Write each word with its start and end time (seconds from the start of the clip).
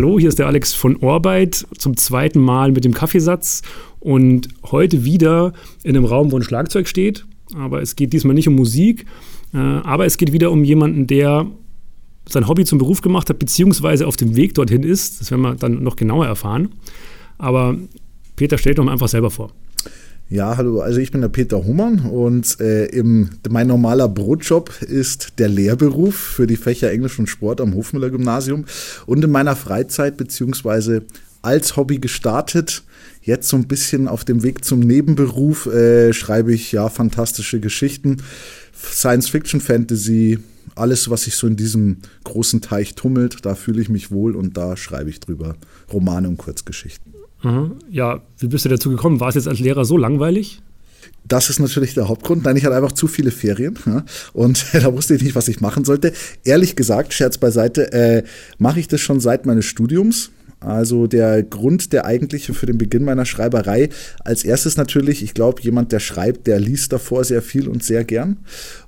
Hallo, 0.00 0.18
hier 0.18 0.30
ist 0.30 0.38
der 0.38 0.46
Alex 0.46 0.72
von 0.72 0.96
Orbeit 1.02 1.66
zum 1.76 1.94
zweiten 1.94 2.40
Mal 2.40 2.72
mit 2.72 2.86
dem 2.86 2.94
Kaffeesatz 2.94 3.60
und 3.98 4.48
heute 4.70 5.04
wieder 5.04 5.52
in 5.82 5.94
einem 5.94 6.06
Raum, 6.06 6.32
wo 6.32 6.38
ein 6.38 6.42
Schlagzeug 6.42 6.88
steht. 6.88 7.26
Aber 7.54 7.82
es 7.82 7.96
geht 7.96 8.14
diesmal 8.14 8.32
nicht 8.32 8.48
um 8.48 8.56
Musik, 8.56 9.04
äh, 9.52 9.58
aber 9.58 10.06
es 10.06 10.16
geht 10.16 10.32
wieder 10.32 10.52
um 10.52 10.64
jemanden, 10.64 11.06
der 11.06 11.48
sein 12.26 12.48
Hobby 12.48 12.64
zum 12.64 12.78
Beruf 12.78 13.02
gemacht 13.02 13.28
hat, 13.28 13.38
beziehungsweise 13.38 14.06
auf 14.06 14.16
dem 14.16 14.36
Weg 14.36 14.54
dorthin 14.54 14.84
ist. 14.84 15.20
Das 15.20 15.30
werden 15.30 15.42
wir 15.42 15.54
dann 15.54 15.82
noch 15.82 15.96
genauer 15.96 16.24
erfahren. 16.24 16.70
Aber 17.36 17.76
Peter, 18.36 18.56
stell 18.56 18.72
doch 18.72 18.84
mal 18.84 18.92
einfach 18.92 19.08
selber 19.08 19.30
vor. 19.30 19.52
Ja, 20.32 20.56
hallo, 20.56 20.80
also 20.80 21.00
ich 21.00 21.10
bin 21.10 21.22
der 21.22 21.28
Peter 21.28 21.64
Hummern 21.64 21.98
und 21.98 22.60
äh, 22.60 22.84
im, 22.86 23.30
mein 23.48 23.66
normaler 23.66 24.08
Brotjob 24.08 24.80
ist 24.80 25.40
der 25.40 25.48
Lehrberuf 25.48 26.14
für 26.14 26.46
die 26.46 26.56
Fächer 26.56 26.92
Englisch 26.92 27.18
und 27.18 27.26
Sport 27.26 27.60
am 27.60 27.74
Hofmüller 27.74 28.10
Gymnasium 28.10 28.64
und 29.06 29.24
in 29.24 29.30
meiner 29.32 29.56
Freizeit 29.56 30.16
beziehungsweise 30.16 31.02
als 31.42 31.76
Hobby 31.76 31.98
gestartet, 31.98 32.84
jetzt 33.22 33.48
so 33.48 33.56
ein 33.56 33.66
bisschen 33.66 34.06
auf 34.06 34.24
dem 34.24 34.44
Weg 34.44 34.64
zum 34.64 34.78
Nebenberuf 34.78 35.66
äh, 35.66 36.12
schreibe 36.12 36.54
ich 36.54 36.70
ja 36.70 36.88
fantastische 36.90 37.58
Geschichten, 37.58 38.18
Science 38.72 39.28
Fiction, 39.28 39.60
Fantasy, 39.60 40.38
alles, 40.76 41.10
was 41.10 41.22
sich 41.24 41.34
so 41.34 41.48
in 41.48 41.56
diesem 41.56 41.96
großen 42.22 42.60
Teich 42.60 42.94
tummelt, 42.94 43.38
da 43.42 43.56
fühle 43.56 43.82
ich 43.82 43.88
mich 43.88 44.12
wohl 44.12 44.36
und 44.36 44.56
da 44.56 44.76
schreibe 44.76 45.10
ich 45.10 45.18
drüber 45.18 45.56
Romane 45.92 46.28
und 46.28 46.36
Kurzgeschichten. 46.36 47.19
Mhm. 47.42 47.76
Ja, 47.90 48.20
wie 48.38 48.48
bist 48.48 48.64
du 48.64 48.68
dazu 48.68 48.90
gekommen? 48.90 49.20
War 49.20 49.28
es 49.28 49.34
jetzt 49.34 49.48
als 49.48 49.60
Lehrer 49.60 49.84
so 49.84 49.96
langweilig? 49.96 50.60
Das 51.26 51.48
ist 51.48 51.60
natürlich 51.60 51.94
der 51.94 52.08
Hauptgrund. 52.08 52.44
Nein, 52.44 52.56
ich 52.56 52.64
hatte 52.64 52.74
einfach 52.74 52.92
zu 52.92 53.06
viele 53.06 53.30
Ferien 53.30 53.78
ja, 53.86 54.04
und 54.32 54.66
da 54.72 54.92
wusste 54.92 55.14
ich 55.14 55.22
nicht, 55.22 55.34
was 55.34 55.48
ich 55.48 55.60
machen 55.60 55.84
sollte. 55.84 56.12
Ehrlich 56.44 56.76
gesagt, 56.76 57.12
Scherz 57.12 57.38
beiseite, 57.38 57.92
äh, 57.92 58.24
mache 58.58 58.80
ich 58.80 58.88
das 58.88 59.00
schon 59.00 59.20
seit 59.20 59.46
meines 59.46 59.64
Studiums. 59.64 60.30
Also 60.60 61.06
der 61.06 61.42
Grund, 61.42 61.94
der 61.94 62.04
eigentliche 62.04 62.52
für 62.52 62.66
den 62.66 62.76
Beginn 62.76 63.04
meiner 63.04 63.24
Schreiberei, 63.24 63.88
als 64.24 64.44
erstes 64.44 64.76
natürlich, 64.76 65.22
ich 65.22 65.32
glaube, 65.32 65.62
jemand, 65.62 65.90
der 65.90 66.00
schreibt, 66.00 66.46
der 66.46 66.60
liest 66.60 66.92
davor 66.92 67.24
sehr 67.24 67.40
viel 67.40 67.66
und 67.66 67.82
sehr 67.82 68.04
gern. 68.04 68.36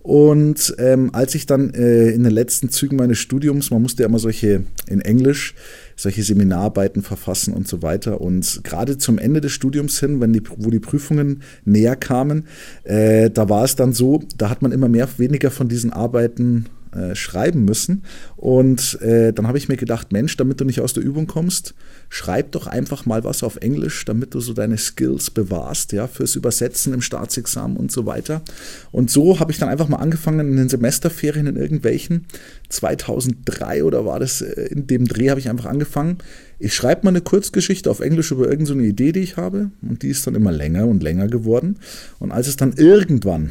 Und 0.00 0.74
ähm, 0.78 1.10
als 1.14 1.34
ich 1.34 1.46
dann 1.46 1.72
äh, 1.72 2.10
in 2.10 2.24
den 2.24 2.32
letzten 2.32 2.68
Zügen 2.68 2.96
meines 2.96 3.18
Studiums, 3.18 3.70
man 3.70 3.80
musste 3.80 4.02
ja 4.02 4.08
immer 4.08 4.18
solche 4.18 4.64
in 4.86 5.00
Englisch, 5.00 5.54
solche 5.96 6.22
Seminararbeiten 6.22 7.02
verfassen 7.02 7.54
und 7.54 7.66
so 7.66 7.80
weiter. 7.80 8.20
Und 8.20 8.60
gerade 8.64 8.98
zum 8.98 9.18
Ende 9.18 9.40
des 9.40 9.52
Studiums 9.52 9.98
hin, 9.98 10.20
wenn 10.20 10.34
die, 10.34 10.42
wo 10.58 10.68
die 10.68 10.80
Prüfungen 10.80 11.42
näher 11.64 11.96
kamen, 11.96 12.44
äh, 12.84 13.30
da 13.30 13.48
war 13.48 13.64
es 13.64 13.76
dann 13.76 13.94
so, 13.94 14.22
da 14.36 14.50
hat 14.50 14.60
man 14.60 14.72
immer 14.72 14.88
mehr, 14.88 15.08
weniger 15.16 15.50
von 15.50 15.68
diesen 15.68 15.90
Arbeiten 15.90 16.66
äh, 16.92 17.14
schreiben 17.14 17.64
müssen. 17.64 18.04
Und 18.36 19.00
äh, 19.00 19.32
dann 19.32 19.46
habe 19.46 19.58
ich 19.58 19.68
mir 19.68 19.76
gedacht, 19.76 20.12
Mensch, 20.12 20.36
damit 20.36 20.60
du 20.60 20.64
nicht 20.64 20.80
aus 20.80 20.92
der 20.92 21.02
Übung 21.02 21.26
kommst, 21.26 21.74
schreib 22.08 22.52
doch 22.52 22.66
einfach 22.66 23.06
mal 23.06 23.24
was 23.24 23.42
auf 23.42 23.56
Englisch, 23.56 24.04
damit 24.04 24.34
du 24.34 24.40
so 24.40 24.52
deine 24.52 24.78
Skills 24.78 25.30
bewahrst, 25.30 25.92
ja, 25.92 26.06
fürs 26.06 26.36
Übersetzen 26.36 26.92
im 26.92 27.00
Staatsexamen 27.00 27.76
und 27.76 27.90
so 27.90 28.04
weiter. 28.06 28.42
Und 28.90 29.10
so 29.10 29.40
habe 29.40 29.52
ich 29.52 29.58
dann 29.58 29.68
einfach 29.68 29.88
mal 29.88 29.96
angefangen 29.96 30.40
in 30.40 30.56
den 30.56 30.68
Semesterferien 30.68 31.46
in 31.46 31.56
irgendwelchen. 31.56 32.26
2003 32.68 33.84
oder 33.84 34.04
war 34.04 34.18
das 34.20 34.42
äh, 34.42 34.66
in 34.66 34.86
dem 34.86 35.06
Dreh 35.06 35.30
habe 35.30 35.40
ich 35.40 35.48
einfach 35.48 35.66
angefangen. 35.66 36.18
Ich 36.58 36.74
schreibe 36.74 37.04
mal 37.04 37.10
eine 37.10 37.20
Kurzgeschichte 37.20 37.90
auf 37.90 38.00
Englisch 38.00 38.30
über 38.30 38.48
irgendeine 38.48 38.82
so 38.82 38.88
Idee, 38.88 39.12
die 39.12 39.20
ich 39.20 39.36
habe. 39.36 39.70
Und 39.82 40.02
die 40.02 40.08
ist 40.08 40.26
dann 40.26 40.34
immer 40.34 40.52
länger 40.52 40.86
und 40.86 41.02
länger 41.02 41.28
geworden. 41.28 41.78
Und 42.18 42.32
als 42.32 42.48
es 42.48 42.56
dann 42.56 42.74
irgendwann 42.76 43.50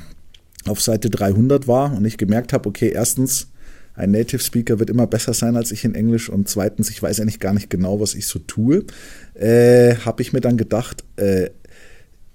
auf 0.67 0.81
Seite 0.81 1.09
300 1.09 1.67
war 1.67 1.95
und 1.95 2.05
ich 2.05 2.17
gemerkt 2.17 2.53
habe, 2.53 2.69
okay, 2.69 2.91
erstens, 2.93 3.47
ein 3.93 4.11
Native 4.11 4.41
Speaker 4.41 4.79
wird 4.79 4.89
immer 4.89 5.05
besser 5.05 5.33
sein 5.33 5.57
als 5.57 5.71
ich 5.71 5.83
in 5.83 5.95
Englisch 5.95 6.29
und 6.29 6.47
zweitens, 6.47 6.89
ich 6.89 7.01
weiß 7.03 7.19
eigentlich 7.19 7.39
gar 7.39 7.53
nicht 7.53 7.69
genau, 7.69 7.99
was 7.99 8.15
ich 8.15 8.25
so 8.25 8.39
tue, 8.39 8.85
äh, 9.33 9.95
habe 9.95 10.21
ich 10.21 10.33
mir 10.33 10.41
dann 10.41 10.57
gedacht, 10.57 11.03
äh, 11.17 11.49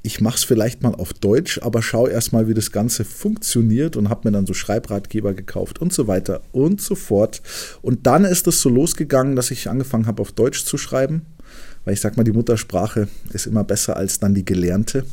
ich 0.03 0.21
mache 0.21 0.37
es 0.37 0.45
vielleicht 0.45 0.83
mal 0.83 0.95
auf 0.95 1.13
Deutsch, 1.13 1.59
aber 1.63 1.83
schau 1.83 2.07
erstmal, 2.07 2.47
wie 2.47 2.55
das 2.55 2.71
Ganze 2.71 3.05
funktioniert 3.05 3.97
und 3.97 4.09
habe 4.09 4.29
mir 4.29 4.33
dann 4.33 4.47
so 4.47 4.55
Schreibratgeber 4.55 5.35
gekauft 5.35 5.81
und 5.81 5.93
so 5.93 6.07
weiter 6.07 6.43
und 6.53 6.81
so 6.81 6.95
fort. 6.95 7.43
Und 7.83 8.07
dann 8.07 8.25
ist 8.25 8.47
es 8.47 8.61
so 8.61 8.69
losgegangen, 8.69 9.35
dass 9.35 9.51
ich 9.51 9.69
angefangen 9.69 10.07
habe, 10.07 10.23
auf 10.23 10.31
Deutsch 10.31 10.65
zu 10.65 10.79
schreiben 10.79 11.23
weil 11.87 11.95
ich 11.95 12.01
sag 12.01 12.17
mal, 12.17 12.25
die 12.25 12.33
Muttersprache 12.33 13.09
ist 13.33 13.47
immer 13.47 13.65
besser 13.65 13.97
als 13.97 14.19
dann 14.19 14.35
die 14.35 14.45
gelernte. 14.45 15.07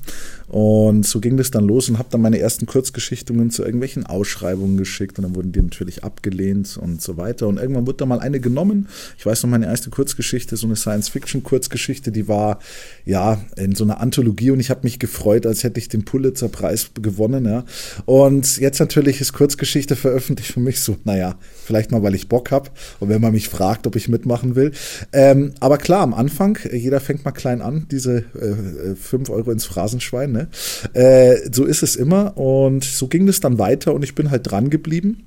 Und 0.47 1.05
so 1.05 1.19
ging 1.19 1.37
das 1.37 1.51
dann 1.51 1.65
los 1.65 1.87
und 1.87 1.97
habe 1.97 2.09
dann 2.11 2.21
meine 2.21 2.39
ersten 2.39 2.65
Kurzgeschichtungen 2.65 3.49
zu 3.49 3.63
irgendwelchen 3.63 4.05
Ausschreibungen 4.05 4.77
geschickt 4.77 5.17
und 5.17 5.23
dann 5.23 5.35
wurden 5.35 5.51
die 5.51 5.61
natürlich 5.61 6.03
abgelehnt 6.03 6.77
und 6.77 7.01
so 7.01 7.15
weiter. 7.17 7.47
Und 7.47 7.57
irgendwann 7.57 7.87
wurde 7.87 7.97
da 7.97 8.05
mal 8.05 8.19
eine 8.19 8.39
genommen. 8.39 8.87
Ich 9.17 9.25
weiß 9.25 9.43
noch, 9.43 9.49
meine 9.49 9.65
erste 9.65 9.89
Kurzgeschichte, 9.89 10.57
so 10.57 10.67
eine 10.67 10.75
Science-Fiction-Kurzgeschichte, 10.75 12.11
die 12.11 12.27
war 12.27 12.59
ja 13.05 13.39
in 13.55 13.73
so 13.75 13.83
einer 13.83 14.01
Anthologie 14.01 14.51
und 14.51 14.59
ich 14.59 14.69
habe 14.69 14.81
mich 14.83 14.99
gefreut, 14.99 15.45
als 15.45 15.63
hätte 15.63 15.79
ich 15.79 15.89
den 15.89 16.05
Pulitzer-Preis 16.05 16.91
gewonnen. 17.01 17.45
Ja. 17.45 17.65
Und 18.05 18.57
jetzt 18.57 18.79
natürlich 18.79 19.21
ist 19.21 19.33
Kurzgeschichte 19.33 19.95
veröffentlicht 19.95 20.51
für 20.51 20.59
mich 20.59 20.81
so, 20.81 20.97
naja, 21.03 21.35
vielleicht 21.65 21.91
mal, 21.91 22.03
weil 22.03 22.15
ich 22.15 22.29
Bock 22.29 22.51
habe 22.51 22.69
und 22.99 23.09
wenn 23.09 23.21
man 23.21 23.33
mich 23.33 23.47
fragt, 23.47 23.87
ob 23.87 23.95
ich 23.95 24.07
mitmachen 24.07 24.55
will. 24.55 24.71
Ähm, 25.13 25.53
aber 25.59 25.77
klar, 25.77 26.01
am 26.01 26.13
Anfang 26.13 26.57
jeder 26.71 26.99
fängt 26.99 27.25
mal 27.25 27.31
klein 27.31 27.61
an, 27.61 27.87
diese 27.91 28.19
äh, 28.35 28.95
5 28.95 29.29
Euro 29.29 29.51
ins 29.51 29.65
Phrasenschwein. 29.65 30.31
Ne? 30.31 30.47
Äh, 30.93 31.37
so 31.51 31.65
ist 31.65 31.83
es 31.83 31.95
immer. 31.95 32.37
Und 32.37 32.83
so 32.83 33.07
ging 33.07 33.27
es 33.27 33.39
dann 33.39 33.59
weiter 33.59 33.93
und 33.93 34.03
ich 34.03 34.15
bin 34.15 34.31
halt 34.31 34.49
dran 34.49 34.69
geblieben. 34.69 35.23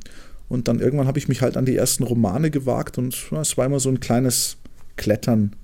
Und 0.48 0.69
dann 0.69 0.80
irgendwann 0.80 1.06
habe 1.06 1.19
ich 1.19 1.28
mich 1.28 1.42
halt 1.42 1.56
an 1.56 1.66
die 1.66 1.76
ersten 1.76 2.04
Romane 2.04 2.50
gewagt 2.50 2.98
und 2.98 3.16
ja, 3.32 3.41
es 3.41 3.58
war 3.58 3.66
immer 3.66 3.80
so 3.80 3.88
ein 3.88 3.98
kleines 3.98 4.58
Klettern, 4.96 5.56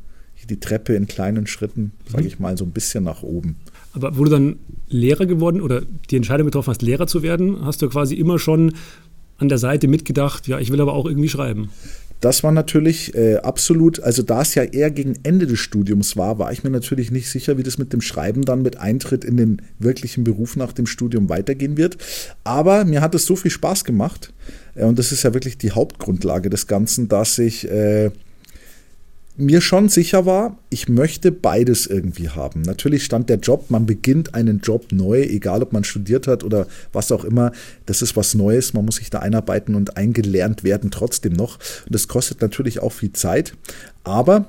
die 0.51 0.59
Treppe 0.59 0.95
in 0.95 1.07
kleinen 1.07 1.47
Schritten, 1.47 1.93
sage 2.09 2.25
mhm. 2.25 2.29
ich 2.29 2.39
mal, 2.41 2.59
so 2.59 2.65
ein 2.65 2.73
bisschen 2.73 3.05
nach 3.05 3.23
oben. 3.23 3.57
Aber 3.93 4.19
wo 4.19 4.25
du 4.25 4.31
dann 4.31 4.57
Lehrer 4.89 5.27
geworden 5.27 5.61
oder 5.61 5.83
die 6.11 6.17
Entscheidung 6.17 6.47
getroffen 6.47 6.71
hast, 6.71 6.83
Lehrer 6.83 7.07
zu 7.07 7.23
werden, 7.23 7.65
hast 7.65 7.81
du 7.81 7.89
quasi 7.89 8.17
immer 8.17 8.41
schon 8.41 8.73
an 9.39 9.49
der 9.49 9.59
Seite 9.59 9.89
mitgedacht, 9.89 10.49
ja, 10.49 10.59
ich 10.59 10.71
will 10.71 10.81
aber 10.81 10.95
auch 10.95 11.07
irgendwie 11.07 11.29
schreiben. 11.29 11.71
Das 12.23 12.45
war 12.45 12.53
natürlich 12.53 13.17
äh, 13.17 13.39
absolut, 13.39 13.99
also 14.01 14.23
da 14.23 14.43
es 14.43 14.55
ja 14.55 14.63
eher 14.63 14.93
gegen 14.93 15.17
Ende 15.25 15.49
des 15.49 15.59
Studiums 15.59 16.17
war, 16.17 16.39
war 16.39 16.53
ich 16.53 16.63
mir 16.63 16.71
natürlich 16.71 17.11
nicht 17.11 17.29
sicher, 17.29 17.59
wie 17.59 17.65
das 17.65 17.79
mit 17.79 17.93
dem 17.93 18.01
Schreiben 18.01 18.43
dann 18.43 18.63
mit 18.63 18.79
Eintritt 18.79 19.25
in 19.25 19.37
den 19.37 19.61
wirklichen 19.81 20.23
Beruf 20.23 20.55
nach 20.55 20.73
dem 20.73 20.87
Studium 20.87 21.29
weitergehen 21.29 21.77
wird. 21.77 21.99
Aber 22.45 22.85
mir 22.85 23.01
hat 23.01 23.17
es 23.17 23.27
so 23.27 23.35
viel 23.35 23.51
Spaß 23.51 23.83
gemacht, 23.85 24.33
äh, 24.77 24.85
und 24.85 25.01
das 25.01 25.11
ist 25.11 25.25
ja 25.25 25.35
wirklich 25.35 25.59
die 25.59 25.73
Hauptgrundlage 25.73 26.49
des 26.49 26.69
Ganzen, 26.69 27.09
dass 27.09 27.41
ich 27.41 27.69
äh, 27.69 28.13
mir 29.37 29.61
schon 29.61 29.89
sicher 29.89 30.27
war, 30.27 30.59
ich 30.69 30.89
möchte 30.89 31.33
beides 31.33 31.87
irgendwie 31.87 32.29
haben. 32.29 32.63
Natürlich 32.63 33.05
stand 33.05 33.31
der 33.31 33.39
Job, 33.39 33.71
man 33.71 33.87
beginnt 33.87 34.35
einen 34.35 34.61
Job 34.61 34.93
neu, 34.93 35.23
egal 35.23 35.63
ob 35.63 35.73
man 35.73 35.85
studiert 35.85 36.27
hat 36.27 36.45
oder 36.45 36.67
was 36.93 37.11
auch 37.11 37.25
immer. 37.25 37.53
Das 37.87 38.03
ist 38.03 38.17
was 38.17 38.35
Neues, 38.35 38.75
man 38.75 38.85
muss 38.85 38.97
sich 38.97 39.11
da 39.11 39.21
einarbeiten 39.21 39.75
und 39.75 39.97
eingelernt 39.97 40.65
werden 40.65 40.91
trotzdem 40.91 41.33
noch. 41.33 41.59
Und 41.87 41.95
das 41.95 42.09
kostet 42.09 42.43
natürlich 42.43 42.81
auch 42.81 42.93
viel 42.93 43.13
Zeit. 43.13 43.55
Aber 44.05 44.47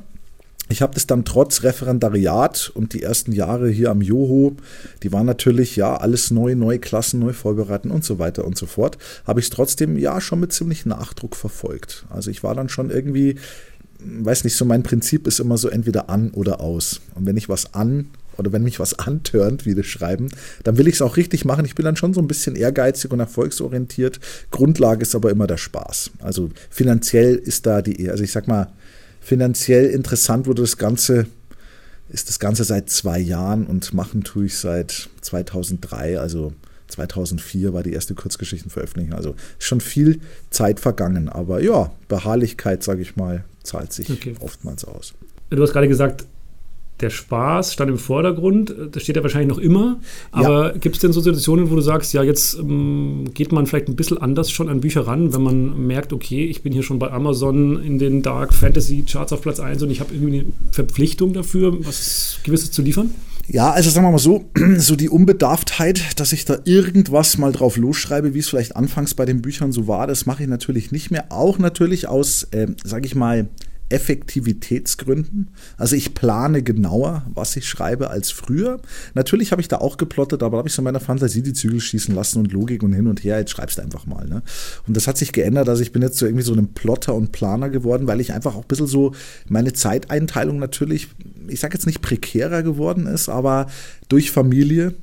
ich 0.69 0.81
habe 0.81 0.93
das 0.93 1.07
dann 1.07 1.25
trotz 1.25 1.63
Referendariat 1.63 2.71
und 2.73 2.93
die 2.93 3.03
ersten 3.03 3.31
Jahre 3.33 3.69
hier 3.69 3.91
am 3.91 4.01
Joho, 4.01 4.55
die 5.03 5.11
waren 5.11 5.25
natürlich 5.25 5.75
ja 5.75 5.97
alles 5.97 6.31
neu, 6.31 6.55
neue 6.55 6.79
Klassen, 6.79 7.19
neu 7.19 7.33
vorbereiten 7.33 7.91
und 7.91 8.03
so 8.03 8.17
weiter 8.17 8.45
und 8.45 8.57
so 8.57 8.65
fort, 8.65 8.97
habe 9.27 9.39
ich 9.39 9.47
es 9.47 9.49
trotzdem 9.49 9.97
ja 9.97 10.19
schon 10.21 10.39
mit 10.39 10.53
ziemlich 10.53 10.85
Nachdruck 10.85 11.35
verfolgt. 11.35 12.05
Also 12.09 12.31
ich 12.31 12.43
war 12.43 12.55
dann 12.55 12.69
schon 12.69 12.89
irgendwie 12.89 13.35
weiß 14.05 14.43
nicht, 14.43 14.55
so 14.55 14.65
mein 14.65 14.83
Prinzip 14.83 15.27
ist 15.27 15.39
immer 15.39 15.57
so 15.57 15.69
entweder 15.69 16.09
an 16.09 16.31
oder 16.31 16.59
aus. 16.59 17.01
Und 17.15 17.25
wenn 17.25 17.37
ich 17.37 17.49
was 17.49 17.73
an 17.73 18.09
oder 18.37 18.51
wenn 18.51 18.63
mich 18.63 18.79
was 18.79 18.93
antörnt, 18.99 19.65
wie 19.65 19.75
das 19.75 19.85
Schreiben, 19.85 20.29
dann 20.63 20.77
will 20.77 20.87
ich 20.87 20.95
es 20.95 21.01
auch 21.01 21.17
richtig 21.17 21.45
machen. 21.45 21.65
Ich 21.65 21.75
bin 21.75 21.85
dann 21.85 21.95
schon 21.95 22.13
so 22.13 22.21
ein 22.21 22.27
bisschen 22.27 22.55
ehrgeizig 22.55 23.11
und 23.11 23.19
erfolgsorientiert. 23.19 24.19
Grundlage 24.51 25.01
ist 25.01 25.15
aber 25.15 25.31
immer 25.31 25.47
der 25.47 25.57
Spaß. 25.57 26.11
Also 26.19 26.49
finanziell 26.69 27.35
ist 27.35 27.65
da 27.65 27.81
die, 27.81 28.09
also 28.09 28.23
ich 28.23 28.31
sag 28.31 28.47
mal, 28.47 28.71
finanziell 29.21 29.85
interessant 29.85 30.47
wurde 30.47 30.61
das 30.61 30.77
Ganze, 30.77 31.27
ist 32.09 32.29
das 32.29 32.39
Ganze 32.39 32.63
seit 32.63 32.89
zwei 32.89 33.19
Jahren 33.19 33.65
und 33.65 33.93
machen 33.93 34.23
tue 34.23 34.45
ich 34.45 34.57
seit 34.57 35.09
2003, 35.21 36.19
also 36.19 36.53
2004 36.89 37.73
war 37.73 37.83
die 37.83 37.93
erste 37.93 38.13
Kurzgeschichtenveröffentlichung. 38.13 39.15
Also 39.15 39.35
schon 39.57 39.81
viel 39.81 40.19
Zeit 40.49 40.79
vergangen. 40.79 41.29
Aber 41.29 41.61
ja, 41.61 41.91
Beharrlichkeit, 42.07 42.83
sage 42.83 43.01
ich 43.01 43.15
mal, 43.15 43.43
zahlt 43.63 43.93
sich 43.93 44.09
okay. 44.09 44.35
oftmals 44.39 44.85
aus. 44.85 45.13
Du 45.49 45.61
hast 45.61 45.73
gerade 45.73 45.87
gesagt, 45.87 46.25
der 46.99 47.09
Spaß 47.09 47.73
stand 47.73 47.89
im 47.89 47.97
Vordergrund. 47.97 48.73
Das 48.91 49.03
steht 49.03 49.15
ja 49.15 49.23
wahrscheinlich 49.23 49.49
noch 49.49 49.57
immer. 49.57 49.99
Aber 50.31 50.67
ja. 50.67 50.77
gibt 50.77 50.95
es 50.95 51.01
denn 51.01 51.11
so 51.11 51.21
Situationen, 51.21 51.69
wo 51.69 51.75
du 51.75 51.81
sagst, 51.81 52.13
ja, 52.13 52.23
jetzt 52.23 52.57
ähm, 52.57 53.25
geht 53.33 53.51
man 53.51 53.65
vielleicht 53.65 53.87
ein 53.87 53.95
bisschen 53.95 54.19
anders 54.19 54.51
schon 54.51 54.69
an 54.69 54.81
Bücher 54.81 55.05
ran, 55.07 55.33
wenn 55.33 55.41
man 55.41 55.87
merkt, 55.87 56.13
okay, 56.13 56.45
ich 56.45 56.61
bin 56.61 56.71
hier 56.71 56.83
schon 56.83 56.99
bei 56.99 57.11
Amazon 57.11 57.81
in 57.83 57.99
den 57.99 58.21
Dark 58.21 58.53
Fantasy 58.53 59.03
Charts 59.07 59.33
auf 59.33 59.41
Platz 59.41 59.59
1 59.59 59.83
und 59.83 59.89
ich 59.89 59.99
habe 59.99 60.13
irgendwie 60.13 60.39
eine 60.39 60.45
Verpflichtung 60.71 61.33
dafür, 61.33 61.77
was 61.85 62.39
Gewisses 62.43 62.71
zu 62.71 62.81
liefern? 62.81 63.11
Ja, 63.47 63.71
also 63.71 63.89
sagen 63.89 64.05
wir 64.05 64.11
mal 64.11 64.19
so, 64.19 64.45
so 64.77 64.95
die 64.95 65.09
Unbedarftheit, 65.09 66.19
dass 66.19 66.33
ich 66.33 66.45
da 66.45 66.59
irgendwas 66.63 67.37
mal 67.37 67.51
drauf 67.51 67.77
losschreibe, 67.77 68.33
wie 68.33 68.39
es 68.39 68.49
vielleicht 68.49 68.75
anfangs 68.75 69.13
bei 69.13 69.25
den 69.25 69.41
Büchern 69.41 69.71
so 69.71 69.87
war, 69.87 70.07
das 70.07 70.25
mache 70.25 70.43
ich 70.43 70.49
natürlich 70.49 70.91
nicht 70.91 71.11
mehr. 71.11 71.25
Auch 71.29 71.59
natürlich 71.59 72.07
aus, 72.07 72.43
äh, 72.51 72.67
sage 72.83 73.05
ich 73.05 73.15
mal, 73.15 73.47
Effektivitätsgründen. 73.93 75.51
Also 75.77 75.95
ich 75.95 76.15
plane 76.15 76.63
genauer, 76.63 77.27
was 77.33 77.55
ich 77.55 77.69
schreibe 77.69 78.09
als 78.09 78.31
früher. 78.31 78.81
Natürlich 79.13 79.51
habe 79.51 79.61
ich 79.61 79.67
da 79.67 79.77
auch 79.77 79.97
geplottet, 79.97 80.41
aber 80.41 80.57
habe 80.57 80.67
ich 80.67 80.73
so 80.73 80.81
meiner 80.81 80.99
Fantasie 80.99 81.43
die 81.43 81.53
Zügel 81.53 81.79
schießen 81.79 82.13
lassen 82.15 82.39
und 82.39 82.51
Logik 82.51 82.81
und 82.81 82.93
hin 82.93 83.07
und 83.07 83.23
her. 83.23 83.37
Jetzt 83.37 83.51
schreibst 83.51 83.77
du 83.77 83.83
einfach 83.83 84.07
mal. 84.07 84.27
Ne? 84.27 84.41
Und 84.87 84.97
das 84.97 85.07
hat 85.07 85.17
sich 85.17 85.31
geändert. 85.31 85.69
Also 85.69 85.83
ich 85.83 85.91
bin 85.91 86.01
jetzt 86.01 86.17
so 86.17 86.25
irgendwie 86.25 86.43
so 86.43 86.53
einem 86.53 86.69
Plotter 86.69 87.13
und 87.13 87.31
Planer 87.31 87.69
geworden, 87.69 88.07
weil 88.07 88.19
ich 88.19 88.33
einfach 88.33 88.55
auch 88.55 88.63
ein 88.63 88.67
bisschen 88.67 88.87
so 88.87 89.13
meine 89.47 89.73
Zeiteinteilung 89.73 90.57
natürlich, 90.57 91.09
ich 91.47 91.59
sage 91.59 91.75
jetzt 91.75 91.85
nicht 91.85 92.01
prekärer 92.01 92.63
geworden 92.63 93.05
ist, 93.05 93.29
aber 93.29 93.67
durch 94.09 94.31
Familie, 94.31 94.95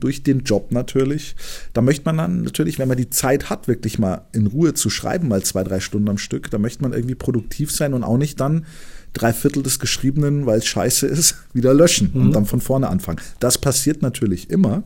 durch 0.00 0.22
den 0.22 0.40
Job 0.40 0.72
natürlich. 0.72 1.36
Da 1.72 1.82
möchte 1.82 2.04
man 2.06 2.16
dann 2.16 2.42
natürlich, 2.42 2.78
wenn 2.78 2.88
man 2.88 2.96
die 2.96 3.10
Zeit 3.10 3.50
hat, 3.50 3.68
wirklich 3.68 3.98
mal 3.98 4.22
in 4.32 4.46
Ruhe 4.46 4.74
zu 4.74 4.88
schreiben, 4.88 5.28
mal 5.28 5.42
zwei, 5.42 5.62
drei 5.62 5.80
Stunden 5.80 6.08
am 6.08 6.18
Stück, 6.18 6.50
da 6.50 6.58
möchte 6.58 6.82
man 6.82 6.92
irgendwie 6.92 7.14
produktiv 7.14 7.70
sein 7.70 7.92
und 7.94 8.02
auch 8.02 8.16
nicht 8.16 8.40
dann 8.40 8.64
drei 9.12 9.32
Viertel 9.32 9.62
des 9.62 9.78
Geschriebenen, 9.78 10.46
weil 10.46 10.58
es 10.58 10.66
scheiße 10.66 11.06
ist, 11.06 11.36
wieder 11.52 11.74
löschen 11.74 12.10
mhm. 12.12 12.20
und 12.20 12.32
dann 12.32 12.46
von 12.46 12.60
vorne 12.60 12.88
anfangen. 12.88 13.20
Das 13.40 13.58
passiert 13.58 14.02
natürlich 14.02 14.50
immer, 14.50 14.82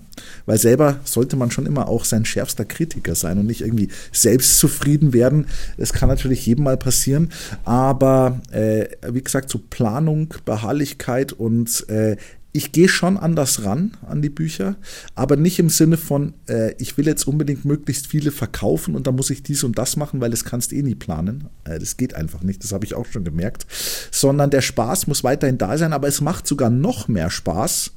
weil 0.46 0.58
selber 0.58 1.00
sollte 1.04 1.36
man 1.36 1.50
schon 1.50 1.66
immer 1.66 1.88
auch 1.88 2.04
sein 2.04 2.24
schärfster 2.24 2.64
Kritiker 2.64 3.14
sein 3.14 3.38
und 3.38 3.46
nicht 3.46 3.60
irgendwie 3.60 3.88
selbstzufrieden 4.12 5.12
werden. 5.12 5.46
Das 5.76 5.92
kann 5.92 6.08
natürlich 6.08 6.46
jedem 6.46 6.64
mal 6.64 6.76
passieren, 6.76 7.30
aber 7.64 8.40
äh, 8.50 8.86
wie 9.08 9.22
gesagt, 9.22 9.50
so 9.50 9.58
Planung, 9.58 10.34
Beharrlichkeit 10.44 11.32
und 11.32 11.88
äh, 11.88 12.16
ich 12.52 12.72
gehe 12.72 12.88
schon 12.88 13.16
anders 13.16 13.64
ran 13.64 13.92
an 14.06 14.20
die 14.20 14.28
Bücher, 14.28 14.76
aber 15.14 15.36
nicht 15.36 15.58
im 15.58 15.70
Sinne 15.70 15.96
von, 15.96 16.34
äh, 16.48 16.74
ich 16.78 16.98
will 16.98 17.06
jetzt 17.06 17.26
unbedingt 17.26 17.64
möglichst 17.64 18.06
viele 18.06 18.30
verkaufen 18.30 18.94
und 18.94 19.06
dann 19.06 19.16
muss 19.16 19.30
ich 19.30 19.42
dies 19.42 19.64
und 19.64 19.78
das 19.78 19.96
machen, 19.96 20.20
weil 20.20 20.30
das 20.30 20.44
kannst 20.44 20.72
eh 20.72 20.82
nie 20.82 20.94
planen. 20.94 21.48
Äh, 21.64 21.78
das 21.78 21.96
geht 21.96 22.14
einfach 22.14 22.42
nicht, 22.42 22.62
das 22.62 22.72
habe 22.72 22.84
ich 22.84 22.94
auch 22.94 23.06
schon 23.06 23.24
gemerkt. 23.24 23.66
Sondern 24.10 24.50
der 24.50 24.60
Spaß 24.60 25.06
muss 25.06 25.24
weiterhin 25.24 25.56
da 25.56 25.78
sein, 25.78 25.94
aber 25.94 26.08
es 26.08 26.20
macht 26.20 26.46
sogar 26.46 26.68
noch 26.68 27.08
mehr 27.08 27.30
Spaß, 27.30 27.92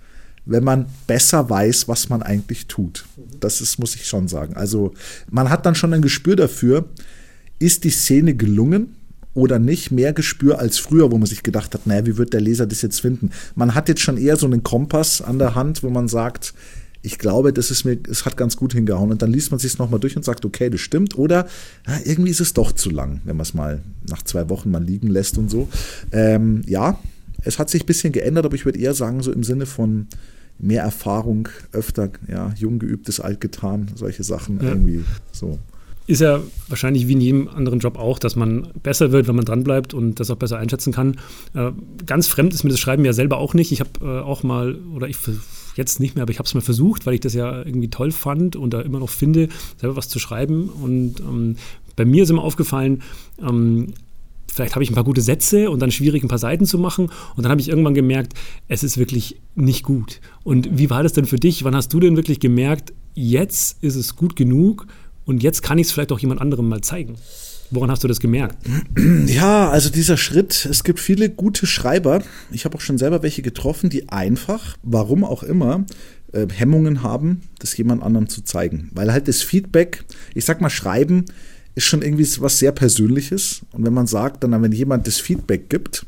wenn 0.46 0.64
man 0.64 0.86
besser 1.06 1.50
weiß, 1.50 1.90
was 1.90 2.08
man 2.08 2.22
eigentlich 2.22 2.68
tut. 2.68 3.06
Das 3.40 3.60
ist, 3.60 3.78
muss 3.78 3.96
ich 3.96 4.08
schon 4.08 4.30
sagen. 4.30 4.56
Also 4.56 4.94
man 5.30 5.50
hat 5.50 5.66
dann 5.66 5.76
schon 5.76 5.94
ein 5.94 6.02
Gespür 6.02 6.38
dafür, 6.38 6.88
ist 7.60 7.84
die 7.84 7.90
Szene 7.90 8.36
gelungen? 8.36 8.96
Oder 9.36 9.60
nicht 9.60 9.92
mehr 9.92 10.14
Gespür 10.14 10.58
als 10.60 10.80
früher, 10.80 11.12
wo 11.12 11.18
man 11.18 11.28
sich 11.28 11.44
gedacht 11.44 11.74
hat, 11.76 11.86
naja, 11.86 12.06
wie 12.08 12.18
wird 12.18 12.34
der 12.34 12.42
Leser 12.42 12.66
das 12.66 12.82
jetzt 12.82 13.02
finden? 13.02 13.30
Man 13.54 13.76
hat 13.76 13.90
jetzt 13.90 14.02
schon 14.02 14.18
eher 14.18 14.38
so 14.38 14.48
einen 14.48 14.64
Kompass 14.64 15.22
an 15.22 15.38
der 15.38 15.54
Hand, 15.54 15.84
wo 15.84 15.90
man 15.90 16.08
sagt, 16.08 16.54
ich 17.04 17.20
glaube, 17.20 17.54
das 17.54 17.70
ist 17.70 17.84
mir, 17.84 18.00
es 18.10 18.26
hat 18.26 18.36
ganz 18.36 18.58
gut 18.58 18.74
hingehauen. 18.74 19.12
Und 19.12 19.22
dann 19.22 19.32
liest 19.32 19.52
man 19.52 19.60
sich 19.60 19.74
es 19.74 19.78
nochmal 19.78 20.00
durch 20.00 20.16
und 20.16 20.26
sagt, 20.26 20.44
okay, 20.44 20.70
das 20.72 20.82
stimmt. 20.82 21.18
Oder 21.18 21.48
ja, 21.86 22.00
irgendwie 22.04 22.32
ist 22.32 22.40
es 22.40 22.54
doch 22.54 22.72
zu 22.72 22.90
lang, 22.90 23.22
wenn 23.26 23.36
man 23.36 23.44
es 23.44 23.54
mal 23.54 23.84
nach 24.10 24.24
zwei 24.24 24.50
Wochen 24.50 24.72
mal 24.72 24.84
liegen 24.84 25.08
lässt 25.08 25.38
und 25.38 25.52
so. 25.52 25.68
Ähm, 26.12 26.64
ja, 26.66 26.98
es 27.44 27.60
hat 27.60 27.70
sich 27.70 27.84
ein 27.84 27.86
bisschen 27.86 28.12
geändert, 28.12 28.46
aber 28.46 28.56
ich 28.56 28.66
würde 28.66 28.80
eher 28.80 28.96
sagen, 28.96 29.22
so 29.22 29.32
im 29.32 29.44
Sinne 29.44 29.68
von 29.68 30.08
mehr 30.58 30.82
Erfahrung, 30.82 31.50
öfter, 31.74 32.10
ja, 32.28 32.54
jung 32.58 32.80
geübtes, 32.80 33.20
alt 33.20 33.42
getan, 33.42 33.92
solche 33.96 34.24
Sachen 34.24 34.60
ja. 34.62 34.70
irgendwie 34.70 35.04
so 35.32 35.60
ist 36.08 36.22
ja 36.22 36.42
wahrscheinlich 36.68 37.08
wie 37.08 37.14
in 37.14 37.22
jedem 37.22 37.48
anderen 37.48 37.80
Job 37.80 37.98
auch, 37.98 38.20
dass 38.20 38.36
man 38.36 38.68
besser 38.84 39.12
wird, 39.12 39.28
wenn 39.28 39.36
man 39.36 39.46
dranbleibt 39.46 39.94
und 39.94 40.20
das 40.20 40.30
auch 40.30 40.36
besser 40.36 40.58
einschätzen 40.58 40.94
kann. 40.94 41.18
Äh, 41.54 41.72
ganz 42.06 42.28
fremd 42.28 42.54
ist 42.54 42.64
mir 42.64 42.70
das 42.70 42.80
Schreiben 42.80 43.06
ja 43.06 43.14
selber 43.14 43.38
auch 43.38 43.54
nicht. 43.54 43.72
Ich 43.72 43.80
habe 43.80 43.90
äh, 44.02 44.20
auch 44.20 44.44
mal, 44.44 44.76
oder 44.94 45.08
ich 45.08 45.18
jetzt 45.76 46.00
nicht 46.00 46.16
mehr, 46.16 46.22
aber 46.22 46.32
ich 46.32 46.40
habe 46.40 46.48
es 46.48 46.54
mal 46.54 46.62
versucht, 46.62 47.06
weil 47.06 47.16
ich 47.16 47.22
das 47.22 47.34
ja 47.34 47.64
irgendwie 47.64 47.90
toll 47.90 48.12
fand 48.12 48.56
und 48.56 48.74
da 48.74 48.82
immer 48.82 49.00
noch 49.00 49.10
finde, 49.10 49.50
selber 49.78 49.96
was 49.96 50.10
zu 50.10 50.20
schreiben. 50.20 50.70
Und 50.70 51.20
ähm, 51.22 51.58
bei 51.96 52.06
mir 52.06 52.24
ist 52.24 52.30
immer 52.30 52.44
aufgefallen, 52.44 53.02
ähm, 53.42 53.94
vielleicht 54.48 54.76
habe 54.76 54.84
ich 54.84 54.92
ein 54.92 54.96
paar 54.96 55.04
gute 55.04 55.22
Sätze 55.22 55.70
und 55.70 55.82
dann 55.82 55.92
schwierig 55.92 56.24
ein 56.24 56.30
paar 56.30 56.38
Seiten 56.38 56.66
zu 56.66 56.78
machen. 56.78 57.10
Und 57.36 57.44
dann 57.44 57.52
habe 57.52 57.62
ich 57.62 57.70
irgendwann 57.70 57.94
gemerkt, 57.94 58.34
es 58.68 58.84
ist 58.84 58.98
wirklich 58.98 59.38
nicht 59.56 59.84
gut. 59.84 60.22
Und 60.44 60.78
wie 60.78 60.90
war 60.90 61.04
das 61.04 61.14
denn 61.14 61.26
für 61.26 61.38
dich? 61.38 61.64
Wann 61.64 61.76
hast 61.76 61.94
du 61.94 62.00
denn 62.00 62.16
wirklich 62.16 62.40
gemerkt, 62.40 62.94
jetzt 63.16 63.84
ist 63.84 63.96
es 63.96 64.16
gut 64.16 64.36
genug? 64.36 64.88
Und 65.26 65.44
jetzt 65.44 65.64
kann 65.64 65.78
ich 65.78 65.88
es 65.88 65.94
vielleicht 65.94 66.12
auch 66.12 66.20
jemand 66.20 66.42
anderem 66.42 66.70
mal 66.70 66.82
zeigen. 66.82 67.16
Woran 67.72 67.90
hast 67.90 68.04
du 68.04 68.08
das 68.08 68.20
gemerkt? 68.20 68.58
Ja, 69.26 69.70
also 69.70 69.90
dieser 69.90 70.18
Schritt, 70.18 70.68
es 70.70 70.84
gibt 70.84 71.00
viele 71.00 71.30
gute 71.30 71.66
Schreiber. 71.66 72.22
Ich 72.52 72.64
habe 72.64 72.78
auch 72.78 72.82
schon 72.82 72.98
selber 72.98 73.24
welche 73.24 73.42
getroffen, 73.42 73.90
die 73.90 74.10
einfach, 74.10 74.78
warum 74.84 75.24
auch 75.24 75.42
immer, 75.42 75.86
äh, 76.32 76.48
Hemmungen 76.54 77.02
haben, 77.02 77.42
das 77.60 77.76
jemand 77.76 78.04
anderem 78.04 78.30
zu 78.30 78.44
zeigen. 78.44 78.92
Weil 78.94 79.12
halt 79.12 79.28
das 79.28 79.42
Feedback, 79.42 80.04
ich 80.36 80.46
sag 80.46 80.62
mal, 80.62 80.70
Schreiben 80.70 81.26
ist 81.74 81.86
schon 81.86 82.04
irgendwie 82.04 82.28
was 82.40 82.60
sehr 82.60 82.72
Persönliches. 82.72 83.62
Und 83.72 83.86
wenn 83.86 83.94
man 83.94 84.08
sagt, 84.08 84.44
dann, 84.44 84.62
wenn 84.62 84.72
jemand 84.72 85.08
das 85.08 85.18
Feedback 85.18 85.70
gibt, 85.70 86.06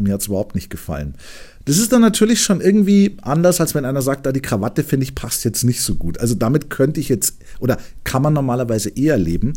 mir 0.00 0.12
hat 0.12 0.20
es 0.20 0.28
überhaupt 0.28 0.54
nicht 0.54 0.70
gefallen, 0.70 1.14
das 1.64 1.78
ist 1.78 1.92
dann 1.92 2.02
natürlich 2.02 2.42
schon 2.42 2.60
irgendwie 2.60 3.16
anders, 3.22 3.60
als 3.60 3.74
wenn 3.74 3.84
einer 3.84 4.02
sagt, 4.02 4.26
da 4.26 4.32
die 4.32 4.42
Krawatte 4.42 4.84
finde 4.84 5.04
ich 5.04 5.14
passt 5.14 5.44
jetzt 5.44 5.64
nicht 5.64 5.80
so 5.80 5.94
gut. 5.94 6.18
Also 6.18 6.34
damit 6.34 6.70
könnte 6.70 7.00
ich 7.00 7.08
jetzt 7.08 7.36
oder 7.58 7.78
kann 8.04 8.22
man 8.22 8.34
normalerweise 8.34 8.90
eher 8.90 9.16
leben. 9.16 9.54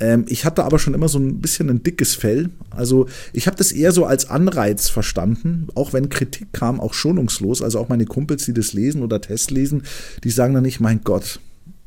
Ähm, 0.00 0.24
ich 0.28 0.44
hatte 0.44 0.64
aber 0.64 0.78
schon 0.78 0.94
immer 0.94 1.08
so 1.08 1.18
ein 1.18 1.40
bisschen 1.40 1.70
ein 1.70 1.82
dickes 1.82 2.14
Fell. 2.14 2.50
Also 2.70 3.06
ich 3.32 3.46
habe 3.46 3.56
das 3.56 3.70
eher 3.70 3.92
so 3.92 4.04
als 4.04 4.28
Anreiz 4.28 4.88
verstanden, 4.88 5.68
auch 5.74 5.92
wenn 5.92 6.08
Kritik 6.08 6.52
kam, 6.52 6.80
auch 6.80 6.94
schonungslos. 6.94 7.62
Also 7.62 7.78
auch 7.78 7.88
meine 7.88 8.06
Kumpels, 8.06 8.44
die 8.44 8.54
das 8.54 8.72
lesen 8.72 9.02
oder 9.02 9.20
Test 9.20 9.50
lesen, 9.50 9.84
die 10.24 10.30
sagen 10.30 10.54
dann 10.54 10.64
nicht, 10.64 10.80
mein 10.80 11.02
Gott, 11.04 11.38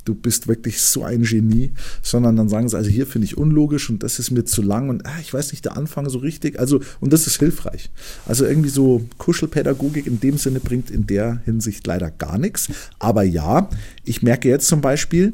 du 0.07 0.15
bist 0.15 0.47
wirklich 0.47 0.81
so 0.81 1.03
ein 1.03 1.23
Genie, 1.23 1.71
sondern 2.01 2.35
dann 2.35 2.49
sagen 2.49 2.69
sie, 2.69 2.77
also 2.77 2.89
hier 2.89 3.05
finde 3.05 3.25
ich 3.25 3.37
unlogisch 3.37 3.89
und 3.89 4.03
das 4.03 4.19
ist 4.19 4.31
mir 4.31 4.45
zu 4.45 4.61
lang 4.61 4.89
und 4.89 5.05
ah, 5.05 5.19
ich 5.21 5.33
weiß 5.33 5.51
nicht, 5.51 5.65
der 5.65 5.75
Anfang 5.75 6.09
so 6.09 6.19
richtig. 6.19 6.59
Also, 6.59 6.79
und 6.99 7.13
das 7.13 7.27
ist 7.27 7.39
hilfreich. 7.39 7.89
Also 8.25 8.45
irgendwie 8.45 8.69
so 8.69 9.07
Kuschelpädagogik 9.17 10.07
in 10.07 10.19
dem 10.19 10.37
Sinne 10.37 10.59
bringt 10.59 10.89
in 10.89 11.07
der 11.07 11.41
Hinsicht 11.45 11.85
leider 11.85 12.11
gar 12.11 12.37
nichts. 12.37 12.69
Aber 12.99 13.23
ja, 13.23 13.69
ich 14.03 14.21
merke 14.21 14.47
jetzt 14.49 14.67
zum 14.67 14.81
Beispiel, 14.81 15.33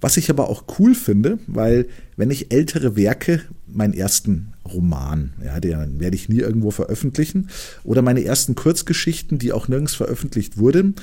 was 0.00 0.16
ich 0.16 0.30
aber 0.30 0.48
auch 0.48 0.64
cool 0.78 0.94
finde, 0.94 1.38
weil 1.46 1.86
wenn 2.16 2.30
ich 2.30 2.52
ältere 2.52 2.96
Werke, 2.96 3.42
meinen 3.66 3.94
ersten 3.94 4.52
Roman, 4.70 5.32
ja, 5.44 5.60
den 5.60 6.00
werde 6.00 6.16
ich 6.16 6.28
nie 6.28 6.38
irgendwo 6.38 6.70
veröffentlichen, 6.70 7.48
oder 7.82 8.02
meine 8.02 8.24
ersten 8.24 8.54
Kurzgeschichten, 8.54 9.38
die 9.38 9.52
auch 9.52 9.68
nirgends 9.68 9.94
veröffentlicht 9.94 10.58
wurden, 10.58 10.94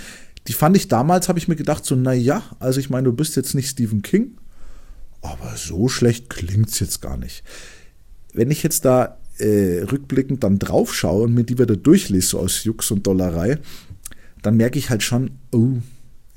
die 0.47 0.53
fand 0.53 0.75
ich 0.75 0.87
damals, 0.87 1.29
habe 1.29 1.39
ich 1.39 1.47
mir 1.47 1.55
gedacht, 1.55 1.85
so, 1.85 1.95
naja, 1.95 2.43
also 2.59 2.79
ich 2.79 2.89
meine, 2.89 3.05
du 3.05 3.13
bist 3.13 3.35
jetzt 3.35 3.53
nicht 3.53 3.69
Stephen 3.69 4.01
King, 4.01 4.37
aber 5.21 5.55
so 5.55 5.87
schlecht 5.87 6.29
klingt 6.29 6.69
es 6.69 6.79
jetzt 6.79 7.01
gar 7.01 7.17
nicht. 7.17 7.43
Wenn 8.33 8.49
ich 8.49 8.63
jetzt 8.63 8.85
da 8.85 9.17
äh, 9.37 9.83
rückblickend 9.83 10.43
dann 10.43 10.59
drauf 10.59 10.93
schaue 10.95 11.23
und 11.23 11.33
mir 11.33 11.43
die 11.43 11.57
wieder 11.57 11.75
durchlese, 11.75 12.27
so 12.27 12.39
aus 12.39 12.63
Jux 12.63 12.89
und 12.91 13.05
Dollerei, 13.05 13.59
dann 14.41 14.57
merke 14.57 14.79
ich 14.79 14.89
halt 14.89 15.03
schon, 15.03 15.31
oh, 15.51 15.77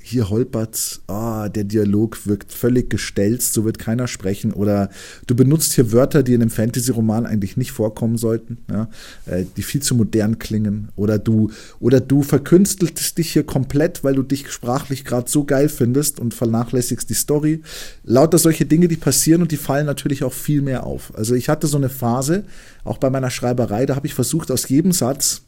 hier 0.07 0.29
holpert, 0.29 1.01
ah, 1.07 1.49
der 1.49 1.63
Dialog 1.63 2.27
wirkt 2.27 2.53
völlig 2.53 2.91
gestelzt, 2.91 3.53
so 3.53 3.65
wird 3.65 3.79
keiner 3.79 4.07
sprechen. 4.07 4.53
Oder 4.53 4.91
du 5.25 5.35
benutzt 5.35 5.73
hier 5.73 5.91
Wörter, 5.91 6.21
die 6.21 6.35
in 6.35 6.41
einem 6.41 6.51
Fantasy-Roman 6.51 7.25
eigentlich 7.25 7.57
nicht 7.57 7.71
vorkommen 7.71 8.17
sollten, 8.17 8.59
ja, 8.69 8.87
äh, 9.25 9.45
die 9.57 9.63
viel 9.63 9.81
zu 9.81 9.95
modern 9.95 10.37
klingen. 10.37 10.89
Oder 10.95 11.17
du, 11.17 11.49
oder 11.79 11.99
du 11.99 12.21
verkünstelst 12.21 13.17
dich 13.17 13.33
hier 13.33 13.43
komplett, 13.43 14.03
weil 14.03 14.13
du 14.13 14.21
dich 14.21 14.51
sprachlich 14.51 15.05
gerade 15.05 15.27
so 15.27 15.43
geil 15.43 15.69
findest 15.69 16.19
und 16.19 16.35
vernachlässigst 16.35 17.09
die 17.09 17.15
Story. 17.15 17.61
Lauter 18.03 18.37
solche 18.37 18.67
Dinge, 18.67 18.87
die 18.87 18.97
passieren 18.97 19.41
und 19.41 19.51
die 19.51 19.57
fallen 19.57 19.87
natürlich 19.87 20.23
auch 20.23 20.33
viel 20.33 20.61
mehr 20.61 20.85
auf. 20.85 21.13
Also 21.15 21.33
ich 21.33 21.49
hatte 21.49 21.65
so 21.65 21.77
eine 21.77 21.89
Phase, 21.89 22.43
auch 22.83 22.99
bei 22.99 23.09
meiner 23.09 23.31
Schreiberei, 23.31 23.87
da 23.87 23.95
habe 23.95 24.05
ich 24.05 24.13
versucht, 24.13 24.51
aus 24.51 24.69
jedem 24.69 24.91
Satz 24.91 25.41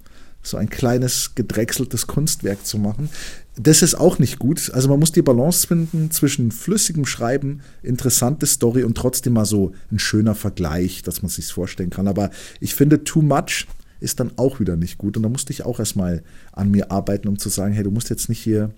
so 0.47 0.57
ein 0.57 0.69
kleines 0.69 1.35
gedrechseltes 1.35 2.07
Kunstwerk 2.07 2.65
zu 2.65 2.77
machen. 2.77 3.09
Das 3.55 3.81
ist 3.81 3.95
auch 3.95 4.19
nicht 4.19 4.39
gut. 4.39 4.71
Also 4.73 4.87
man 4.87 4.99
muss 4.99 5.11
die 5.11 5.21
Balance 5.21 5.67
finden 5.67 6.11
zwischen 6.11 6.51
flüssigem 6.51 7.05
Schreiben, 7.05 7.61
interessante 7.81 8.45
Story 8.45 8.83
und 8.83 8.95
trotzdem 8.95 9.33
mal 9.33 9.45
so 9.45 9.73
ein 9.91 9.99
schöner 9.99 10.35
Vergleich, 10.35 11.01
dass 11.01 11.21
man 11.21 11.29
sich 11.29 11.47
vorstellen 11.47 11.89
kann. 11.89 12.07
Aber 12.07 12.29
ich 12.59 12.75
finde, 12.75 13.03
too 13.03 13.21
much 13.21 13.67
ist 13.99 14.19
dann 14.19 14.31
auch 14.37 14.59
wieder 14.59 14.75
nicht 14.75 14.97
gut. 14.97 15.17
Und 15.17 15.23
da 15.23 15.29
musste 15.29 15.51
ich 15.51 15.65
auch 15.65 15.79
erstmal 15.79 16.23
an 16.51 16.69
mir 16.69 16.91
arbeiten, 16.91 17.27
um 17.27 17.39
zu 17.39 17.49
sagen, 17.49 17.73
hey, 17.73 17.83
du 17.83 17.91
musst 17.91 18.09
jetzt 18.09 18.29
nicht 18.29 18.39
hier, 18.39 18.71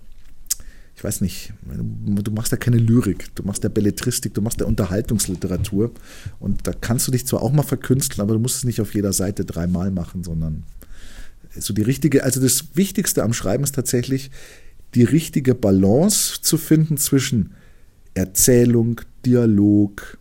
ich 0.96 1.04
weiß 1.04 1.20
nicht, 1.20 1.52
du 1.62 2.30
machst 2.32 2.52
ja 2.52 2.58
keine 2.58 2.78
Lyrik, 2.78 3.34
du 3.34 3.42
machst 3.42 3.62
ja 3.62 3.68
Belletristik, 3.68 4.34
du 4.34 4.42
machst 4.42 4.60
ja 4.60 4.66
Unterhaltungsliteratur. 4.66 5.92
Und 6.38 6.66
da 6.66 6.72
kannst 6.72 7.06
du 7.06 7.12
dich 7.12 7.26
zwar 7.26 7.42
auch 7.42 7.52
mal 7.52 7.62
verkünsteln, 7.62 8.22
aber 8.22 8.34
du 8.34 8.40
musst 8.40 8.56
es 8.56 8.64
nicht 8.64 8.80
auf 8.80 8.94
jeder 8.94 9.12
Seite 9.12 9.44
dreimal 9.44 9.90
machen, 9.90 10.24
sondern 10.24 10.64
so 11.56 11.74
die 11.74 11.82
richtige, 11.82 12.24
also 12.24 12.40
das 12.40 12.76
Wichtigste 12.76 13.22
am 13.22 13.32
Schreiben 13.32 13.64
ist 13.64 13.74
tatsächlich, 13.74 14.30
die 14.94 15.04
richtige 15.04 15.54
Balance 15.54 16.40
zu 16.42 16.58
finden 16.58 16.96
zwischen 16.96 17.54
Erzählung, 18.14 19.00
Dialog, 19.24 20.18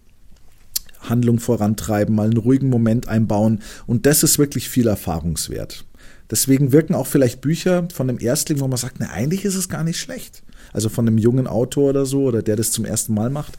Handlung 1.00 1.40
vorantreiben, 1.40 2.14
mal 2.14 2.26
einen 2.26 2.38
ruhigen 2.38 2.70
Moment 2.70 3.08
einbauen. 3.08 3.62
Und 3.88 4.06
das 4.06 4.24
ist 4.24 4.38
wirklich 4.38 4.70
viel 4.70 4.88
Erfahrungswert. 4.88 5.86
Deswegen 6.30 6.72
wirken 6.72 6.94
auch 6.94 7.08
vielleicht 7.08 7.42
Bücher 7.42 7.88
von 7.92 8.10
einem 8.10 8.20
Erstling, 8.20 8.60
wo 8.60 8.68
man 8.68 8.78
sagt, 8.78 8.98
na, 9.00 9.10
eigentlich 9.10 9.46
ist 9.46 9.56
es 9.56 9.70
gar 9.70 9.84
nicht 9.84 10.00
schlecht. 10.00 10.44
Also 10.74 10.90
von 10.90 11.08
einem 11.08 11.18
jungen 11.18 11.48
Autor 11.48 11.90
oder 11.90 12.06
so, 12.06 12.24
oder 12.24 12.44
der 12.44 12.56
das 12.56 12.72
zum 12.72 12.86
ersten 12.86 13.14
Mal 13.14 13.30
macht. 13.30 13.58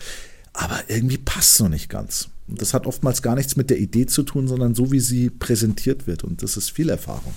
Aber 0.52 0.78
irgendwie 0.88 1.18
passt 1.18 1.54
es 1.54 1.60
noch 1.60 1.68
nicht 1.68 1.88
ganz. 1.88 2.28
Das 2.56 2.74
hat 2.74 2.86
oftmals 2.86 3.22
gar 3.22 3.34
nichts 3.34 3.56
mit 3.56 3.70
der 3.70 3.78
Idee 3.78 4.06
zu 4.06 4.22
tun, 4.22 4.48
sondern 4.48 4.74
so, 4.74 4.92
wie 4.92 5.00
sie 5.00 5.30
präsentiert 5.30 6.06
wird. 6.06 6.24
Und 6.24 6.42
das 6.42 6.56
ist 6.56 6.70
viel 6.70 6.88
Erfahrung. 6.88 7.34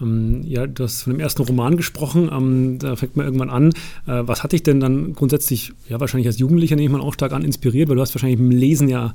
Ähm, 0.00 0.42
ja, 0.44 0.66
du 0.66 0.84
hast 0.84 1.02
von 1.02 1.12
dem 1.12 1.20
ersten 1.20 1.42
Roman 1.42 1.76
gesprochen, 1.76 2.30
ähm, 2.32 2.78
da 2.78 2.96
fängt 2.96 3.16
man 3.16 3.26
irgendwann 3.26 3.50
an. 3.50 3.68
Äh, 4.06 4.26
was 4.26 4.42
hat 4.42 4.52
dich 4.52 4.62
denn 4.62 4.80
dann 4.80 5.12
grundsätzlich, 5.12 5.72
ja 5.88 6.00
wahrscheinlich 6.00 6.26
als 6.26 6.38
Jugendlicher 6.38 6.76
nehme 6.76 6.86
ich 6.86 6.92
mal 6.92 7.00
auch 7.00 7.14
stark 7.14 7.32
an, 7.32 7.42
inspiriert, 7.44 7.88
weil 7.88 7.96
du 7.96 8.02
hast 8.02 8.14
wahrscheinlich 8.14 8.38
mit 8.38 8.52
dem 8.52 8.58
Lesen 8.58 8.88
ja 8.88 9.14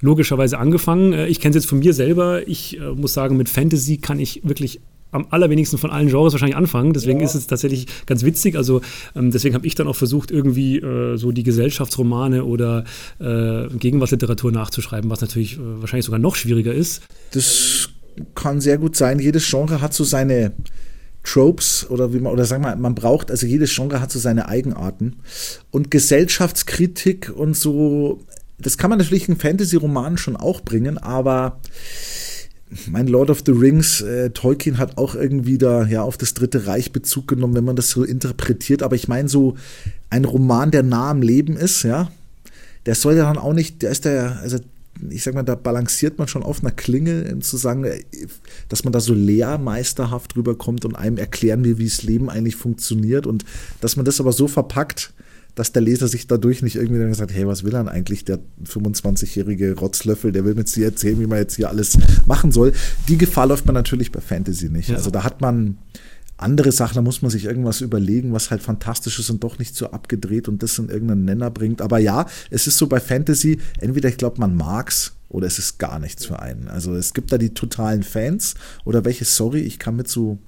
logischerweise 0.00 0.58
angefangen. 0.58 1.12
Äh, 1.12 1.26
ich 1.28 1.40
kenne 1.40 1.50
es 1.50 1.64
jetzt 1.64 1.68
von 1.68 1.80
mir 1.80 1.94
selber. 1.94 2.46
Ich 2.46 2.78
äh, 2.78 2.92
muss 2.92 3.14
sagen, 3.14 3.36
mit 3.36 3.48
Fantasy 3.48 3.96
kann 3.96 4.18
ich 4.18 4.42
wirklich 4.44 4.80
am 5.12 5.26
allerwenigsten 5.30 5.78
von 5.78 5.90
allen 5.90 6.08
Genres 6.08 6.32
wahrscheinlich 6.32 6.56
anfangen. 6.56 6.92
Deswegen 6.92 7.20
ja. 7.20 7.26
ist 7.26 7.34
es 7.34 7.46
tatsächlich 7.46 7.86
ganz 8.06 8.24
witzig. 8.24 8.56
Also 8.56 8.80
ähm, 9.14 9.30
deswegen 9.30 9.54
habe 9.54 9.66
ich 9.66 9.74
dann 9.74 9.86
auch 9.86 9.96
versucht, 9.96 10.30
irgendwie 10.30 10.78
äh, 10.78 11.16
so 11.16 11.30
die 11.30 11.44
Gesellschaftsromane 11.44 12.44
oder 12.44 12.84
äh, 13.20 13.68
Gegenwartsliteratur 13.68 14.50
nachzuschreiben, 14.50 15.10
was 15.10 15.20
natürlich 15.20 15.58
äh, 15.58 15.80
wahrscheinlich 15.80 16.06
sogar 16.06 16.18
noch 16.18 16.34
schwieriger 16.34 16.72
ist. 16.72 17.02
Das 17.32 17.90
kann 18.34 18.60
sehr 18.60 18.78
gut 18.78 18.96
sein. 18.96 19.18
Jedes 19.18 19.48
Genre 19.48 19.80
hat 19.80 19.94
so 19.94 20.04
seine 20.04 20.52
Tropes 21.24 21.86
oder 21.88 22.12
wie 22.12 22.18
man, 22.18 22.32
oder 22.32 22.44
sagen 22.44 22.64
wir, 22.64 22.74
man 22.76 22.94
braucht, 22.94 23.30
also 23.30 23.46
jedes 23.46 23.74
Genre 23.74 24.00
hat 24.00 24.10
so 24.10 24.18
seine 24.18 24.48
Eigenarten. 24.48 25.16
Und 25.70 25.90
Gesellschaftskritik 25.90 27.32
und 27.34 27.56
so, 27.56 28.24
das 28.58 28.76
kann 28.76 28.90
man 28.90 28.98
natürlich 28.98 29.28
in 29.28 29.36
Fantasy-Romanen 29.36 30.18
schon 30.18 30.36
auch 30.36 30.62
bringen, 30.62 30.98
aber 30.98 31.60
mein 32.90 33.06
Lord 33.06 33.30
of 33.30 33.42
the 33.44 33.52
Rings, 33.52 34.00
äh, 34.00 34.30
Tolkien 34.30 34.78
hat 34.78 34.98
auch 34.98 35.14
irgendwie 35.14 35.58
da 35.58 35.84
ja 35.84 36.02
auf 36.02 36.16
das 36.16 36.34
Dritte 36.34 36.66
Reich 36.66 36.92
Bezug 36.92 37.28
genommen, 37.28 37.54
wenn 37.54 37.64
man 37.64 37.76
das 37.76 37.90
so 37.90 38.04
interpretiert. 38.04 38.82
Aber 38.82 38.96
ich 38.96 39.08
meine, 39.08 39.28
so 39.28 39.56
ein 40.10 40.24
Roman, 40.24 40.70
der 40.70 40.82
nah 40.82 41.10
am 41.10 41.22
Leben 41.22 41.56
ist, 41.56 41.82
ja, 41.82 42.10
der 42.86 42.94
soll 42.94 43.14
ja 43.16 43.24
dann 43.24 43.38
auch 43.38 43.52
nicht, 43.52 43.82
der 43.82 43.90
ist 43.90 44.04
der, 44.04 44.40
also 44.40 44.58
ich 45.10 45.22
sag 45.22 45.34
mal, 45.34 45.42
da 45.42 45.54
balanciert 45.54 46.18
man 46.18 46.28
schon 46.28 46.42
auf 46.42 46.60
einer 46.60 46.70
Klinge, 46.70 47.38
zu 47.40 47.56
sagen, 47.56 47.86
dass 48.68 48.84
man 48.84 48.92
da 48.92 49.00
so 49.00 49.14
lehrmeisterhaft 49.14 50.36
rüberkommt 50.36 50.84
und 50.84 50.94
einem 50.94 51.18
erklären 51.18 51.64
will, 51.64 51.78
wie 51.78 51.86
das 51.88 52.02
Leben 52.02 52.30
eigentlich 52.30 52.56
funktioniert 52.56 53.26
und 53.26 53.44
dass 53.80 53.96
man 53.96 54.04
das 54.04 54.20
aber 54.20 54.32
so 54.32 54.48
verpackt, 54.48 55.12
dass 55.54 55.72
der 55.72 55.82
Leser 55.82 56.08
sich 56.08 56.26
dadurch 56.26 56.62
nicht 56.62 56.76
irgendwie 56.76 57.00
dann 57.00 57.12
sagt, 57.14 57.32
hey, 57.32 57.46
was 57.46 57.64
will 57.64 57.74
er 57.74 57.86
eigentlich, 57.88 58.24
der 58.24 58.38
25-jährige 58.64 59.76
Rotzlöffel, 59.76 60.32
der 60.32 60.44
will 60.44 60.54
mir 60.54 60.60
jetzt 60.60 60.74
hier 60.74 60.86
erzählen, 60.86 61.20
wie 61.20 61.26
man 61.26 61.38
jetzt 61.38 61.56
hier 61.56 61.68
alles 61.68 61.98
machen 62.26 62.52
soll. 62.52 62.72
Die 63.08 63.18
Gefahr 63.18 63.46
läuft 63.46 63.66
man 63.66 63.74
natürlich 63.74 64.12
bei 64.12 64.20
Fantasy 64.20 64.68
nicht. 64.68 64.88
Ja. 64.88 64.96
Also 64.96 65.10
da 65.10 65.24
hat 65.24 65.40
man 65.40 65.78
andere 66.38 66.72
Sachen, 66.72 66.96
da 66.96 67.02
muss 67.02 67.22
man 67.22 67.30
sich 67.30 67.44
irgendwas 67.44 67.80
überlegen, 67.80 68.32
was 68.32 68.50
halt 68.50 68.62
fantastisch 68.62 69.18
ist 69.18 69.30
und 69.30 69.44
doch 69.44 69.58
nicht 69.58 69.76
so 69.76 69.90
abgedreht 69.90 70.48
und 70.48 70.62
das 70.62 70.78
in 70.78 70.88
irgendeinen 70.88 71.24
Nenner 71.24 71.50
bringt. 71.50 71.80
Aber 71.80 71.98
ja, 71.98 72.26
es 72.50 72.66
ist 72.66 72.78
so 72.78 72.86
bei 72.86 73.00
Fantasy, 73.00 73.58
entweder 73.78 74.08
ich 74.08 74.16
glaube, 74.16 74.40
man 74.40 74.56
mag's 74.56 75.12
oder 75.28 75.46
es 75.46 75.58
ist 75.58 75.78
gar 75.78 75.98
nichts 75.98 76.26
für 76.26 76.40
einen. 76.40 76.68
Also 76.68 76.94
es 76.94 77.14
gibt 77.14 77.32
da 77.32 77.38
die 77.38 77.54
totalen 77.54 78.02
Fans 78.02 78.54
oder 78.84 79.04
welche, 79.04 79.24
sorry, 79.24 79.60
ich 79.60 79.78
kann 79.78 79.96
mit 79.96 80.08
so 80.08 80.38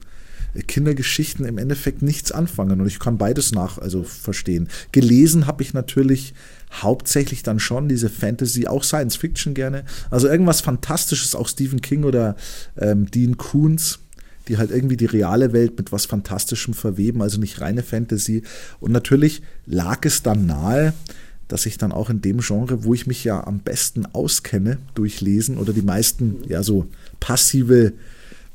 Kindergeschichten 0.63 1.45
im 1.45 1.59
Endeffekt 1.59 2.03
nichts 2.03 2.33
anfangen 2.33 2.81
und 2.81 2.87
ich 2.87 2.99
kann 2.99 3.19
beides 3.19 3.53
nach, 3.53 3.79
also 3.79 4.05
verstehen. 4.05 4.69
Gelesen 4.93 5.47
habe 5.47 5.63
ich 5.63 5.75
natürlich 5.75 6.35
hauptsächlich 6.73 7.43
dann 7.43 7.61
schon 7.61 7.89
diese 7.89 8.09
Fantasy, 8.09 8.67
auch 8.67 8.85
Science 8.85 9.17
Fiction 9.17 9.55
gerne. 9.55 9.85
Also 10.11 10.29
irgendwas 10.29 10.61
Fantastisches, 10.61 11.35
auch 11.35 11.49
Stephen 11.49 11.81
King 11.81 12.05
oder 12.05 12.37
ähm, 12.77 13.11
Dean 13.11 13.37
Koons 13.37 14.01
die 14.49 14.59
halt 14.59 14.71
irgendwie 14.71 14.97
die 14.97 15.07
reale 15.07 15.55
Welt 15.55 15.79
mit 15.79 15.91
was 15.91 16.05
Fantastischem 16.07 16.75
verweben, 16.75 17.23
also 17.23 17.41
nicht 17.41 17.63
reine 17.63 17.83
Fantasy. 17.83 18.43
Und 18.79 18.93
natürlich 18.93 19.43
lag 19.67 20.05
es 20.05 20.23
dann 20.23 20.45
nahe, 20.45 20.93
dass 21.49 21.67
ich 21.67 21.79
dann 21.79 21.93
auch 21.93 22.11
in 22.11 22.21
dem 22.21 22.41
Genre, 22.41 22.85
wo 22.85 22.95
ich 22.95 23.07
mich 23.07 23.25
ja 23.25 23.47
am 23.47 23.61
besten 23.61 24.07
auskenne, 24.07 24.79
durchlesen 24.95 25.59
oder 25.59 25.73
die 25.73 25.83
meisten, 25.83 26.43
ja, 26.49 26.63
so 26.63 26.87
passive 27.21 27.93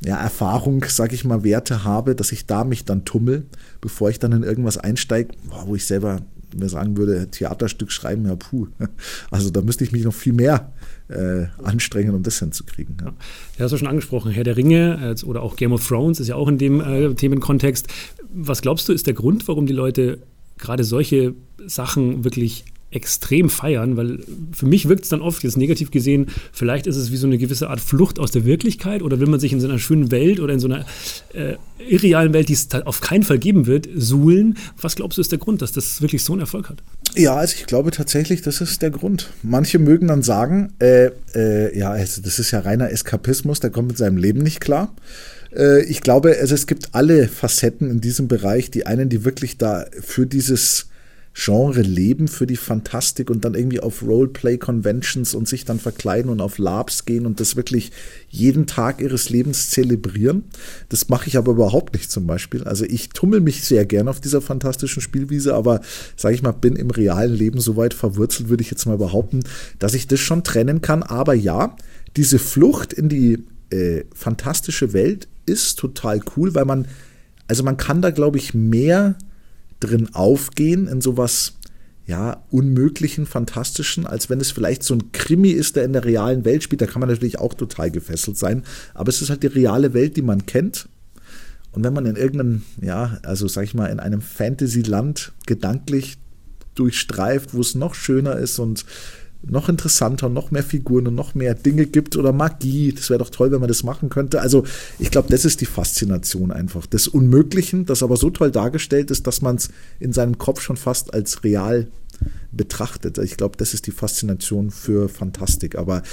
ja, 0.01 0.17
Erfahrung, 0.17 0.85
sag 0.87 1.13
ich 1.13 1.25
mal, 1.25 1.43
Werte 1.43 1.83
habe, 1.83 2.15
dass 2.15 2.31
ich 2.31 2.45
da 2.45 2.63
mich 2.63 2.85
dann 2.85 3.05
tummel, 3.05 3.45
bevor 3.81 4.09
ich 4.09 4.19
dann 4.19 4.31
in 4.31 4.43
irgendwas 4.43 4.77
einsteige, 4.77 5.33
wo 5.65 5.75
ich 5.75 5.85
selber 5.85 6.21
mir 6.55 6.69
sagen 6.69 6.97
würde, 6.97 7.27
Theaterstück 7.29 7.91
schreiben, 7.91 8.25
ja 8.25 8.35
puh. 8.35 8.67
Also 9.31 9.49
da 9.49 9.61
müsste 9.61 9.83
ich 9.83 9.91
mich 9.91 10.03
noch 10.03 10.13
viel 10.13 10.33
mehr 10.33 10.71
äh, 11.09 11.45
anstrengen, 11.63 12.15
um 12.15 12.23
das 12.23 12.39
hinzukriegen. 12.39 12.97
Ja. 12.99 13.07
ja, 13.57 13.65
hast 13.65 13.71
du 13.71 13.77
schon 13.77 13.87
angesprochen, 13.87 14.31
Herr 14.31 14.43
der 14.43 14.57
Ringe 14.57 15.15
äh, 15.19 15.25
oder 15.25 15.43
auch 15.43 15.55
Game 15.55 15.73
of 15.73 15.87
Thrones 15.87 16.19
ist 16.19 16.27
ja 16.27 16.35
auch 16.35 16.47
in 16.47 16.57
dem 16.57 16.81
äh, 16.81 17.13
Themenkontext. 17.13 17.87
Was 18.33 18.61
glaubst 18.61 18.87
du, 18.89 18.93
ist 18.93 19.07
der 19.07 19.13
Grund, 19.13 19.47
warum 19.47 19.65
die 19.65 19.73
Leute 19.73 20.19
gerade 20.57 20.83
solche 20.83 21.35
Sachen 21.65 22.23
wirklich 22.23 22.65
extrem 22.91 23.49
feiern, 23.49 23.97
weil 23.97 24.19
für 24.51 24.65
mich 24.65 24.87
wirkt 24.89 25.03
es 25.03 25.09
dann 25.09 25.21
oft, 25.21 25.43
jetzt 25.43 25.57
negativ 25.57 25.91
gesehen, 25.91 26.27
vielleicht 26.51 26.87
ist 26.87 26.95
es 26.95 27.11
wie 27.11 27.17
so 27.17 27.27
eine 27.27 27.37
gewisse 27.37 27.69
Art 27.69 27.79
Flucht 27.79 28.19
aus 28.19 28.31
der 28.31 28.45
Wirklichkeit 28.45 29.03
oder 29.03 29.19
will 29.19 29.27
man 29.27 29.39
sich 29.39 29.53
in 29.53 29.59
so 29.59 29.67
einer 29.67 29.77
schönen 29.77 30.11
Welt 30.11 30.39
oder 30.39 30.53
in 30.53 30.59
so 30.59 30.67
einer 30.67 30.85
äh, 31.33 31.55
irrealen 31.87 32.33
Welt, 32.33 32.49
die 32.49 32.53
es 32.53 32.67
auf 32.85 33.01
keinen 33.01 33.23
Fall 33.23 33.37
geben 33.37 33.67
wird, 33.67 33.87
suhlen. 33.95 34.57
Was 34.81 34.95
glaubst 34.95 35.17
du 35.17 35.21
ist 35.21 35.31
der 35.31 35.39
Grund, 35.39 35.61
dass 35.61 35.71
das 35.71 36.01
wirklich 36.01 36.23
so 36.23 36.33
einen 36.33 36.41
Erfolg 36.41 36.69
hat? 36.69 36.81
Ja, 37.15 37.35
also 37.35 37.55
ich 37.57 37.67
glaube 37.67 37.91
tatsächlich, 37.91 38.41
das 38.41 38.59
ist 38.59 38.81
der 38.81 38.89
Grund. 38.89 39.29
Manche 39.43 39.77
mögen 39.77 40.07
dann 40.07 40.23
sagen, 40.23 40.73
äh, 40.79 41.11
äh, 41.35 41.77
ja, 41.77 41.91
also 41.91 42.21
das 42.21 42.39
ist 42.39 42.51
ja 42.51 42.59
reiner 42.59 42.91
Eskapismus, 42.91 43.59
der 43.59 43.69
kommt 43.69 43.89
mit 43.89 43.97
seinem 43.97 44.17
Leben 44.17 44.41
nicht 44.41 44.59
klar 44.59 44.93
äh, 45.55 45.83
ich 45.85 46.01
glaube, 46.01 46.37
also 46.39 46.53
es 46.53 46.67
gibt 46.67 46.89
alle 46.93 47.27
Facetten 47.27 47.89
in 47.89 48.01
diesem 48.01 48.27
Bereich. 48.27 48.69
Die 48.69 48.85
einen, 48.85 49.09
die 49.09 49.25
wirklich 49.25 49.57
da 49.57 49.87
für 49.99 50.27
dieses 50.27 50.88
Genre 51.41 51.81
leben 51.81 52.27
für 52.27 52.45
die 52.45 52.57
Fantastik 52.57 53.29
und 53.29 53.45
dann 53.45 53.55
irgendwie 53.55 53.79
auf 53.79 54.01
Roleplay-Conventions 54.01 55.35
und 55.35 55.47
sich 55.47 55.63
dann 55.63 55.79
verkleiden 55.79 56.29
und 56.29 56.41
auf 56.41 56.57
Labs 56.57 57.05
gehen 57.05 57.25
und 57.25 57.39
das 57.39 57.55
wirklich 57.55 57.93
jeden 58.27 58.67
Tag 58.67 58.99
ihres 58.99 59.29
Lebens 59.29 59.69
zelebrieren. 59.69 60.43
Das 60.89 61.07
mache 61.07 61.29
ich 61.29 61.37
aber 61.37 61.53
überhaupt 61.53 61.93
nicht 61.93 62.11
zum 62.11 62.27
Beispiel. 62.27 62.65
Also 62.65 62.83
ich 62.83 63.09
tummel 63.09 63.39
mich 63.39 63.63
sehr 63.63 63.85
gern 63.85 64.09
auf 64.09 64.19
dieser 64.19 64.41
fantastischen 64.41 65.01
Spielwiese, 65.01 65.55
aber 65.55 65.79
sage 66.17 66.35
ich 66.35 66.43
mal, 66.43 66.51
bin 66.51 66.75
im 66.75 66.89
realen 66.89 67.33
Leben 67.33 67.61
so 67.61 67.77
weit 67.77 67.93
verwurzelt, 67.93 68.49
würde 68.49 68.61
ich 68.61 68.69
jetzt 68.69 68.85
mal 68.85 68.97
behaupten, 68.97 69.43
dass 69.79 69.93
ich 69.93 70.07
das 70.07 70.19
schon 70.19 70.43
trennen 70.43 70.81
kann. 70.81 71.03
Aber 71.03 71.35
ja, 71.35 71.77
diese 72.17 72.37
Flucht 72.37 72.91
in 72.91 73.07
die 73.07 73.45
äh, 73.69 74.03
fantastische 74.13 74.91
Welt 74.91 75.29
ist 75.45 75.79
total 75.79 76.19
cool, 76.35 76.53
weil 76.53 76.65
man, 76.65 76.85
also 77.47 77.63
man 77.63 77.77
kann 77.77 78.01
da, 78.01 78.09
glaube 78.09 78.37
ich, 78.37 78.53
mehr 78.53 79.15
drin 79.79 80.13
aufgehen 80.13 80.87
in 80.87 81.01
sowas 81.01 81.53
ja, 82.09 82.43
unmöglichen, 82.49 83.27
fantastischen, 83.27 84.07
als 84.07 84.31
wenn 84.31 84.41
es 84.41 84.49
vielleicht 84.49 84.81
so 84.81 84.95
ein 84.95 85.11
Krimi 85.11 85.51
ist, 85.51 85.75
der 85.75 85.85
in 85.85 85.93
der 85.93 86.05
realen 86.05 86.43
Welt 86.43 86.63
spielt. 86.63 86.81
Da 86.81 86.87
kann 86.87 87.01
man 87.01 87.09
natürlich 87.09 87.37
auch 87.37 87.53
total 87.53 87.91
gefesselt 87.91 88.35
sein. 88.35 88.63
Aber 88.95 89.09
es 89.09 89.21
ist 89.21 89.29
halt 89.29 89.43
die 89.43 89.47
reale 89.47 89.93
Welt, 89.93 90.17
die 90.17 90.23
man 90.23 90.47
kennt. 90.47 90.89
Und 91.71 91.83
wenn 91.83 91.93
man 91.93 92.07
in 92.07 92.15
irgendeinem, 92.15 92.63
ja, 92.81 93.19
also 93.21 93.47
sag 93.47 93.63
ich 93.63 93.75
mal, 93.75 93.87
in 93.87 93.99
einem 93.99 94.21
Fantasy-Land 94.21 95.33
gedanklich 95.45 96.17
durchstreift, 96.73 97.53
wo 97.53 97.61
es 97.61 97.75
noch 97.75 97.93
schöner 97.93 98.37
ist 98.37 98.57
und 98.57 98.85
noch 99.41 99.69
interessanter, 99.69 100.29
noch 100.29 100.51
mehr 100.51 100.63
Figuren 100.63 101.07
und 101.07 101.15
noch 101.15 101.33
mehr 101.33 101.55
Dinge 101.55 101.85
gibt 101.85 102.17
oder 102.17 102.33
Magie. 102.33 102.91
Das 102.93 103.09
wäre 103.09 103.19
doch 103.19 103.29
toll, 103.29 103.51
wenn 103.51 103.59
man 103.59 103.69
das 103.69 103.83
machen 103.83 104.09
könnte. 104.09 104.41
Also 104.41 104.63
ich 104.99 105.11
glaube, 105.11 105.29
das 105.29 105.45
ist 105.45 105.61
die 105.61 105.65
Faszination 105.65 106.51
einfach 106.51 106.85
des 106.85 107.07
Unmöglichen, 107.07 107.85
das 107.85 108.03
aber 108.03 108.17
so 108.17 108.29
toll 108.29 108.51
dargestellt 108.51 109.11
ist, 109.11 109.27
dass 109.27 109.41
man 109.41 109.55
es 109.55 109.69
in 109.99 110.11
seinem 110.13 110.37
Kopf 110.37 110.61
schon 110.61 110.77
fast 110.77 111.13
als 111.13 111.43
real 111.43 111.87
betrachtet. 112.51 113.17
Ich 113.19 113.37
glaube, 113.37 113.57
das 113.57 113.73
ist 113.73 113.87
die 113.87 113.91
Faszination 113.91 114.71
für 114.71 115.07
Fantastik. 115.07 115.77
Aber 115.77 116.03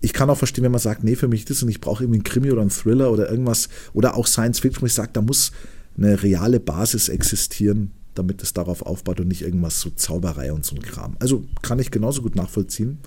ich 0.00 0.12
kann 0.12 0.28
auch 0.28 0.36
verstehen, 0.36 0.64
wenn 0.64 0.72
man 0.72 0.80
sagt, 0.80 1.04
nee, 1.04 1.16
für 1.16 1.28
mich 1.28 1.46
das 1.46 1.62
und 1.62 1.70
ich 1.70 1.80
brauche 1.80 2.04
irgendwie 2.04 2.18
einen 2.18 2.24
Krimi 2.24 2.50
oder 2.50 2.60
einen 2.60 2.70
Thriller 2.70 3.10
oder 3.10 3.30
irgendwas 3.30 3.70
oder 3.94 4.14
auch 4.16 4.26
Science 4.26 4.60
Fiction, 4.60 4.82
wo 4.82 4.86
ich 4.86 4.92
sage, 4.94 5.10
da 5.14 5.22
muss 5.22 5.52
eine 5.96 6.22
reale 6.22 6.60
Basis 6.60 7.08
existieren, 7.08 7.92
damit 8.14 8.42
es 8.42 8.52
darauf 8.52 8.82
aufbaut 8.82 9.20
und 9.20 9.28
nicht 9.28 9.42
irgendwas 9.42 9.80
so 9.80 9.90
Zauberei 9.90 10.52
und 10.52 10.64
so 10.64 10.76
ein 10.76 10.82
Kram. 10.82 11.16
Also 11.20 11.44
kann 11.62 11.78
ich 11.78 11.90
genauso 11.90 12.22
gut 12.22 12.36
nachvollziehen. 12.36 12.98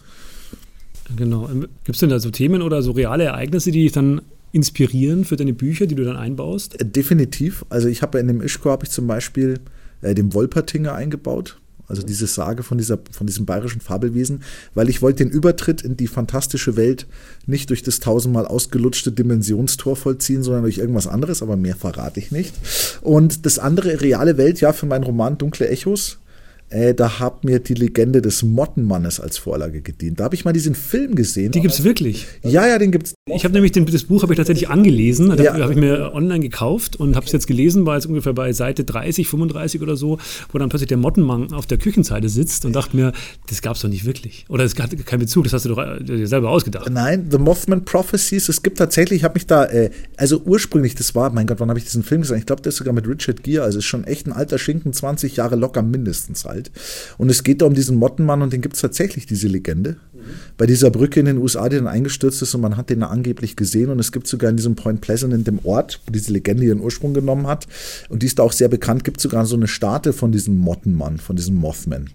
Genau. 1.16 1.50
Ähm, 1.50 1.68
Gibt 1.84 1.96
es 1.96 2.00
denn 2.00 2.10
da 2.10 2.20
so 2.20 2.32
Themen 2.32 2.62
oder 2.62 2.82
so 2.82 2.92
reale 2.92 3.26
Ereignisse, 3.26 3.72
die 3.72 3.84
dich 3.84 3.92
dann 3.94 4.22
inspirieren 4.52 5.26
für 5.26 5.36
deine 5.36 5.54
Bücher, 5.54 5.88
die 5.88 5.96
du 5.96 6.04
dann 6.04 6.18
einbaust? 6.18 6.80
Äh, 6.80 6.86
definitiv. 6.86 7.66
Also 7.70 7.88
ich 7.88 8.02
habe 8.02 8.20
in 8.20 8.28
dem 8.28 8.42
Ischko 8.42 8.70
habe 8.70 8.86
ich 8.86 8.92
zum 8.92 9.08
Beispiel 9.08 9.60
äh, 10.02 10.14
den 10.14 10.34
Wolpertinger 10.34 10.94
eingebaut 10.94 11.58
also 11.88 12.04
diese 12.04 12.28
Sage 12.28 12.64
von, 12.64 12.78
dieser, 12.78 13.00
von 13.12 13.28
diesem 13.28 13.46
bayerischen 13.46 13.82
Fabelwesen, 13.82 14.44
weil 14.74 14.90
ich 14.90 15.02
wollte 15.02 15.24
den 15.24 15.32
Übertritt 15.32 15.82
in 15.82 15.98
die 15.98 16.08
fantastische 16.08 16.76
Welt 16.76 17.08
nicht 17.46 17.70
durch 17.70 17.84
das 17.84 18.00
tausendmal 18.00 18.46
ausgelutschte 18.46 19.12
Dimensionstor 19.12 19.96
vollziehen, 19.96 20.44
sondern 20.44 20.64
durch 20.64 20.78
irgendwas 20.78 21.08
anderes, 21.08 21.42
aber 21.42 21.56
mehr 21.56 21.76
verrate 21.76 22.20
ich 22.20 22.32
nicht. 22.32 22.54
Und 23.02 23.46
das 23.46 23.60
andere, 23.60 24.02
reale 24.02 24.38
Welt, 24.38 24.60
ja, 24.60 24.74
für 24.74 24.86
meinen 24.86 25.04
Roman 25.04 25.38
Dunkle 25.38 25.70
Echos, 25.70 26.20
äh, 26.70 26.94
da 26.94 27.20
hat 27.20 27.46
mir 27.46 27.60
die 27.60 27.76
Legende 27.76 28.22
des 28.22 28.44
Mottenmannes 28.44 29.20
als 29.20 29.38
Vorlage 29.38 29.82
gedient. 29.82 30.20
Da 30.20 30.26
habe 30.26 30.36
ich 30.36 30.44
mal 30.44 30.52
diesen 30.52 30.76
Film 30.76 31.16
gesehen. 31.16 31.52
Die 31.54 31.62
gibt 31.62 31.74
es 31.74 31.84
wirklich? 31.84 32.26
Ja, 32.44 32.68
ja, 32.68 32.78
den 32.78 32.92
gibt 32.92 33.08
es. 33.08 33.16
Ich 33.28 33.46
habe 33.46 33.54
nämlich 33.54 33.72
den, 33.72 33.86
das 33.86 34.04
Buch 34.04 34.22
habe 34.24 34.34
ich 34.34 34.38
tatsächlich 34.38 34.70
angelesen, 34.70 35.34
ja. 35.38 35.54
habe 35.54 35.72
ich 35.72 35.80
mir 35.80 36.12
online 36.14 36.42
gekauft 36.42 36.98
und 36.98 37.16
habe 37.16 37.26
es 37.26 37.32
jetzt 37.32 37.48
gelesen, 37.48 37.86
war 37.86 37.96
jetzt 37.96 38.06
ungefähr 38.06 38.34
bei 38.34 38.52
Seite 38.52 38.84
30, 38.84 39.28
35 39.28 39.82
oder 39.82 39.96
so, 39.96 40.18
wo 40.52 40.58
dann 40.58 40.68
plötzlich 40.68 40.90
der 40.90 40.98
Mottenmann 40.98 41.54
auf 41.54 41.66
der 41.66 41.78
Küchenseite 41.78 42.28
sitzt 42.28 42.66
und 42.66 42.74
dachte 42.74 42.96
mir, 42.96 43.14
das 43.48 43.62
gab 43.62 43.76
es 43.76 43.82
doch 43.82 43.90
nicht 43.90 44.06
wirklich. 44.06 44.46
Oder 44.50 44.66
es 44.66 44.78
hat 44.78 45.06
keinen 45.06 45.20
Bezug, 45.20 45.46
das 45.46 45.54
hast 45.54 45.66
du 45.66 45.70
doch 45.70 45.78
äh, 45.78 46.04
dir 46.04 46.28
selber 46.28 46.50
ausgedacht. 46.50 46.90
Nein, 46.90 47.28
The 47.32 47.38
Mothman 47.38 47.86
Prophecies, 47.86 48.50
es 48.50 48.62
gibt 48.62 48.78
tatsächlich, 48.78 49.20
ich 49.20 49.24
habe 49.24 49.36
mich 49.36 49.48
da, 49.48 49.66
äh, 49.66 49.90
also 50.18 50.42
ursprünglich, 50.44 50.96
das 50.96 51.16
war, 51.16 51.32
mein 51.32 51.48
Gott, 51.48 51.60
wann 51.60 51.70
habe 51.70 51.80
ich 51.80 51.86
diesen 51.86 52.04
Film 52.04 52.22
gesehen? 52.22 52.38
Ich 52.38 52.46
glaube, 52.46 52.62
der 52.62 52.70
ist 52.70 52.78
sogar 52.78 52.94
mit 52.94 53.08
Richard 53.08 53.44
Gere, 53.44 53.64
also 53.64 53.80
ist 53.80 53.86
schon 53.86 54.04
echt 54.04 54.28
ein 54.28 54.34
alter 54.34 54.58
Schinken, 54.58 54.92
20 54.92 55.38
Jahre 55.38 55.56
locker 55.56 55.82
mindestens 55.82 56.46
halt 56.46 56.57
alt. 56.58 56.72
Und 57.18 57.30
es 57.30 57.44
geht 57.44 57.62
da 57.62 57.66
um 57.66 57.74
diesen 57.74 57.98
Mottenmann 57.98 58.42
und 58.42 58.54
den 58.54 58.62
gibt 58.62 58.76
es 58.76 58.82
tatsächlich, 58.82 59.26
diese 59.26 59.48
Legende. 59.48 59.98
Mhm. 60.14 60.20
Bei 60.58 60.66
dieser 60.66 60.90
Brücke 60.90 61.20
in 61.20 61.26
den 61.26 61.38
USA, 61.38 61.70
die 61.70 61.78
dann 61.78 61.88
eingestürzt 61.88 62.42
ist 62.42 62.54
und 62.56 62.62
man 62.62 62.78
hat 62.78 62.90
den 62.90 63.04
angeblich 63.04 63.56
gesehen 63.56 63.90
und 63.90 64.00
es 64.00 64.12
gibt 64.12 64.28
sogar 64.28 64.50
in 64.50 64.58
diesem 64.58 64.76
Point 64.76 65.02
Pleasant, 65.02 65.34
in 65.34 65.44
dem 65.44 65.60
Ort, 65.64 66.02
wo 66.06 66.12
diese 66.12 66.32
Legende 66.32 66.66
ihren 66.66 66.82
Ursprung 66.82 67.14
genommen 67.14 67.48
hat 67.48 67.68
und 68.10 68.24
die 68.24 68.26
ist 68.26 68.40
da 68.40 68.44
auch 68.44 68.52
sehr 68.52 68.68
bekannt, 68.68 69.04
gibt 69.04 69.22
sogar 69.22 69.46
so 69.46 69.56
eine 69.56 69.68
Statue 69.68 70.14
von 70.14 70.32
diesem 70.32 70.58
Mottenmann, 70.58 71.18
von 71.20 71.36
diesem 71.36 71.56
Mothman. 71.56 72.10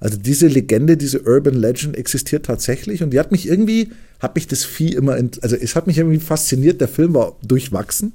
Also 0.00 0.16
diese 0.16 0.46
Legende, 0.46 0.96
diese 0.96 1.22
Urban 1.22 1.54
Legend 1.54 1.96
existiert 1.96 2.46
tatsächlich 2.46 3.02
und 3.02 3.10
die 3.10 3.18
hat 3.18 3.32
mich 3.32 3.48
irgendwie, 3.48 3.90
hat 4.20 4.36
mich 4.36 4.46
das 4.46 4.64
Vieh 4.64 4.94
immer, 4.94 5.14
also 5.14 5.56
es 5.56 5.76
hat 5.76 5.86
mich 5.86 5.98
irgendwie 5.98 6.20
fasziniert, 6.20 6.80
der 6.80 6.88
Film 6.88 7.14
war 7.14 7.36
durchwachsen. 7.42 8.12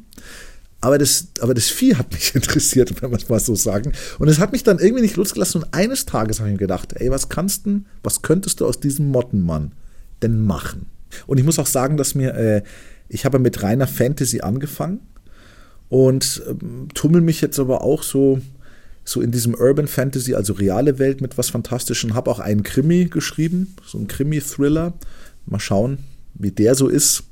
Aber 0.83 0.97
das, 0.97 1.29
aber 1.39 1.53
das 1.53 1.69
Vieh 1.69 1.95
hat 1.95 2.11
mich 2.11 2.35
interessiert, 2.35 3.01
wenn 3.01 3.09
man 3.09 3.19
es 3.21 3.29
mal 3.29 3.39
so 3.39 3.55
sagen. 3.55 3.93
Und 4.19 4.27
es 4.27 4.37
hat 4.37 4.51
mich 4.51 4.63
dann 4.63 4.79
irgendwie 4.79 5.01
nicht 5.01 5.15
losgelassen. 5.15 5.63
Und 5.63 5.73
eines 5.73 6.05
Tages 6.05 6.39
habe 6.39 6.49
ich 6.49 6.55
mir 6.55 6.59
gedacht, 6.59 6.91
ey, 6.97 7.09
was 7.09 7.29
kannst 7.29 7.65
du, 7.65 7.85
was 8.03 8.21
könntest 8.21 8.59
du 8.59 8.65
aus 8.65 8.81
diesem 8.81 9.07
Mottenmann 9.07 9.71
denn 10.21 10.45
machen? 10.45 10.87
Und 11.25 11.37
ich 11.37 11.45
muss 11.45 11.57
auch 11.57 11.67
sagen, 11.67 11.95
dass 11.95 12.15
mir, 12.15 12.35
äh, 12.35 12.63
ich 13.07 13.23
habe 13.23 13.39
mit 13.39 13.63
reiner 13.63 13.87
Fantasy 13.87 14.41
angefangen 14.41 14.99
und 15.87 16.43
ähm, 16.49 16.89
tummel 16.93 17.21
mich 17.21 17.39
jetzt 17.39 17.59
aber 17.59 17.81
auch 17.81 18.03
so, 18.03 18.41
so 19.05 19.21
in 19.21 19.31
diesem 19.31 19.53
Urban 19.53 19.87
Fantasy, 19.87 20.35
also 20.35 20.51
reale 20.51 20.99
Welt 20.99 21.21
mit 21.21 21.37
was 21.37 21.49
Fantastischem. 21.49 22.13
Habe 22.13 22.29
auch 22.29 22.39
einen 22.39 22.63
Krimi 22.63 23.05
geschrieben, 23.05 23.73
so 23.85 23.97
einen 23.97 24.07
Krimi-Thriller. 24.07 24.95
Mal 25.45 25.59
schauen, 25.61 25.99
wie 26.33 26.51
der 26.51 26.75
so 26.75 26.89
ist. 26.89 27.23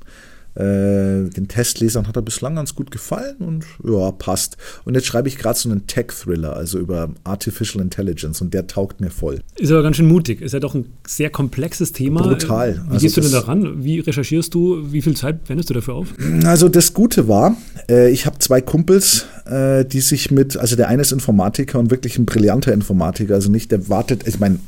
Äh, 0.54 1.30
den 1.30 1.48
Testlesern 1.48 2.06
hat 2.06 2.16
er 2.16 2.22
bislang 2.22 2.56
ganz 2.56 2.74
gut 2.74 2.90
gefallen 2.90 3.36
und 3.38 3.64
ja, 3.84 4.10
passt. 4.10 4.56
Und 4.84 4.94
jetzt 4.94 5.06
schreibe 5.06 5.28
ich 5.28 5.38
gerade 5.38 5.58
so 5.58 5.70
einen 5.70 5.86
Tech-Thriller, 5.86 6.54
also 6.54 6.78
über 6.78 7.10
Artificial 7.24 7.82
Intelligence 7.82 8.40
und 8.42 8.52
der 8.52 8.66
taugt 8.66 9.00
mir 9.00 9.10
voll. 9.10 9.40
Ist 9.56 9.70
aber 9.70 9.82
ganz 9.82 9.96
schön 9.96 10.08
mutig. 10.08 10.42
Ist 10.42 10.52
ja 10.52 10.60
doch 10.60 10.74
ein 10.74 10.86
sehr 11.06 11.30
komplexes 11.30 11.92
Thema. 11.92 12.22
Brutal. 12.22 12.82
Wie 12.84 12.90
also 12.90 13.00
gehst 13.00 13.16
du 13.16 13.20
denn 13.22 13.32
daran? 13.32 13.82
Wie 13.82 14.00
recherchierst 14.00 14.52
du? 14.52 14.92
Wie 14.92 15.00
viel 15.00 15.16
Zeit 15.16 15.48
wendest 15.48 15.70
du 15.70 15.74
dafür 15.74 15.94
auf? 15.94 16.08
Also 16.44 16.68
das 16.68 16.92
Gute 16.92 17.28
war, 17.28 17.56
äh, 17.88 18.10
ich 18.10 18.26
habe 18.26 18.38
zwei 18.38 18.60
Kumpels, 18.60 19.26
äh, 19.46 19.84
die 19.84 20.00
sich 20.00 20.30
mit, 20.30 20.56
also 20.56 20.76
der 20.76 20.88
eine 20.88 21.02
ist 21.02 21.12
Informatiker 21.12 21.78
und 21.78 21.90
wirklich 21.90 22.18
ein 22.18 22.26
brillanter 22.26 22.72
Informatiker, 22.72 23.34
also 23.34 23.50
nicht, 23.50 23.72
der 23.72 23.88
wartet, 23.88 24.26
ich 24.28 24.38
meine, 24.38 24.58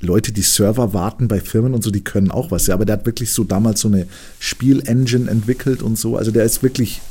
Leute, 0.00 0.32
die 0.32 0.42
Server 0.42 0.94
warten 0.94 1.28
bei 1.28 1.40
Firmen 1.40 1.74
und 1.74 1.84
so, 1.84 1.90
die 1.90 2.02
können 2.02 2.30
auch 2.30 2.50
was. 2.50 2.66
Ja, 2.66 2.74
aber 2.74 2.86
der 2.86 2.98
hat 2.98 3.06
wirklich 3.06 3.32
so 3.32 3.44
damals 3.44 3.80
so 3.80 3.88
eine 3.88 4.06
Spielengine 4.38 5.30
entwickelt 5.30 5.82
und 5.82 5.98
so. 5.98 6.16
Also 6.16 6.30
der 6.30 6.44
ist 6.44 6.62
wirklich, 6.62 7.02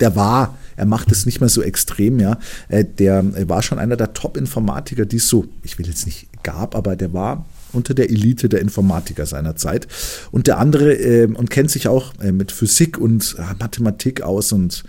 der 0.00 0.14
war, 0.14 0.58
er 0.76 0.86
macht 0.86 1.10
es 1.10 1.24
nicht 1.24 1.40
mehr 1.40 1.48
so 1.48 1.62
extrem, 1.62 2.20
ja. 2.20 2.38
Äh, 2.68 2.84
der 2.84 3.48
war 3.48 3.62
schon 3.62 3.78
einer 3.78 3.96
der 3.96 4.12
Top-Informatiker, 4.12 5.06
die 5.06 5.16
es 5.16 5.28
so, 5.28 5.46
ich 5.62 5.78
will 5.78 5.86
jetzt 5.86 6.04
nicht 6.04 6.28
gab, 6.42 6.74
aber 6.76 6.96
der 6.96 7.12
war 7.12 7.46
unter 7.72 7.94
der 7.94 8.10
Elite 8.10 8.48
der 8.48 8.60
Informatiker 8.60 9.26
seiner 9.26 9.56
Zeit. 9.56 9.88
Und 10.30 10.46
der 10.46 10.58
andere 10.58 10.94
äh, 10.94 11.26
und 11.26 11.50
kennt 11.50 11.70
sich 11.70 11.88
auch 11.88 12.12
äh, 12.20 12.30
mit 12.30 12.52
Physik 12.52 12.98
und 12.98 13.36
äh, 13.38 13.54
Mathematik 13.58 14.22
aus 14.22 14.52
und 14.52 14.84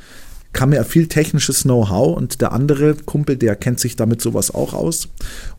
kam 0.55 0.69
mir 0.69 0.83
viel 0.85 1.07
technisches 1.07 1.63
Know-how 1.63 2.15
und 2.15 2.39
der 2.39 2.53
andere 2.53 2.95
Kumpel, 2.95 3.35
der 3.35 3.57
kennt 3.57 3.79
sich 3.79 3.97
damit 3.97 4.21
sowas 4.21 4.55
auch 4.55 4.73
aus. 4.73 5.09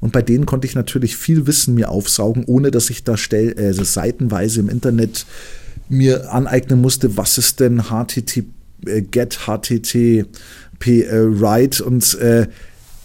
Und 0.01 0.13
bei 0.13 0.23
denen 0.23 0.47
konnte 0.47 0.67
ich 0.67 0.75
natürlich 0.75 1.17
viel 1.17 1.47
Wissen 1.47 1.75
mir 1.75 1.91
aufsaugen, 1.91 2.45
ohne 2.47 2.71
dass 2.71 2.89
ich 2.89 3.05
da 3.05 3.19
stell, 3.19 3.53
äh, 3.59 3.75
seitenweise 3.75 4.61
im 4.61 4.71
Internet 4.71 5.27
mir 5.91 6.33
aneignen 6.33 6.81
musste, 6.81 7.17
was 7.19 7.37
ist 7.37 7.61
denn 7.61 7.85
HTTP, 7.91 8.47
äh, 8.87 9.03
GET, 9.03 9.41
HTTP, 9.47 10.25
äh, 10.87 11.41
Write 11.41 11.85
und 11.85 12.15
äh, 12.19 12.49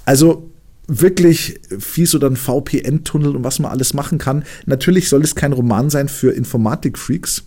also 0.05 0.49
wirklich 0.87 1.59
fies 1.77 2.15
oder 2.15 2.27
ein 2.29 2.37
VPN-Tunnel 2.37 3.35
und 3.35 3.43
was 3.43 3.59
man 3.59 3.69
alles 3.69 3.93
machen 3.93 4.17
kann. 4.17 4.45
Natürlich 4.65 5.09
soll 5.09 5.23
es 5.23 5.35
kein 5.35 5.51
Roman 5.51 5.89
sein 5.89 6.07
für 6.07 6.31
Informatik-Freaks, 6.31 7.43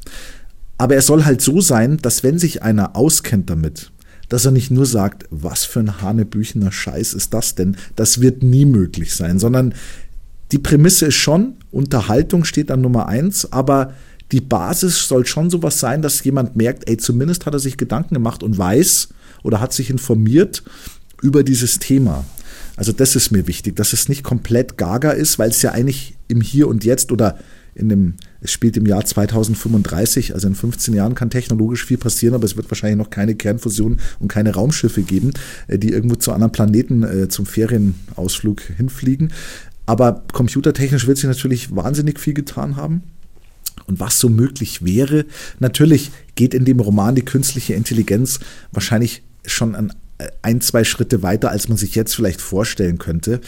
aber 0.76 0.96
er 0.96 1.02
soll 1.02 1.24
halt 1.24 1.40
so 1.40 1.62
sein, 1.62 1.96
dass 1.96 2.22
wenn 2.22 2.38
sich 2.38 2.62
einer 2.62 2.94
auskennt 2.94 3.48
damit, 3.48 3.90
dass 4.28 4.44
er 4.44 4.50
nicht 4.50 4.70
nur 4.70 4.86
sagt, 4.86 5.26
was 5.30 5.64
für 5.64 5.80
ein 5.80 6.00
hanebüchener 6.00 6.72
Scheiß 6.72 7.14
ist 7.14 7.34
das 7.34 7.54
denn? 7.54 7.76
Das 7.96 8.20
wird 8.20 8.42
nie 8.42 8.64
möglich 8.64 9.14
sein, 9.14 9.38
sondern 9.38 9.74
die 10.52 10.58
Prämisse 10.58 11.06
ist 11.06 11.14
schon, 11.14 11.54
Unterhaltung 11.70 12.44
steht 12.44 12.70
an 12.70 12.80
Nummer 12.80 13.06
eins, 13.08 13.52
aber 13.52 13.94
die 14.32 14.40
Basis 14.40 15.06
soll 15.06 15.26
schon 15.26 15.50
sowas 15.50 15.78
sein, 15.78 16.02
dass 16.02 16.22
jemand 16.24 16.56
merkt, 16.56 16.88
ey, 16.88 16.96
zumindest 16.96 17.46
hat 17.46 17.54
er 17.54 17.60
sich 17.60 17.76
Gedanken 17.76 18.14
gemacht 18.14 18.42
und 18.42 18.56
weiß 18.56 19.08
oder 19.42 19.60
hat 19.60 19.72
sich 19.72 19.90
informiert 19.90 20.62
über 21.22 21.42
dieses 21.42 21.78
Thema. 21.78 22.24
Also 22.76 22.92
das 22.92 23.16
ist 23.16 23.30
mir 23.30 23.46
wichtig, 23.46 23.76
dass 23.76 23.92
es 23.92 24.08
nicht 24.08 24.24
komplett 24.24 24.76
gaga 24.76 25.10
ist, 25.10 25.38
weil 25.38 25.50
es 25.50 25.62
ja 25.62 25.72
eigentlich 25.72 26.16
im 26.28 26.40
Hier 26.40 26.68
und 26.68 26.84
Jetzt 26.84 27.12
oder 27.12 27.38
in 27.74 27.88
dem, 27.88 28.14
es 28.40 28.52
spielt 28.52 28.76
im 28.76 28.86
Jahr 28.86 29.04
2035, 29.04 30.34
also 30.34 30.46
in 30.46 30.54
15 30.54 30.94
Jahren 30.94 31.14
kann 31.14 31.30
technologisch 31.30 31.84
viel 31.84 31.98
passieren, 31.98 32.34
aber 32.34 32.44
es 32.44 32.56
wird 32.56 32.70
wahrscheinlich 32.70 32.98
noch 32.98 33.10
keine 33.10 33.34
Kernfusion 33.34 33.98
und 34.20 34.28
keine 34.28 34.54
Raumschiffe 34.54 35.02
geben, 35.02 35.32
äh, 35.66 35.78
die 35.78 35.90
irgendwo 35.90 36.16
zu 36.16 36.32
anderen 36.32 36.52
Planeten 36.52 37.02
äh, 37.02 37.28
zum 37.28 37.46
Ferienausflug 37.46 38.62
hinfliegen. 38.62 39.32
Aber 39.86 40.22
computertechnisch 40.32 41.06
wird 41.06 41.18
sich 41.18 41.26
natürlich 41.26 41.74
wahnsinnig 41.74 42.18
viel 42.18 42.34
getan 42.34 42.76
haben. 42.76 43.02
Und 43.86 44.00
was 44.00 44.18
so 44.18 44.28
möglich 44.28 44.84
wäre, 44.84 45.26
natürlich 45.58 46.10
geht 46.36 46.54
in 46.54 46.64
dem 46.64 46.80
Roman 46.80 47.14
die 47.14 47.24
künstliche 47.24 47.74
Intelligenz 47.74 48.40
wahrscheinlich 48.72 49.22
schon 49.44 49.74
an 49.74 49.92
äh, 50.18 50.28
ein, 50.42 50.60
zwei 50.60 50.84
Schritte 50.84 51.22
weiter, 51.22 51.50
als 51.50 51.68
man 51.68 51.76
sich 51.76 51.94
jetzt 51.94 52.14
vielleicht 52.14 52.40
vorstellen 52.40 52.98
könnte. 52.98 53.40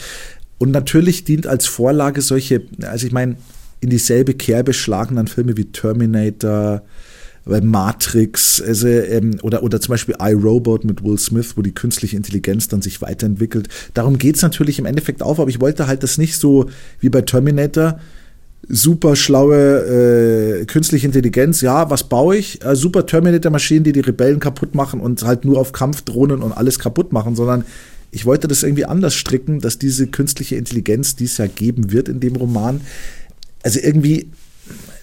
Und 0.59 0.71
natürlich 0.71 1.23
dient 1.23 1.47
als 1.47 1.65
Vorlage 1.65 2.21
solche, 2.21 2.63
also 2.81 3.05
ich 3.05 3.13
meine, 3.13 3.37
in 3.79 3.89
dieselbe 3.89 4.33
Kerbe 4.33 4.73
schlagen 4.73 5.15
dann 5.15 5.27
Filme 5.27 5.57
wie 5.57 5.65
Terminator, 5.65 6.83
äh, 7.49 7.61
Matrix 7.61 8.61
also, 8.61 8.87
ähm, 8.87 9.37
oder, 9.41 9.63
oder 9.63 9.79
zum 9.79 9.93
Beispiel 9.93 10.15
iRobot 10.19 10.83
mit 10.83 11.03
Will 11.03 11.17
Smith, 11.17 11.53
wo 11.55 11.61
die 11.61 11.73
künstliche 11.73 12.15
Intelligenz 12.15 12.67
dann 12.67 12.81
sich 12.81 13.01
weiterentwickelt. 13.01 13.69
Darum 13.93 14.17
geht 14.17 14.35
es 14.35 14.41
natürlich 14.41 14.79
im 14.79 14.85
Endeffekt 14.85 15.21
auf, 15.21 15.39
aber 15.39 15.49
ich 15.49 15.61
wollte 15.61 15.87
halt 15.87 16.03
das 16.03 16.17
nicht 16.17 16.37
so 16.37 16.69
wie 16.99 17.09
bei 17.09 17.21
Terminator. 17.21 17.99
Super 18.69 19.15
schlaue 19.15 20.61
äh, 20.61 20.65
künstliche 20.65 21.05
Intelligenz, 21.05 21.61
ja, 21.61 21.89
was 21.89 22.09
baue 22.09 22.35
ich? 22.35 22.65
Äh, 22.65 22.75
super 22.75 23.05
Terminator-Maschinen, 23.05 23.83
die 23.83 23.93
die 23.93 24.01
Rebellen 24.01 24.39
kaputt 24.39 24.75
machen 24.75 24.99
und 24.99 25.23
halt 25.23 25.45
nur 25.45 25.59
auf 25.59 25.71
Kampfdrohnen 25.71 26.41
und 26.41 26.51
alles 26.51 26.79
kaputt 26.79 27.13
machen, 27.13 27.35
sondern 27.35 27.63
ich 28.11 28.25
wollte 28.25 28.47
das 28.47 28.63
irgendwie 28.63 28.85
anders 28.85 29.13
stricken, 29.13 29.59
dass 29.59 29.77
diese 29.77 30.07
künstliche 30.07 30.55
Intelligenz, 30.55 31.15
die 31.15 31.25
es 31.25 31.37
ja 31.37 31.47
geben 31.47 31.91
wird 31.91 32.09
in 32.09 32.19
dem 32.19 32.35
Roman, 32.35 32.81
also 33.63 33.79
irgendwie 33.79 34.31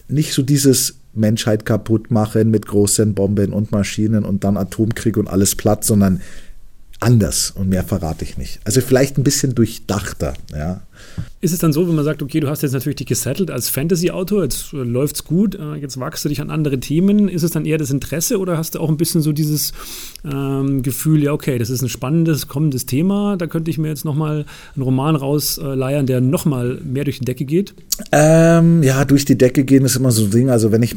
nicht 0.09 0.33
so 0.33 0.43
dieses 0.43 0.97
Menschheit 1.15 1.65
kaputt 1.65 2.11
machen 2.11 2.51
mit 2.51 2.67
großen 2.67 3.15
Bomben 3.15 3.53
und 3.53 3.73
Maschinen 3.73 4.25
und 4.25 4.45
dann 4.45 4.57
Atomkrieg 4.57 5.17
und 5.17 5.29
alles 5.29 5.55
platt, 5.55 5.85
sondern 5.85 6.21
anders 7.01 7.51
und 7.51 7.69
mehr 7.69 7.85
verrate 7.85 8.25
ich 8.25 8.37
nicht. 8.37 8.61
Also 8.65 8.81
vielleicht 8.81 9.19
ein 9.19 9.25
bisschen 9.25 9.55
durchdachter, 9.55 10.35
ja. 10.53 10.83
Ist 11.41 11.53
es 11.53 11.59
dann 11.59 11.73
so, 11.73 11.87
wenn 11.87 11.95
man 11.95 12.05
sagt, 12.05 12.23
okay, 12.23 12.41
du 12.41 12.49
hast 12.49 12.63
jetzt 12.63 12.73
natürlich 12.73 12.97
dich 12.97 13.07
gesettelt 13.07 13.51
als 13.51 13.69
Fantasy-Autor, 13.69 14.45
jetzt 14.45 14.73
äh, 14.73 14.79
läuft's 14.79 15.25
gut, 15.25 15.55
äh, 15.55 15.75
jetzt 15.75 16.01
wachst 16.01 16.25
du 16.25 16.29
dich 16.29 16.41
an 16.41 16.51
andere 16.51 16.81
Themen, 16.81 17.29
ist 17.29 17.43
es 17.43 17.51
dann 17.51 17.67
eher 17.67 17.79
das 17.79 17.91
Interesse 17.91 18.39
oder 18.39 18.57
hast 18.57 18.75
du 18.75 18.81
auch 18.81 18.89
ein 18.89 18.97
bisschen 18.97 19.21
so 19.21 19.33
dieses 19.33 19.73
ähm, 20.25 20.83
Gefühl, 20.83 21.23
ja, 21.23 21.33
okay, 21.33 21.59
das 21.59 21.71
ist 21.71 21.83
ein 21.83 21.89
spannendes, 21.89 22.49
kommendes 22.49 22.87
Thema, 22.87 23.37
da 23.37 23.47
könnte 23.47 23.71
ich 23.71 23.79
mir 23.79 23.89
jetzt 23.89 24.05
nochmal 24.05 24.47
einen 24.75 24.83
Roman 24.83 25.17
rausleiern, 25.17 26.07
der 26.07 26.21
nochmal 26.21 26.81
mehr 26.85 27.05
durch 27.05 27.19
die 27.19 27.25
Decke 27.25 27.45
geht? 27.45 27.75
Ähm, 28.11 28.83
ja, 28.83 29.05
durch 29.05 29.25
die 29.25 29.37
Decke 29.37 29.65
gehen 29.65 29.85
ist 29.85 29.97
immer 29.97 30.13
so 30.13 30.25
ein 30.25 30.31
Ding, 30.31 30.51
also 30.51 30.73
wenn 30.73 30.83
ich 30.83 30.97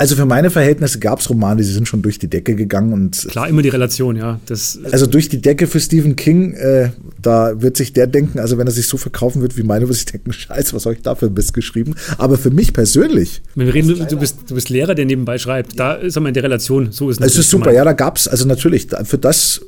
also 0.00 0.16
für 0.16 0.24
meine 0.24 0.48
Verhältnisse 0.48 0.98
gab 0.98 1.20
es 1.20 1.28
Romane, 1.28 1.58
die 1.58 1.68
sind 1.68 1.86
schon 1.86 2.00
durch 2.00 2.18
die 2.18 2.26
Decke 2.26 2.54
gegangen 2.54 2.94
und 2.94 3.28
klar 3.28 3.50
immer 3.50 3.60
die 3.60 3.68
Relation, 3.68 4.16
ja. 4.16 4.40
Das, 4.46 4.78
also 4.90 5.06
durch 5.06 5.28
die 5.28 5.42
Decke 5.42 5.66
für 5.66 5.78
Stephen 5.78 6.16
King, 6.16 6.54
äh, 6.54 6.88
da 7.20 7.60
wird 7.60 7.76
sich 7.76 7.92
der 7.92 8.06
denken, 8.06 8.38
also 8.38 8.56
wenn 8.56 8.66
er 8.66 8.72
sich 8.72 8.88
so 8.88 8.96
verkaufen 8.96 9.42
wird 9.42 9.58
wie 9.58 9.62
meine, 9.62 9.86
wird 9.88 9.98
sich 9.98 10.06
denken, 10.06 10.32
Scheiße, 10.32 10.74
was 10.74 10.86
habe 10.86 10.94
ich 10.94 11.02
da 11.02 11.16
für 11.16 11.28
Mist 11.28 11.52
geschrieben? 11.52 11.96
Aber 12.16 12.38
für 12.38 12.48
mich 12.48 12.72
persönlich. 12.72 13.42
Wenn 13.54 13.66
wir 13.66 13.74
reden, 13.74 13.88
du, 13.88 14.06
du, 14.06 14.16
bist, 14.16 14.38
du 14.48 14.54
bist 14.54 14.70
Lehrer, 14.70 14.94
der 14.94 15.04
nebenbei 15.04 15.36
schreibt. 15.36 15.78
Da 15.78 15.92
ist 15.92 16.16
aber 16.16 16.28
in 16.28 16.34
der 16.34 16.44
Relation, 16.44 16.92
so 16.92 17.10
ist 17.10 17.20
es. 17.20 17.32
Es 17.32 17.38
ist 17.38 17.50
super, 17.50 17.64
gemeint. 17.64 17.76
ja, 17.76 17.84
da 17.84 17.92
gab 17.92 18.16
es, 18.16 18.26
also 18.26 18.48
natürlich, 18.48 18.86
für 19.04 19.18
das 19.18 19.60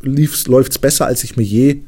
läuft 0.46 0.72
es 0.72 0.78
besser, 0.78 1.04
als 1.04 1.24
ich 1.24 1.36
mir 1.36 1.42
je 1.42 1.82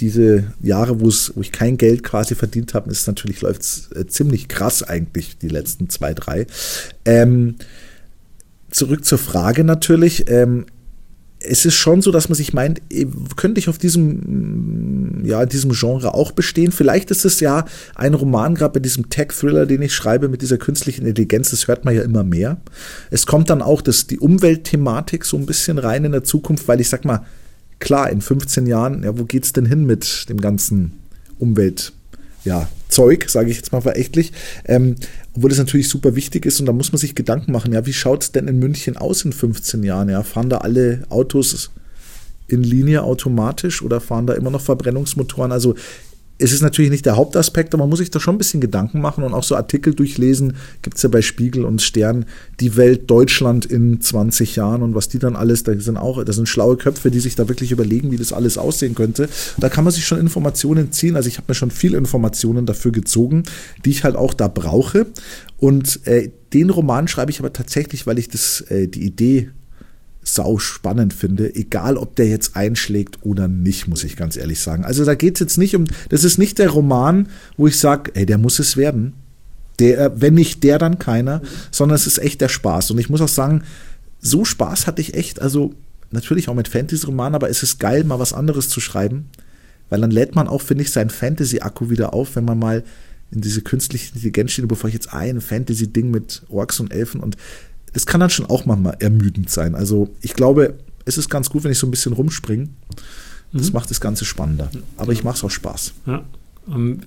diese 0.00 0.52
Jahre, 0.60 1.00
wo 1.00 1.08
ich 1.40 1.52
kein 1.52 1.76
Geld 1.76 2.02
quasi 2.02 2.34
verdient 2.34 2.74
habe, 2.74 2.90
ist 2.90 3.06
natürlich 3.06 3.42
läuft 3.42 3.62
es 3.62 3.90
äh, 3.94 4.06
ziemlich 4.06 4.48
krass 4.48 4.82
eigentlich, 4.82 5.38
die 5.38 5.48
letzten 5.48 5.88
zwei, 5.88 6.14
drei. 6.14 6.46
Ähm, 7.04 7.56
zurück 8.70 9.04
zur 9.04 9.18
Frage 9.18 9.64
natürlich. 9.64 10.28
Ähm, 10.28 10.66
es 11.42 11.64
ist 11.64 11.74
schon 11.74 12.02
so, 12.02 12.10
dass 12.10 12.28
man 12.28 12.36
sich 12.36 12.52
meint, 12.52 12.80
äh, 12.90 13.06
könnte 13.36 13.58
ich 13.58 13.68
auf 13.68 13.78
diesem, 13.78 15.22
ja, 15.24 15.46
diesem 15.46 15.72
Genre 15.72 16.14
auch 16.14 16.32
bestehen? 16.32 16.72
Vielleicht 16.72 17.10
ist 17.10 17.24
es 17.24 17.40
ja 17.40 17.64
ein 17.94 18.14
Roman, 18.14 18.54
gerade 18.54 18.74
bei 18.74 18.80
diesem 18.80 19.08
Tech-Thriller, 19.10 19.66
den 19.66 19.82
ich 19.82 19.94
schreibe, 19.94 20.28
mit 20.28 20.42
dieser 20.42 20.58
künstlichen 20.58 21.06
Intelligenz, 21.06 21.50
das 21.50 21.66
hört 21.68 21.84
man 21.84 21.94
ja 21.94 22.02
immer 22.02 22.24
mehr. 22.24 22.58
Es 23.10 23.26
kommt 23.26 23.50
dann 23.50 23.62
auch 23.62 23.80
das, 23.80 24.06
die 24.06 24.18
Umweltthematik 24.18 25.24
so 25.24 25.36
ein 25.36 25.46
bisschen 25.46 25.78
rein 25.78 26.04
in 26.04 26.12
der 26.12 26.24
Zukunft, 26.24 26.68
weil 26.68 26.80
ich 26.80 26.88
sag 26.88 27.04
mal, 27.04 27.24
klar, 27.80 28.10
in 28.10 28.20
15 28.20 28.66
Jahren, 28.66 29.02
ja, 29.02 29.18
wo 29.18 29.24
geht's 29.24 29.52
denn 29.52 29.66
hin 29.66 29.84
mit 29.84 30.28
dem 30.28 30.40
ganzen 30.40 30.92
Umwelt, 31.38 31.92
ja, 32.44 32.68
sage 32.88 33.50
ich 33.50 33.56
jetzt 33.56 33.72
mal 33.72 33.80
verächtlich, 33.80 34.32
ähm, 34.64 34.96
obwohl 35.34 35.50
das 35.50 35.58
natürlich 35.58 35.88
super 35.88 36.16
wichtig 36.16 36.46
ist 36.46 36.60
und 36.60 36.66
da 36.66 36.72
muss 36.72 36.92
man 36.92 36.98
sich 36.98 37.14
Gedanken 37.14 37.52
machen, 37.52 37.72
ja, 37.72 37.86
wie 37.86 37.92
schaut 37.92 38.22
es 38.22 38.32
denn 38.32 38.48
in 38.48 38.58
München 38.58 38.96
aus 38.96 39.24
in 39.24 39.32
15 39.32 39.82
Jahren? 39.82 40.08
Ja, 40.08 40.22
fahren 40.22 40.50
da 40.50 40.58
alle 40.58 41.02
Autos 41.08 41.70
in 42.48 42.62
Linie 42.62 43.02
automatisch 43.02 43.82
oder 43.82 44.00
fahren 44.00 44.26
da 44.26 44.34
immer 44.34 44.50
noch 44.50 44.60
Verbrennungsmotoren? 44.60 45.52
Also 45.52 45.74
es 46.40 46.52
ist 46.52 46.62
natürlich 46.62 46.90
nicht 46.90 47.04
der 47.04 47.16
Hauptaspekt, 47.16 47.74
aber 47.74 47.82
man 47.82 47.90
muss 47.90 47.98
sich 47.98 48.10
da 48.10 48.18
schon 48.18 48.34
ein 48.34 48.38
bisschen 48.38 48.60
Gedanken 48.60 49.00
machen 49.00 49.24
und 49.24 49.34
auch 49.34 49.42
so 49.42 49.56
Artikel 49.56 49.94
durchlesen. 49.94 50.56
Gibt 50.80 50.96
es 50.96 51.02
ja 51.02 51.10
bei 51.10 51.20
Spiegel 51.20 51.64
und 51.64 51.82
Stern 51.82 52.24
die 52.60 52.76
Welt 52.76 53.10
Deutschland 53.10 53.66
in 53.66 54.00
20 54.00 54.56
Jahren 54.56 54.82
und 54.82 54.94
was 54.94 55.08
die 55.08 55.18
dann 55.18 55.36
alles, 55.36 55.64
da 55.64 55.78
sind 55.78 55.98
auch, 55.98 56.24
das 56.24 56.36
sind 56.36 56.48
schlaue 56.48 56.76
Köpfe, 56.76 57.10
die 57.10 57.20
sich 57.20 57.34
da 57.34 57.48
wirklich 57.48 57.72
überlegen, 57.72 58.10
wie 58.10 58.16
das 58.16 58.32
alles 58.32 58.56
aussehen 58.56 58.94
könnte. 58.94 59.28
Da 59.58 59.68
kann 59.68 59.84
man 59.84 59.92
sich 59.92 60.06
schon 60.06 60.18
Informationen 60.18 60.92
ziehen. 60.92 61.14
Also 61.14 61.28
ich 61.28 61.36
habe 61.36 61.46
mir 61.48 61.54
schon 61.54 61.70
viel 61.70 61.94
Informationen 61.94 62.64
dafür 62.64 62.92
gezogen, 62.92 63.44
die 63.84 63.90
ich 63.90 64.04
halt 64.04 64.16
auch 64.16 64.32
da 64.32 64.48
brauche. 64.48 65.06
Und 65.58 66.06
äh, 66.06 66.30
den 66.54 66.70
Roman 66.70 67.06
schreibe 67.06 67.30
ich 67.30 67.40
aber 67.40 67.52
tatsächlich, 67.52 68.06
weil 68.06 68.18
ich 68.18 68.28
das, 68.28 68.62
äh, 68.62 68.88
die 68.88 69.04
Idee 69.04 69.50
sau 70.22 70.58
spannend 70.58 71.14
finde, 71.14 71.54
egal 71.54 71.96
ob 71.96 72.14
der 72.16 72.28
jetzt 72.28 72.56
einschlägt 72.56 73.18
oder 73.22 73.48
nicht, 73.48 73.88
muss 73.88 74.04
ich 74.04 74.16
ganz 74.16 74.36
ehrlich 74.36 74.60
sagen. 74.60 74.84
Also 74.84 75.04
da 75.04 75.14
geht 75.14 75.34
es 75.34 75.40
jetzt 75.40 75.56
nicht 75.56 75.74
um, 75.74 75.84
das 76.10 76.24
ist 76.24 76.38
nicht 76.38 76.58
der 76.58 76.70
Roman, 76.70 77.28
wo 77.56 77.66
ich 77.66 77.78
sage, 77.78 78.12
ey, 78.14 78.26
der 78.26 78.38
muss 78.38 78.58
es 78.58 78.76
werden. 78.76 79.14
Der, 79.78 80.20
wenn 80.20 80.34
nicht 80.34 80.62
der, 80.62 80.78
dann 80.78 80.98
keiner, 80.98 81.40
sondern 81.70 81.96
es 81.96 82.06
ist 82.06 82.18
echt 82.18 82.42
der 82.42 82.50
Spaß. 82.50 82.90
Und 82.90 82.98
ich 82.98 83.08
muss 83.08 83.22
auch 83.22 83.28
sagen, 83.28 83.62
so 84.20 84.44
Spaß 84.44 84.86
hatte 84.86 85.00
ich 85.00 85.14
echt, 85.14 85.40
also 85.40 85.74
natürlich 86.10 86.48
auch 86.48 86.54
mit 86.54 86.68
Fantasy-Romanen, 86.68 87.34
aber 87.34 87.48
es 87.48 87.62
ist 87.62 87.80
geil, 87.80 88.04
mal 88.04 88.18
was 88.18 88.34
anderes 88.34 88.68
zu 88.68 88.80
schreiben, 88.80 89.30
weil 89.88 90.02
dann 90.02 90.10
lädt 90.10 90.34
man 90.34 90.48
auch, 90.48 90.60
finde 90.60 90.84
ich, 90.84 90.90
seinen 90.90 91.10
Fantasy-Akku 91.10 91.88
wieder 91.88 92.12
auf, 92.12 92.36
wenn 92.36 92.44
man 92.44 92.58
mal 92.58 92.84
in 93.30 93.40
diese 93.40 93.62
künstliche 93.62 94.12
Intelligenz 94.12 94.52
steht, 94.52 94.68
bevor 94.68 94.88
ich 94.88 94.94
jetzt 94.94 95.14
ein 95.14 95.40
Fantasy-Ding 95.40 96.10
mit 96.10 96.42
Orks 96.48 96.80
und 96.80 96.92
Elfen 96.92 97.20
und 97.20 97.36
es 97.92 98.06
kann 98.06 98.20
dann 98.20 98.30
schon 98.30 98.46
auch 98.46 98.66
manchmal 98.66 98.96
ermüdend 99.00 99.50
sein. 99.50 99.74
Also 99.74 100.10
ich 100.20 100.34
glaube, 100.34 100.74
es 101.04 101.18
ist 101.18 101.28
ganz 101.28 101.50
gut, 101.50 101.64
wenn 101.64 101.72
ich 101.72 101.78
so 101.78 101.86
ein 101.86 101.90
bisschen 101.90 102.12
rumspringe. 102.12 102.68
Das 103.52 103.68
mhm. 103.68 103.74
macht 103.74 103.90
das 103.90 104.00
Ganze 104.00 104.24
spannender. 104.24 104.70
Aber 104.96 105.12
ich 105.12 105.24
mache 105.24 105.36
es 105.36 105.44
auch 105.44 105.50
Spaß. 105.50 105.92
Ja. 106.06 106.22
Ähm, 106.68 107.00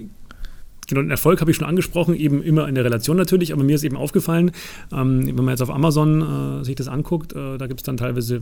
genau, 0.87 1.01
den 1.01 1.11
Erfolg 1.11 1.39
habe 1.41 1.51
ich 1.51 1.57
schon 1.57 1.67
angesprochen, 1.67 2.15
eben 2.15 2.43
immer 2.43 2.67
in 2.67 2.75
der 2.75 2.83
Relation 2.83 3.15
natürlich, 3.15 3.53
aber 3.53 3.63
mir 3.63 3.75
ist 3.75 3.83
eben 3.83 3.95
aufgefallen, 3.95 4.51
ähm, 4.91 5.25
wenn 5.25 5.35
man 5.35 5.49
jetzt 5.49 5.61
auf 5.61 5.69
Amazon 5.69 6.61
äh, 6.61 6.65
sich 6.65 6.75
das 6.75 6.87
anguckt, 6.87 7.33
äh, 7.33 7.57
da 7.57 7.67
gibt 7.67 7.79
es 7.79 7.83
dann 7.85 7.97
teilweise 7.97 8.41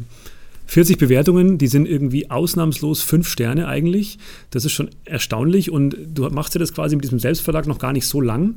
40 0.66 0.98
Bewertungen, 0.98 1.58
die 1.58 1.68
sind 1.68 1.88
irgendwie 1.88 2.32
ausnahmslos 2.32 3.02
fünf 3.02 3.28
Sterne 3.28 3.68
eigentlich. 3.68 4.18
Das 4.52 4.64
ist 4.64 4.72
schon 4.72 4.90
erstaunlich 5.06 5.70
und 5.70 5.98
du 6.14 6.30
machst 6.30 6.56
ja 6.56 6.60
das 6.60 6.74
quasi 6.74 6.96
mit 6.96 7.04
diesem 7.04 7.20
Selbstverlag 7.20 7.68
noch 7.68 7.78
gar 7.78 7.94
nicht 7.94 8.08
so 8.08 8.22
lang. 8.22 8.56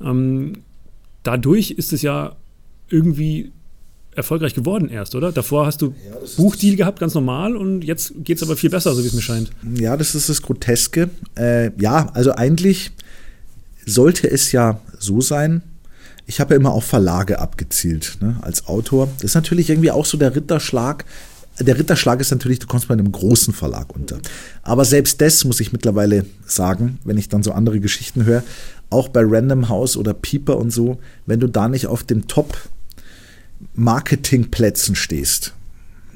Mhm. 0.00 0.06
Ähm, 0.06 0.52
dadurch 1.22 1.72
ist 1.72 1.92
es 1.92 2.02
ja 2.02 2.36
irgendwie 2.88 3.52
erfolgreich 4.16 4.54
geworden 4.54 4.88
erst, 4.88 5.14
oder? 5.14 5.32
Davor 5.32 5.66
hast 5.66 5.82
du 5.82 5.88
ja, 5.88 6.16
Buchdeal 6.36 6.76
gehabt, 6.76 7.00
ganz 7.00 7.14
normal, 7.14 7.56
und 7.56 7.82
jetzt 7.82 8.12
geht 8.18 8.36
es 8.36 8.42
aber 8.42 8.56
viel 8.56 8.70
besser, 8.70 8.94
so 8.94 9.02
wie 9.02 9.08
es 9.08 9.12
mir 9.12 9.22
scheint. 9.22 9.50
Ja, 9.74 9.96
das 9.96 10.14
ist 10.14 10.28
das 10.28 10.42
Groteske. 10.42 11.10
Äh, 11.36 11.70
ja, 11.80 12.10
also 12.14 12.32
eigentlich 12.32 12.92
sollte 13.86 14.30
es 14.30 14.52
ja 14.52 14.80
so 14.98 15.20
sein, 15.20 15.62
ich 16.26 16.40
habe 16.40 16.54
ja 16.54 16.60
immer 16.60 16.72
auf 16.72 16.84
Verlage 16.84 17.38
abgezielt, 17.38 18.18
ne, 18.20 18.36
als 18.40 18.66
Autor. 18.66 19.08
Das 19.16 19.24
ist 19.24 19.34
natürlich 19.34 19.68
irgendwie 19.68 19.90
auch 19.90 20.06
so 20.06 20.16
der 20.16 20.34
Ritterschlag. 20.34 21.04
Der 21.60 21.78
Ritterschlag 21.78 22.20
ist 22.20 22.30
natürlich, 22.30 22.58
du 22.58 22.66
kommst 22.66 22.88
bei 22.88 22.94
einem 22.94 23.12
großen 23.12 23.52
Verlag 23.52 23.94
unter. 23.94 24.18
Aber 24.62 24.84
selbst 24.84 25.20
das 25.20 25.44
muss 25.44 25.60
ich 25.60 25.72
mittlerweile 25.72 26.24
sagen, 26.46 26.98
wenn 27.04 27.18
ich 27.18 27.28
dann 27.28 27.42
so 27.42 27.52
andere 27.52 27.78
Geschichten 27.78 28.24
höre, 28.24 28.42
auch 28.90 29.08
bei 29.08 29.22
Random 29.22 29.68
House 29.68 29.96
oder 29.96 30.14
Pieper 30.14 30.56
und 30.56 30.70
so, 30.70 30.98
wenn 31.26 31.40
du 31.40 31.46
da 31.46 31.68
nicht 31.68 31.86
auf 31.86 32.02
dem 32.02 32.26
Top 32.26 32.56
Marketingplätzen 33.74 34.94
stehst, 34.94 35.54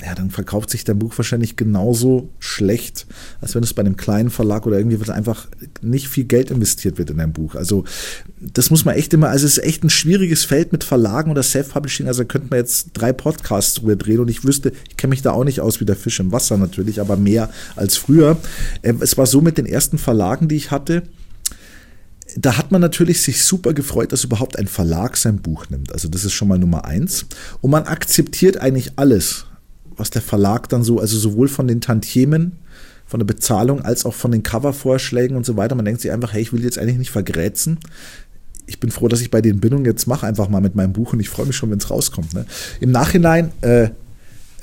ja, 0.05 0.15
dann 0.15 0.31
verkauft 0.31 0.71
sich 0.71 0.85
dein 0.85 0.99
Buch 0.99 1.13
wahrscheinlich 1.17 1.57
genauso 1.57 2.29
schlecht, 2.39 3.07
als 3.41 3.55
wenn 3.55 3.65
es 3.65 3.75
bei 3.75 3.81
einem 3.81 3.97
kleinen 3.97 4.31
Verlag 4.31 4.65
oder 4.67 4.79
irgendwie 4.79 5.01
was 5.01 5.11
einfach 5.11 5.49
nicht 5.83 6.09
viel 6.09 6.25
Geld 6.25 6.53
investiert 6.53 6.99
wird 6.99 7.11
in 7.11 7.17
dein 7.17 7.33
Buch. 7.33 7.57
Also 7.57 7.85
das 8.41 8.71
muss 8.71 8.85
man 8.85 8.95
echt 8.95 9.13
immer, 9.13 9.29
also 9.29 9.47
es 9.47 9.59
ist 9.59 9.65
echt 9.65 9.83
ein 9.83 9.91
schwieriges 9.91 10.45
Feld 10.45 10.71
mit 10.71 10.85
Verlagen 10.85 11.33
oder 11.33 11.43
Self-Publishing. 11.43 12.07
Also 12.07 12.25
könnte 12.25 12.49
man 12.51 12.61
jetzt 12.61 12.91
drei 12.93 13.13
Podcasts 13.13 13.75
drüber 13.75 13.97
drehen 13.97 14.21
und 14.21 14.29
ich 14.29 14.45
wüsste, 14.45 14.73
ich 14.89 14.97
kenne 14.97 15.11
mich 15.11 15.23
da 15.23 15.33
auch 15.33 15.45
nicht 15.45 15.61
aus 15.61 15.81
wie 15.81 15.85
der 15.85 15.97
Fisch 15.97 16.21
im 16.21 16.31
Wasser 16.31 16.59
natürlich, 16.59 17.01
aber 17.01 17.17
mehr 17.17 17.51
als 17.75 17.97
früher. 17.97 18.37
Äh, 18.83 18.95
es 19.01 19.19
war 19.19 19.27
so 19.27 19.41
mit 19.41 19.59
den 19.59 19.67
ersten 19.67 19.99
Verlagen, 19.99 20.47
die 20.47 20.57
ich 20.57 20.71
hatte, 20.71 21.03
da 22.41 22.57
hat 22.57 22.71
man 22.71 22.81
natürlich 22.81 23.23
sich 23.23 23.45
super 23.45 23.73
gefreut, 23.73 24.13
dass 24.13 24.25
überhaupt 24.25 24.59
ein 24.59 24.69
Verlag 24.69 25.17
sein 25.17 25.39
Buch 25.39 25.69
nimmt. 25.71 25.93
Also 25.93 26.09
das 26.09 26.25
ist 26.25 26.35
schon 26.35 26.49
mal 26.49 26.59
Nummer 26.59 26.85
eins. 26.85 27.27
Und 27.61 27.71
man 27.71 27.85
akzeptiert 27.85 28.59
eigentlich 28.59 28.93
alles, 28.97 29.47
was 29.97 30.11
der 30.11 30.23
Verlag 30.23 30.69
dann 30.69 30.85
so, 30.85 31.01
also 31.01 31.19
sowohl 31.19 31.49
von 31.49 31.67
den 31.67 31.81
Tantiemen, 31.81 32.53
von 33.07 33.19
der 33.19 33.27
Bezahlung 33.27 33.83
als 33.83 34.05
auch 34.05 34.15
von 34.15 34.31
den 34.31 34.43
Covervorschlägen 34.45 35.37
und 35.37 35.47
so 35.47 35.57
weiter. 35.57 35.75
Man 35.75 35.85
denkt 35.85 36.01
sich 36.01 36.13
einfach, 36.13 36.33
hey, 36.33 36.43
ich 36.43 36.53
will 36.53 36.63
jetzt 36.63 36.79
eigentlich 36.79 36.99
nicht 36.99 37.11
vergrätzen. 37.11 37.79
Ich 38.67 38.79
bin 38.79 38.91
froh, 38.91 39.09
dass 39.09 39.21
ich 39.21 39.31
bei 39.31 39.41
den 39.41 39.61
Bindungen 39.61 39.87
jetzt 39.87 40.07
mache, 40.07 40.27
einfach 40.27 40.49
mal 40.49 40.61
mit 40.61 40.77
meinem 40.77 40.93
Buch 40.93 41.15
und 41.15 41.21
ich 41.21 41.31
freue 41.31 41.47
mich 41.47 41.57
schon, 41.57 41.71
wenn 41.71 41.79
es 41.79 41.91
rauskommt. 41.91 42.35
Ne? 42.35 42.45
Im 42.81 42.93
Nachhinein 42.93 43.51
äh, 43.63 43.89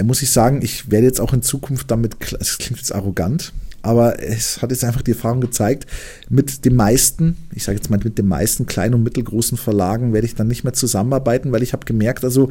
muss 0.03 0.21
ich 0.21 0.29
sagen, 0.29 0.61
ich 0.61 0.91
werde 0.91 1.07
jetzt 1.07 1.19
auch 1.19 1.33
in 1.33 1.41
Zukunft 1.41 1.89
damit, 1.89 2.15
das 2.39 2.57
klingt 2.59 2.77
jetzt 2.77 2.93
arrogant, 2.93 3.51
aber 3.85 4.21
es 4.21 4.61
hat 4.61 4.71
jetzt 4.71 4.83
einfach 4.83 5.03
die 5.03 5.11
Erfahrung 5.11 5.41
gezeigt, 5.41 5.85
mit 6.27 6.65
den 6.65 6.75
meisten, 6.75 7.37
ich 7.53 7.63
sage 7.63 7.77
jetzt 7.77 7.89
mal 7.89 7.99
mit 8.03 8.17
den 8.17 8.27
meisten 8.27 8.65
kleinen 8.65 8.95
und 8.95 9.03
mittelgroßen 9.03 9.57
Verlagen 9.57 10.11
werde 10.11 10.25
ich 10.25 10.33
dann 10.33 10.47
nicht 10.47 10.63
mehr 10.63 10.73
zusammenarbeiten, 10.73 11.51
weil 11.51 11.61
ich 11.61 11.73
habe 11.73 11.85
gemerkt, 11.85 12.23
also 12.23 12.49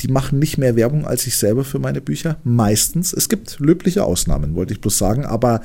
die 0.00 0.08
machen 0.08 0.38
nicht 0.38 0.58
mehr 0.58 0.76
Werbung 0.76 1.06
als 1.06 1.26
ich 1.26 1.36
selber 1.36 1.64
für 1.64 1.78
meine 1.78 2.00
Bücher. 2.00 2.36
Meistens. 2.44 3.12
Es 3.12 3.28
gibt 3.28 3.58
löbliche 3.58 4.04
Ausnahmen, 4.04 4.54
wollte 4.54 4.74
ich 4.74 4.80
bloß 4.80 4.96
sagen, 4.96 5.24
aber 5.24 5.60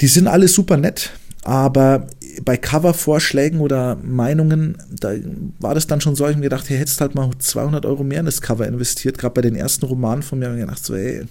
die 0.00 0.06
sind 0.06 0.26
alle 0.26 0.48
super 0.48 0.76
nett. 0.76 1.10
Aber 1.42 2.06
bei 2.42 2.56
Covervorschlägen 2.56 3.60
oder 3.60 3.96
Meinungen, 4.02 4.78
da 4.98 5.12
war 5.60 5.74
das 5.74 5.86
dann 5.86 6.00
schon 6.00 6.16
so, 6.16 6.26
ich 6.26 6.36
mir 6.36 6.44
gedacht, 6.44 6.70
hey, 6.70 6.78
hättest 6.78 7.02
halt 7.02 7.14
mal 7.14 7.30
200 7.38 7.84
Euro 7.84 8.02
mehr 8.02 8.20
in 8.20 8.26
das 8.26 8.40
Cover 8.40 8.66
investiert. 8.66 9.18
Gerade 9.18 9.34
bei 9.34 9.42
den 9.42 9.56
ersten 9.56 9.84
Romanen 9.84 10.22
von 10.22 10.38
mir 10.38 10.46
habe 10.46 10.56
ich 10.56 10.64
gedacht, 10.64 10.84
so, 10.84 10.94
ey, 10.94 11.24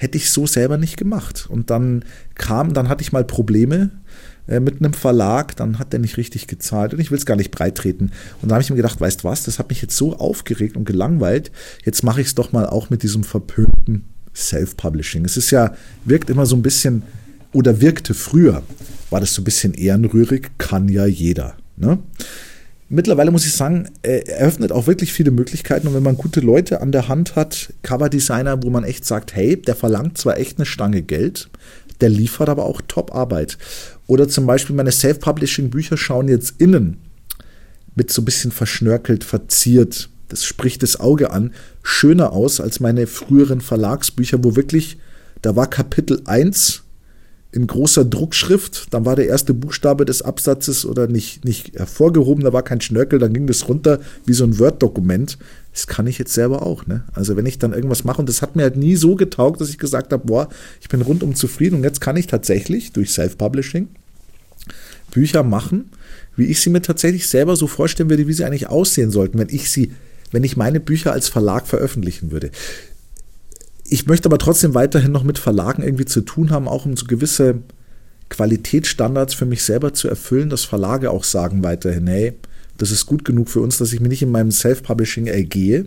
hätte 0.00 0.16
ich 0.16 0.30
so 0.30 0.46
selber 0.46 0.78
nicht 0.78 0.96
gemacht. 0.96 1.46
Und 1.48 1.68
dann 1.68 2.04
kam, 2.34 2.72
dann 2.72 2.88
hatte 2.88 3.02
ich 3.02 3.12
mal 3.12 3.22
Probleme 3.22 3.90
äh, 4.48 4.58
mit 4.58 4.80
einem 4.80 4.94
Verlag, 4.94 5.54
dann 5.56 5.78
hat 5.78 5.92
der 5.92 6.00
nicht 6.00 6.16
richtig 6.16 6.46
gezahlt 6.46 6.94
und 6.94 7.00
ich 7.00 7.10
will 7.10 7.18
es 7.18 7.26
gar 7.26 7.36
nicht 7.36 7.50
breit 7.50 7.76
treten. 7.76 8.10
Und 8.40 8.48
da 8.48 8.54
habe 8.54 8.62
ich 8.62 8.70
mir 8.70 8.76
gedacht, 8.76 8.98
weißt 8.98 9.24
was, 9.24 9.44
das 9.44 9.58
hat 9.58 9.68
mich 9.68 9.82
jetzt 9.82 9.96
so 9.96 10.16
aufgeregt 10.16 10.78
und 10.78 10.86
gelangweilt, 10.86 11.52
jetzt 11.84 12.02
mache 12.02 12.22
ich 12.22 12.28
es 12.28 12.34
doch 12.34 12.50
mal 12.50 12.66
auch 12.66 12.88
mit 12.88 13.02
diesem 13.02 13.24
verpönten 13.24 14.06
Self-Publishing. 14.34 15.26
Es 15.26 15.36
ist 15.36 15.50
ja, 15.50 15.74
wirkt 16.06 16.30
immer 16.30 16.46
so 16.46 16.56
ein 16.56 16.62
bisschen, 16.62 17.02
oder 17.52 17.82
wirkte 17.82 18.14
früher, 18.14 18.62
war 19.10 19.20
das 19.20 19.34
so 19.34 19.42
ein 19.42 19.44
bisschen 19.44 19.74
ehrenrührig, 19.74 20.50
kann 20.56 20.88
ja 20.88 21.04
jeder. 21.04 21.56
Ne? 21.76 21.98
Mittlerweile 22.90 23.30
muss 23.30 23.46
ich 23.46 23.54
sagen, 23.54 23.88
eröffnet 24.02 24.72
auch 24.72 24.86
wirklich 24.86 25.12
viele 25.12 25.30
Möglichkeiten. 25.30 25.86
Und 25.86 25.94
wenn 25.94 26.02
man 26.02 26.16
gute 26.16 26.40
Leute 26.40 26.82
an 26.82 26.92
der 26.92 27.08
Hand 27.08 27.36
hat, 27.36 27.72
Coverdesigner, 27.82 28.62
wo 28.62 28.68
man 28.68 28.84
echt 28.84 29.06
sagt, 29.06 29.34
hey, 29.34 29.56
der 29.60 29.76
verlangt 29.76 30.18
zwar 30.18 30.36
echt 30.36 30.58
eine 30.58 30.66
Stange 30.66 31.00
Geld, 31.00 31.48
der 32.02 32.10
liefert 32.10 32.48
aber 32.48 32.66
auch 32.66 32.82
Top-Arbeit. 32.86 33.56
Oder 34.06 34.28
zum 34.28 34.46
Beispiel 34.46 34.76
meine 34.76 34.92
Self-Publishing-Bücher 34.92 35.96
schauen 35.96 36.28
jetzt 36.28 36.60
innen 36.60 36.98
mit 37.94 38.10
so 38.10 38.22
ein 38.22 38.24
bisschen 38.24 38.52
verschnörkelt, 38.52 39.24
verziert. 39.24 40.10
Das 40.28 40.44
spricht 40.44 40.82
das 40.82 40.98
Auge 40.98 41.30
an, 41.30 41.52
schöner 41.82 42.32
aus 42.32 42.60
als 42.60 42.80
meine 42.80 43.06
früheren 43.06 43.60
Verlagsbücher, 43.60 44.42
wo 44.42 44.56
wirklich, 44.56 44.98
da 45.42 45.56
war 45.56 45.68
Kapitel 45.68 46.22
1 46.24 46.82
in 47.52 47.66
großer 47.66 48.04
Druckschrift, 48.04 48.94
dann 48.94 49.04
war 49.04 49.16
der 49.16 49.26
erste 49.26 49.54
Buchstabe 49.54 50.04
des 50.04 50.22
Absatzes 50.22 50.84
oder 50.84 51.08
nicht, 51.08 51.44
nicht 51.44 51.76
hervorgehoben, 51.76 52.44
da 52.44 52.52
war 52.52 52.62
kein 52.62 52.80
Schnörkel, 52.80 53.18
dann 53.18 53.32
ging 53.32 53.48
das 53.48 53.68
runter 53.68 53.98
wie 54.24 54.34
so 54.34 54.44
ein 54.44 54.58
Word-Dokument. 54.58 55.36
Das 55.72 55.88
kann 55.88 56.06
ich 56.06 56.18
jetzt 56.18 56.32
selber 56.32 56.62
auch, 56.62 56.86
ne? 56.86 57.04
Also 57.12 57.36
wenn 57.36 57.46
ich 57.46 57.58
dann 57.58 57.72
irgendwas 57.72 58.04
mache 58.04 58.20
und 58.20 58.28
das 58.28 58.42
hat 58.42 58.54
mir 58.54 58.62
halt 58.62 58.76
nie 58.76 58.94
so 58.94 59.16
getaugt, 59.16 59.60
dass 59.60 59.68
ich 59.68 59.78
gesagt 59.78 60.12
habe, 60.12 60.26
boah, 60.26 60.48
ich 60.80 60.88
bin 60.88 61.02
rundum 61.02 61.34
zufrieden 61.34 61.76
und 61.76 61.84
jetzt 61.84 62.00
kann 62.00 62.16
ich 62.16 62.28
tatsächlich 62.28 62.92
durch 62.92 63.10
Self-Publishing 63.10 63.88
Bücher 65.10 65.42
machen, 65.42 65.90
wie 66.36 66.46
ich 66.46 66.60
sie 66.60 66.70
mir 66.70 66.82
tatsächlich 66.82 67.28
selber 67.28 67.56
so 67.56 67.66
vorstellen 67.66 68.10
würde, 68.10 68.28
wie 68.28 68.32
sie 68.32 68.44
eigentlich 68.44 68.68
aussehen 68.68 69.10
sollten, 69.10 69.38
wenn 69.38 69.48
ich 69.48 69.70
sie, 69.70 69.92
wenn 70.30 70.44
ich 70.44 70.56
meine 70.56 70.78
Bücher 70.78 71.12
als 71.12 71.28
Verlag 71.28 71.66
veröffentlichen 71.66 72.30
würde. 72.30 72.50
Ich 73.92 74.06
möchte 74.06 74.26
aber 74.26 74.38
trotzdem 74.38 74.74
weiterhin 74.74 75.10
noch 75.10 75.24
mit 75.24 75.38
Verlagen 75.38 75.82
irgendwie 75.82 76.04
zu 76.04 76.20
tun 76.20 76.50
haben, 76.50 76.68
auch 76.68 76.86
um 76.86 76.96
so 76.96 77.06
gewisse 77.06 77.56
Qualitätsstandards 78.28 79.34
für 79.34 79.46
mich 79.46 79.64
selber 79.64 79.92
zu 79.92 80.06
erfüllen, 80.06 80.48
dass 80.48 80.64
Verlage 80.64 81.10
auch 81.10 81.24
sagen 81.24 81.64
weiterhin, 81.64 82.06
hey, 82.06 82.34
das 82.78 82.92
ist 82.92 83.04
gut 83.04 83.24
genug 83.24 83.50
für 83.50 83.60
uns, 83.60 83.78
dass 83.78 83.92
ich 83.92 84.00
mir 84.00 84.08
nicht 84.08 84.22
in 84.22 84.30
meinem 84.30 84.52
Self-Publishing 84.52 85.26
ergehe 85.26 85.86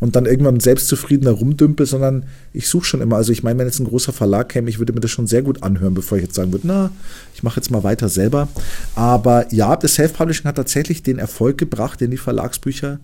und 0.00 0.16
dann 0.16 0.26
irgendwann 0.26 0.58
selbstzufriedener 0.58 1.30
rumdümpel, 1.30 1.86
sondern 1.86 2.24
ich 2.52 2.68
suche 2.68 2.84
schon 2.84 3.00
immer. 3.00 3.16
Also 3.16 3.30
ich 3.30 3.44
meine, 3.44 3.60
wenn 3.60 3.66
jetzt 3.66 3.78
ein 3.78 3.86
großer 3.86 4.12
Verlag 4.12 4.50
käme, 4.50 4.68
ich 4.68 4.78
würde 4.78 4.92
mir 4.92 5.00
das 5.00 5.12
schon 5.12 5.28
sehr 5.28 5.42
gut 5.42 5.62
anhören, 5.62 5.94
bevor 5.94 6.18
ich 6.18 6.24
jetzt 6.24 6.34
sagen 6.34 6.52
würde, 6.52 6.66
na, 6.66 6.90
ich 7.32 7.44
mache 7.44 7.60
jetzt 7.60 7.70
mal 7.70 7.84
weiter 7.84 8.08
selber. 8.08 8.48
Aber 8.96 9.50
ja, 9.54 9.76
das 9.76 9.94
Self-Publishing 9.94 10.44
hat 10.44 10.56
tatsächlich 10.56 11.02
den 11.02 11.18
Erfolg 11.18 11.56
gebracht, 11.56 12.00
den 12.00 12.10
die 12.10 12.18
Verlagsbücher 12.18 12.98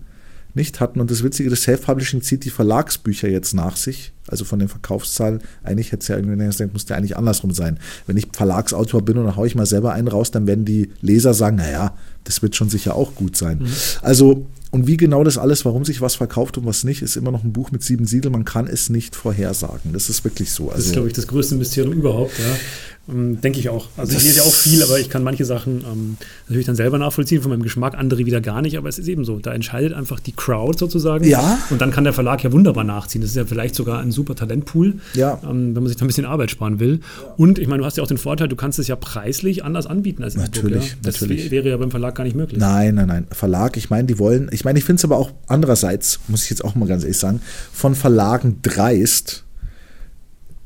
nicht 0.55 0.79
hatten. 0.79 0.99
Und 0.99 1.09
das 1.09 1.23
Witzige, 1.23 1.49
das 1.49 1.63
Self-Publishing 1.63 2.21
zieht 2.21 2.45
die 2.45 2.49
Verlagsbücher 2.49 3.27
jetzt 3.29 3.53
nach 3.53 3.75
sich. 3.75 4.11
Also 4.27 4.45
von 4.45 4.59
den 4.59 4.69
Verkaufszahlen. 4.69 5.41
Eigentlich 5.63 5.91
hätte 5.91 6.01
es 6.01 6.07
ja 6.07 6.15
irgendwie 6.15 6.37
gedacht, 6.37 6.73
muss 6.73 6.87
ja 6.87 6.95
eigentlich 6.95 7.17
andersrum 7.17 7.51
sein. 7.51 7.77
Wenn 8.07 8.15
ich 8.15 8.27
Verlagsautor 8.31 9.01
bin 9.01 9.17
und 9.17 9.25
dann 9.25 9.35
haue 9.35 9.47
ich 9.47 9.55
mal 9.55 9.65
selber 9.65 9.91
einen 9.91 10.07
raus, 10.07 10.31
dann 10.31 10.47
werden 10.47 10.63
die 10.63 10.91
Leser 11.01 11.33
sagen, 11.33 11.57
naja, 11.57 11.95
das 12.23 12.41
wird 12.41 12.55
schon 12.55 12.69
sicher 12.69 12.95
auch 12.95 13.15
gut 13.15 13.35
sein. 13.35 13.59
Mhm. 13.59 13.71
Also, 14.01 14.45
und 14.71 14.87
wie 14.87 14.95
genau 14.95 15.23
das 15.25 15.37
alles, 15.37 15.65
warum 15.65 15.83
sich 15.83 15.99
was 15.99 16.15
verkauft 16.15 16.57
und 16.57 16.65
was 16.65 16.85
nicht, 16.85 17.01
ist 17.01 17.17
immer 17.17 17.31
noch 17.31 17.43
ein 17.43 17.51
Buch 17.51 17.71
mit 17.71 17.83
sieben 17.83 18.05
Siegeln. 18.05 18.31
Man 18.31 18.45
kann 18.45 18.65
es 18.67 18.89
nicht 18.89 19.15
vorhersagen. 19.15 19.91
Das 19.91 20.09
ist 20.09 20.23
wirklich 20.23 20.51
so. 20.51 20.69
Also, 20.69 20.75
das 20.75 20.79
ist, 20.79 20.85
also 20.85 20.93
glaube 20.93 21.07
ich, 21.09 21.13
das 21.13 21.27
größte 21.27 21.55
Mysterium 21.55 21.93
überhaupt. 21.93 22.39
Ja. 22.39 22.55
Ähm, 23.09 23.41
denke 23.41 23.59
ich 23.59 23.67
auch. 23.67 23.87
Also 23.97 24.15
ich 24.15 24.23
lese 24.23 24.37
ja 24.37 24.43
auch 24.43 24.53
viel, 24.53 24.81
aber 24.81 24.97
ich 24.97 25.09
kann 25.09 25.23
manche 25.23 25.43
Sachen 25.43 25.83
ähm, 25.91 26.17
natürlich 26.47 26.65
dann 26.65 26.77
selber 26.77 26.97
nachvollziehen 26.97 27.41
von 27.41 27.51
meinem 27.51 27.63
Geschmack, 27.63 27.95
andere 27.97 28.25
wieder 28.25 28.39
gar 28.39 28.61
nicht, 28.61 28.77
aber 28.77 28.87
es 28.87 28.97
ist 28.97 29.09
eben 29.09 29.25
so. 29.25 29.39
Da 29.39 29.53
entscheidet 29.53 29.93
einfach 29.93 30.21
die 30.21 30.31
Crowd 30.31 30.77
sozusagen. 30.79 31.25
Ja. 31.25 31.59
Und 31.69 31.81
dann 31.81 31.91
kann 31.91 32.05
der 32.05 32.13
Verlag 32.13 32.43
ja 32.43 32.53
wunderbar 32.53 32.85
nachziehen. 32.85 33.21
Das 33.21 33.31
ist 33.31 33.35
ja 33.35 33.45
vielleicht 33.45 33.75
sogar 33.75 33.99
ein 33.99 34.11
super 34.11 34.35
Talentpool, 34.35 34.99
ja. 35.15 35.39
ähm, 35.43 35.75
wenn 35.75 35.83
man 35.83 35.87
sich 35.87 35.97
da 35.97 36.05
ein 36.05 36.07
bisschen 36.07 36.25
Arbeit 36.25 36.51
sparen 36.51 36.79
will. 36.79 37.01
Und 37.35 37.59
ich 37.59 37.67
meine, 37.67 37.79
du 37.79 37.85
hast 37.85 37.97
ja 37.97 38.03
auch 38.03 38.07
den 38.07 38.17
Vorteil, 38.17 38.47
du 38.47 38.55
kannst 38.55 38.79
es 38.79 38.87
ja 38.87 38.95
preislich 38.95 39.65
anders 39.65 39.85
anbieten 39.85 40.23
als 40.23 40.35
Natürlich, 40.35 40.91
ja? 40.91 40.95
Das 41.01 41.19
natürlich. 41.19 41.51
wäre 41.51 41.69
ja 41.69 41.77
beim 41.77 41.91
Verlag 41.91 42.15
gar 42.15 42.23
nicht 42.23 42.37
möglich. 42.37 42.59
Nein, 42.59 42.95
nein, 42.95 43.07
nein. 43.07 43.27
Verlag, 43.31 43.75
ich 43.75 43.89
meine, 43.89 44.07
die 44.07 44.17
wollen, 44.17 44.49
ich 44.51 44.63
meine, 44.63 44.79
ich 44.79 44.85
finde 44.85 44.99
es 44.99 45.03
aber 45.03 45.17
auch 45.17 45.31
andererseits, 45.47 46.21
muss 46.29 46.43
ich 46.43 46.49
jetzt 46.49 46.63
auch 46.63 46.75
mal 46.75 46.87
ganz 46.87 47.03
ehrlich 47.03 47.17
sagen, 47.17 47.41
von 47.73 47.95
Verlagen 47.95 48.59
dreist, 48.61 49.43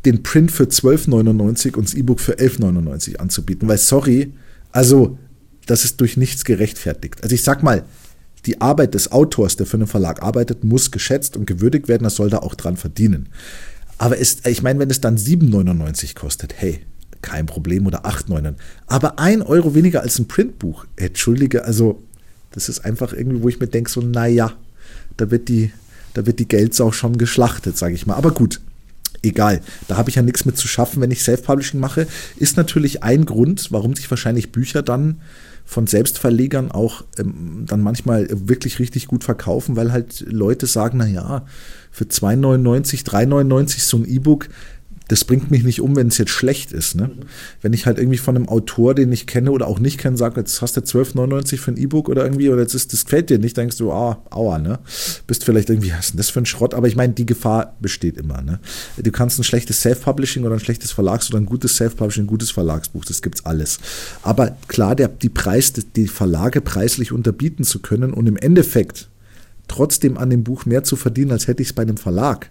den 0.05 0.23
Print 0.23 0.51
für 0.51 0.65
12,99 0.65 1.75
und 1.75 1.87
das 1.87 1.93
E-Book 1.93 2.19
für 2.19 2.33
11,99 2.35 3.17
anzubieten. 3.17 3.67
Weil, 3.67 3.77
sorry, 3.77 4.31
also, 4.71 5.17
das 5.65 5.83
ist 5.83 5.99
durch 5.99 6.17
nichts 6.17 6.45
gerechtfertigt. 6.45 7.23
Also, 7.23 7.35
ich 7.35 7.43
sag 7.43 7.63
mal, 7.63 7.83
die 8.45 8.61
Arbeit 8.61 8.93
des 8.93 9.11
Autors, 9.11 9.57
der 9.57 9.65
für 9.65 9.77
einen 9.77 9.87
Verlag 9.87 10.23
arbeitet, 10.23 10.63
muss 10.63 10.91
geschätzt 10.91 11.35
und 11.35 11.45
gewürdigt 11.45 11.87
werden. 11.87 12.03
Das 12.03 12.15
soll 12.15 12.29
da 12.29 12.39
auch 12.39 12.55
dran 12.55 12.77
verdienen. 12.77 13.29
Aber 13.97 14.17
ist, 14.17 14.47
ich 14.47 14.61
meine, 14.61 14.79
wenn 14.79 14.89
es 14.89 15.01
dann 15.01 15.17
7,99 15.17 16.15
kostet, 16.15 16.53
hey, 16.55 16.79
kein 17.21 17.45
Problem 17.45 17.87
oder 17.87 18.05
8,99. 18.05 18.55
Aber 18.85 19.19
ein 19.19 19.41
Euro 19.41 19.75
weniger 19.75 20.01
als 20.01 20.19
ein 20.19 20.27
Printbuch. 20.27 20.85
Entschuldige, 20.95 21.65
also 21.65 22.01
das 22.51 22.69
ist 22.69 22.85
einfach 22.85 23.13
irgendwie, 23.13 23.41
wo 23.41 23.49
ich 23.49 23.59
mir 23.59 23.67
denke, 23.67 23.89
so, 23.89 24.01
naja, 24.01 24.53
da 25.17 25.31
wird 25.31 25.49
die, 25.49 25.71
da 26.13 26.25
wird 26.25 26.39
die 26.39 26.47
Geldsau 26.47 26.91
schon 26.91 27.17
geschlachtet, 27.17 27.77
sage 27.77 27.95
ich 27.95 28.05
mal. 28.05 28.15
Aber 28.15 28.31
gut, 28.31 28.61
egal. 29.27 29.61
Da 29.87 29.97
habe 29.97 30.09
ich 30.09 30.15
ja 30.15 30.21
nichts 30.21 30.45
mit 30.45 30.57
zu 30.57 30.67
schaffen, 30.67 31.01
wenn 31.01 31.11
ich 31.11 31.23
Self-Publishing 31.23 31.79
mache. 31.79 32.07
Ist 32.37 32.57
natürlich 32.57 33.03
ein 33.03 33.25
Grund, 33.25 33.71
warum 33.71 33.95
sich 33.95 34.09
wahrscheinlich 34.09 34.51
Bücher 34.51 34.81
dann 34.81 35.21
von 35.65 35.85
Selbstverlegern 35.85 36.71
auch 36.71 37.03
ähm, 37.19 37.65
dann 37.67 37.81
manchmal 37.81 38.27
wirklich 38.31 38.79
richtig 38.79 39.07
gut 39.07 39.25
verkaufen, 39.25 39.75
weil 39.75 39.91
halt 39.91 40.21
Leute 40.21 40.65
sagen, 40.65 40.99
na 40.99 41.07
ja, 41.07 41.45
für 41.91 42.05
2,99, 42.05 43.05
3,99 43.05 43.79
so 43.81 43.97
ein 43.97 44.05
E-Book, 44.05 44.47
das 45.07 45.23
bringt 45.25 45.51
mich 45.51 45.63
nicht 45.63 45.81
um, 45.81 45.95
wenn 45.95 46.07
es 46.07 46.17
jetzt 46.17 46.31
schlecht 46.31 46.71
ist. 46.71 46.95
Ne? 46.95 47.07
Mhm. 47.07 47.25
Wenn 47.61 47.73
ich 47.73 47.85
halt 47.85 47.97
irgendwie 47.97 48.17
von 48.17 48.35
einem 48.35 48.49
Autor, 48.49 48.93
den 48.93 49.11
ich 49.11 49.27
kenne 49.27 49.51
oder 49.51 49.67
auch 49.67 49.79
nicht 49.79 49.97
kenne, 49.97 50.17
sage, 50.17 50.39
jetzt 50.39 50.61
hast 50.61 50.77
du 50.77 50.81
12,99 50.81 51.57
für 51.57 51.71
ein 51.71 51.77
E-Book 51.77 52.09
oder 52.09 52.23
irgendwie, 52.23 52.49
oder 52.49 52.61
jetzt 52.61 52.73
ist, 52.73 52.93
das 52.93 53.05
gefällt 53.05 53.29
dir 53.29 53.39
nicht, 53.39 53.57
denkst 53.57 53.77
du, 53.77 53.91
ah, 53.91 54.21
aua, 54.29 54.57
ne? 54.59 54.79
Bist 55.27 55.43
vielleicht 55.43 55.69
irgendwie, 55.69 55.91
was 55.91 56.05
ist 56.05 56.11
denn 56.11 56.17
das 56.17 56.29
für 56.29 56.39
ein 56.39 56.45
Schrott? 56.45 56.73
Aber 56.73 56.87
ich 56.87 56.95
meine, 56.95 57.13
die 57.13 57.25
Gefahr 57.25 57.75
besteht 57.79 58.17
immer. 58.17 58.41
Ne? 58.41 58.59
Du 58.97 59.11
kannst 59.11 59.39
ein 59.39 59.43
schlechtes 59.43 59.81
Self-Publishing 59.81 60.43
oder 60.43 60.55
ein 60.55 60.59
schlechtes 60.59 60.91
Verlags- 60.91 61.29
oder 61.29 61.39
ein 61.39 61.45
gutes 61.45 61.77
Self-Publishing, 61.77 62.25
ein 62.25 62.27
gutes 62.27 62.51
Verlagsbuch, 62.51 63.05
das 63.05 63.21
gibt's 63.21 63.45
alles. 63.45 63.79
Aber 64.23 64.57
klar, 64.67 64.95
der, 64.95 65.07
die 65.07 65.29
Preis, 65.29 65.73
die 65.73 66.07
Verlage 66.07 66.61
preislich 66.61 67.11
unterbieten 67.11 67.63
zu 67.63 67.79
können 67.79 68.13
und 68.13 68.27
im 68.27 68.37
Endeffekt 68.37 69.09
trotzdem 69.67 70.17
an 70.17 70.29
dem 70.29 70.43
Buch 70.43 70.65
mehr 70.65 70.83
zu 70.83 70.95
verdienen, 70.95 71.31
als 71.31 71.47
hätte 71.47 71.61
ich 71.61 71.69
es 71.69 71.73
bei 71.73 71.81
einem 71.81 71.97
Verlag 71.97 72.49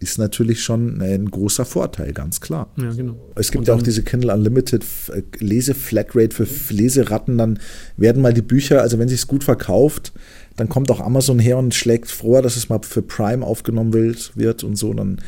ist 0.00 0.18
natürlich 0.18 0.62
schon 0.62 1.00
ein 1.02 1.30
großer 1.30 1.66
Vorteil, 1.66 2.12
ganz 2.12 2.40
klar. 2.40 2.70
Ja, 2.76 2.90
genau. 2.92 3.16
Es 3.36 3.52
gibt 3.52 3.68
ja 3.68 3.74
auch 3.74 3.82
diese 3.82 4.02
Kindle 4.02 4.32
Unlimited 4.32 4.82
äh, 5.12 5.22
Lese-Flatrate 5.38 6.34
für 6.34 6.46
Leseratten. 6.72 7.36
Dann 7.36 7.60
werden 7.98 8.22
mal 8.22 8.32
die 8.32 8.42
Bücher, 8.42 8.80
also 8.80 8.98
wenn 8.98 9.08
sich 9.08 9.20
es 9.20 9.26
gut 9.26 9.44
verkauft, 9.44 10.12
dann 10.56 10.70
kommt 10.70 10.90
auch 10.90 11.00
Amazon 11.00 11.38
her 11.38 11.58
und 11.58 11.74
schlägt 11.74 12.10
vor, 12.10 12.40
dass 12.40 12.56
es 12.56 12.70
mal 12.70 12.80
für 12.82 13.02
Prime 13.02 13.44
aufgenommen 13.44 13.92
wird 13.92 14.64
und 14.64 14.76
so. 14.76 14.92
Dann 14.94 15.20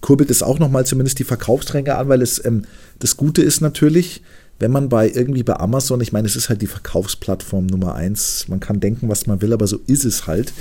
kurbelt 0.00 0.30
es 0.30 0.42
auch 0.42 0.58
nochmal 0.58 0.86
zumindest 0.86 1.18
die 1.18 1.24
Verkaufsränge 1.24 1.94
an, 1.94 2.08
weil 2.08 2.22
es 2.22 2.42
ähm, 2.44 2.64
das 2.98 3.18
Gute 3.18 3.42
ist 3.42 3.60
natürlich, 3.60 4.22
wenn 4.58 4.70
man 4.70 4.88
bei 4.88 5.10
irgendwie 5.10 5.42
bei 5.42 5.56
Amazon, 5.58 6.00
ich 6.00 6.12
meine, 6.12 6.26
es 6.26 6.36
ist 6.36 6.48
halt 6.48 6.62
die 6.62 6.66
Verkaufsplattform 6.66 7.66
Nummer 7.66 7.94
eins, 7.94 8.46
man 8.48 8.60
kann 8.60 8.80
denken, 8.80 9.08
was 9.08 9.26
man 9.26 9.42
will, 9.42 9.52
aber 9.52 9.66
so 9.66 9.78
ist 9.86 10.04
es 10.04 10.26
halt. 10.26 10.52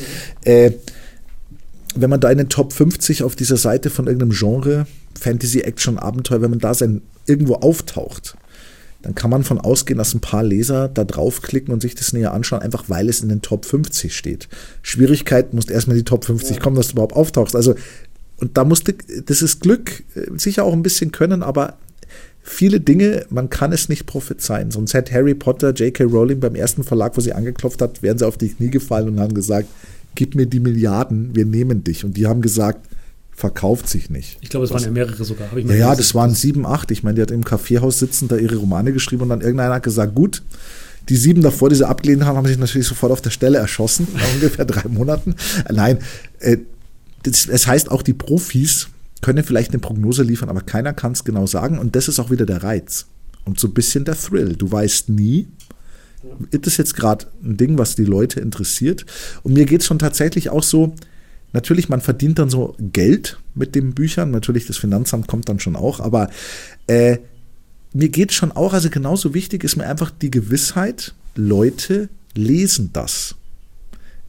Äh, 0.43 0.71
wenn 1.95 2.09
man 2.09 2.19
da 2.19 2.29
in 2.29 2.37
den 2.37 2.49
Top 2.49 2.73
50 2.73 3.23
auf 3.23 3.35
dieser 3.35 3.57
Seite 3.57 3.89
von 3.89 4.07
irgendeinem 4.07 4.31
Genre, 4.31 4.87
Fantasy, 5.19 5.61
Action, 5.61 5.97
Abenteuer, 5.99 6.41
wenn 6.41 6.49
man 6.49 6.59
da 6.59 6.73
sein, 6.73 7.01
irgendwo 7.25 7.55
auftaucht, 7.55 8.35
dann 9.01 9.15
kann 9.15 9.29
man 9.29 9.43
von 9.43 9.59
ausgehen, 9.59 9.97
dass 9.97 10.13
ein 10.13 10.21
paar 10.21 10.43
Leser 10.43 10.87
da 10.87 11.03
draufklicken 11.03 11.73
und 11.73 11.81
sich 11.81 11.93
das 11.93 12.13
näher 12.13 12.33
anschauen, 12.33 12.61
einfach 12.61 12.85
weil 12.87 13.09
es 13.09 13.21
in 13.21 13.29
den 13.29 13.41
Top 13.41 13.65
50 13.65 14.15
steht. 14.15 14.47
Schwierigkeit, 14.81 15.53
musst 15.53 15.69
erstmal 15.69 15.97
in 15.97 16.03
die 16.03 16.09
Top 16.09 16.25
50 16.25 16.59
kommen, 16.59 16.77
dass 16.77 16.87
du 16.87 16.93
überhaupt 16.93 17.15
auftauchst. 17.15 17.55
Also, 17.55 17.75
und 18.37 18.57
da 18.57 18.63
musste, 18.63 18.95
das 19.25 19.41
ist 19.41 19.59
Glück, 19.59 20.03
äh, 20.15 20.27
sicher 20.37 20.63
auch 20.63 20.73
ein 20.73 20.83
bisschen 20.83 21.11
können, 21.11 21.43
aber 21.43 21.77
viele 22.41 22.79
Dinge, 22.79 23.25
man 23.29 23.49
kann 23.49 23.73
es 23.73 23.89
nicht 23.89 24.05
prophezeien. 24.05 24.71
Sonst 24.71 24.93
hätte 24.93 25.13
Harry 25.13 25.33
Potter, 25.35 25.71
J.K. 25.73 26.05
Rowling 26.05 26.39
beim 26.39 26.55
ersten 26.55 26.83
Verlag, 26.83 27.17
wo 27.17 27.21
sie 27.21 27.33
angeklopft 27.33 27.81
hat, 27.81 28.01
wären 28.03 28.17
sie 28.17 28.27
auf 28.27 28.37
die 28.37 28.49
Knie 28.49 28.69
gefallen 28.69 29.09
und 29.09 29.19
haben 29.19 29.33
gesagt, 29.33 29.67
gib 30.15 30.35
mir 30.35 30.45
die 30.45 30.59
Milliarden, 30.59 31.35
wir 31.35 31.45
nehmen 31.45 31.83
dich. 31.83 32.05
Und 32.05 32.17
die 32.17 32.27
haben 32.27 32.41
gesagt, 32.41 32.87
verkauft 33.31 33.89
sich 33.89 34.09
nicht. 34.09 34.37
Ich 34.41 34.49
glaube, 34.49 34.65
es 34.65 34.71
waren 34.71 34.83
ja 34.83 34.91
mehrere 34.91 35.23
sogar. 35.23 35.47
ja, 35.57 35.75
ja, 35.75 35.95
das 35.95 36.13
waren 36.13 36.33
sieben, 36.33 36.65
acht. 36.65 36.91
Ich 36.91 37.03
meine, 37.03 37.15
die 37.15 37.21
hat 37.21 37.31
im 37.31 37.43
Kaffeehaus 37.43 37.99
sitzen, 37.99 38.27
da 38.27 38.37
ihre 38.37 38.57
Romane 38.57 38.93
geschrieben 38.93 39.23
und 39.23 39.29
dann 39.29 39.41
irgendeiner 39.41 39.75
hat 39.75 39.83
gesagt, 39.83 40.13
gut, 40.15 40.43
die 41.09 41.15
sieben 41.15 41.41
davor, 41.41 41.69
die 41.69 41.75
sie 41.75 41.87
abgelehnt 41.87 42.23
haben, 42.23 42.37
haben 42.37 42.47
sich 42.47 42.57
natürlich 42.57 42.87
sofort 42.87 43.11
auf 43.11 43.21
der 43.21 43.31
Stelle 43.31 43.57
erschossen, 43.57 44.07
nach 44.13 44.33
ungefähr 44.33 44.65
drei 44.65 44.87
Monaten. 44.87 45.35
Nein, 45.71 45.99
äh, 46.39 46.57
das, 47.23 47.47
es 47.47 47.67
heißt 47.67 47.89
auch, 47.91 48.01
die 48.01 48.13
Profis 48.13 48.89
können 49.21 49.43
vielleicht 49.43 49.71
eine 49.71 49.79
Prognose 49.79 50.23
liefern, 50.23 50.49
aber 50.49 50.61
keiner 50.61 50.93
kann 50.93 51.13
es 51.13 51.23
genau 51.23 51.47
sagen. 51.47 51.79
Und 51.79 51.95
das 51.95 52.07
ist 52.07 52.19
auch 52.19 52.29
wieder 52.29 52.45
der 52.45 52.63
Reiz 52.63 53.07
und 53.45 53.59
so 53.59 53.67
ein 53.67 53.73
bisschen 53.73 54.05
der 54.05 54.17
Thrill. 54.17 54.55
Du 54.55 54.71
weißt 54.71 55.09
nie, 55.09 55.47
ist 56.51 56.65
das 56.65 56.77
jetzt 56.77 56.95
gerade 56.95 57.25
ein 57.43 57.57
Ding, 57.57 57.77
was 57.77 57.95
die 57.95 58.05
Leute 58.05 58.39
interessiert? 58.39 59.05
Und 59.43 59.53
mir 59.53 59.65
geht 59.65 59.81
es 59.81 59.87
schon 59.87 59.99
tatsächlich 59.99 60.49
auch 60.49 60.63
so, 60.63 60.95
natürlich, 61.51 61.89
man 61.89 62.01
verdient 62.01 62.39
dann 62.39 62.49
so 62.49 62.75
Geld 62.79 63.37
mit 63.55 63.75
den 63.75 63.93
Büchern, 63.93 64.31
natürlich 64.31 64.65
das 64.65 64.77
Finanzamt 64.77 65.27
kommt 65.27 65.49
dann 65.49 65.59
schon 65.59 65.75
auch, 65.75 65.99
aber 65.99 66.29
äh, 66.87 67.17
mir 67.93 68.09
geht 68.09 68.31
es 68.31 68.35
schon 68.35 68.51
auch, 68.51 68.73
also 68.73 68.89
genauso 68.89 69.33
wichtig 69.33 69.63
ist 69.63 69.75
mir 69.75 69.87
einfach 69.87 70.09
die 70.09 70.31
Gewissheit, 70.31 71.13
Leute 71.35 72.09
lesen 72.35 72.89
das. 72.93 73.35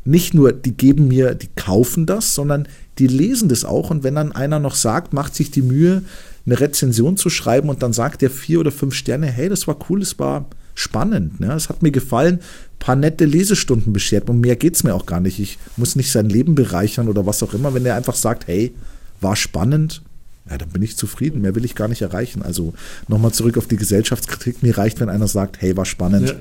Nicht 0.04 0.34
nur, 0.34 0.52
die 0.52 0.76
geben 0.76 1.08
mir, 1.08 1.34
die 1.34 1.48
kaufen 1.56 2.04
das, 2.04 2.34
sondern 2.34 2.68
die 2.98 3.06
lesen 3.06 3.48
das 3.48 3.64
auch. 3.64 3.90
Und 3.90 4.02
wenn 4.04 4.16
dann 4.16 4.32
einer 4.32 4.60
noch 4.60 4.74
sagt, 4.74 5.14
macht 5.14 5.34
sich 5.34 5.50
die 5.50 5.62
Mühe, 5.62 6.02
eine 6.44 6.60
Rezension 6.60 7.16
zu 7.16 7.30
schreiben 7.30 7.70
und 7.70 7.82
dann 7.82 7.94
sagt 7.94 8.20
der 8.20 8.28
vier 8.28 8.60
oder 8.60 8.70
fünf 8.70 8.94
Sterne, 8.94 9.28
hey, 9.28 9.48
das 9.48 9.66
war 9.66 9.78
cool, 9.88 10.02
es 10.02 10.18
war 10.18 10.46
spannend. 10.74 11.40
Ne? 11.40 11.52
Es 11.52 11.68
hat 11.68 11.82
mir 11.82 11.90
gefallen, 11.90 12.36
ein 12.36 12.78
paar 12.78 12.96
nette 12.96 13.24
Lesestunden 13.24 13.92
beschert. 13.92 14.28
Und 14.28 14.40
mehr 14.40 14.56
geht 14.56 14.74
es 14.74 14.84
mir 14.84 14.94
auch 14.94 15.06
gar 15.06 15.20
nicht. 15.20 15.38
Ich 15.38 15.58
muss 15.76 15.96
nicht 15.96 16.10
sein 16.10 16.28
Leben 16.28 16.54
bereichern 16.54 17.08
oder 17.08 17.26
was 17.26 17.42
auch 17.42 17.54
immer. 17.54 17.74
Wenn 17.74 17.86
er 17.86 17.96
einfach 17.96 18.14
sagt, 18.14 18.46
hey, 18.46 18.74
war 19.20 19.36
spannend, 19.36 20.02
ja, 20.50 20.58
dann 20.58 20.68
bin 20.68 20.82
ich 20.82 20.96
zufrieden. 20.96 21.40
Mehr 21.40 21.54
will 21.54 21.64
ich 21.64 21.74
gar 21.74 21.88
nicht 21.88 22.02
erreichen. 22.02 22.42
Also 22.42 22.74
nochmal 23.08 23.32
zurück 23.32 23.56
auf 23.56 23.66
die 23.66 23.76
Gesellschaftskritik. 23.76 24.62
Mir 24.62 24.76
reicht, 24.76 25.00
wenn 25.00 25.08
einer 25.08 25.28
sagt, 25.28 25.60
hey, 25.60 25.76
war 25.76 25.86
spannend. 25.86 26.28
Ja. 26.28 26.34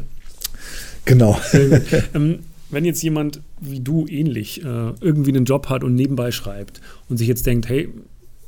Genau. 1.06 1.40
ähm, 2.14 2.40
wenn 2.70 2.86
jetzt 2.86 3.04
jemand 3.04 3.42
wie 3.62 3.80
du 3.80 4.08
ähnlich 4.08 4.64
äh, 4.64 4.94
irgendwie 5.00 5.32
einen 5.32 5.46
Job 5.46 5.70
hat 5.70 5.84
und 5.84 5.96
nebenbei 5.96 6.32
schreibt 6.32 6.82
und 7.08 7.18
sich 7.18 7.28
jetzt 7.28 7.46
denkt, 7.46 7.70
hey, 7.70 7.90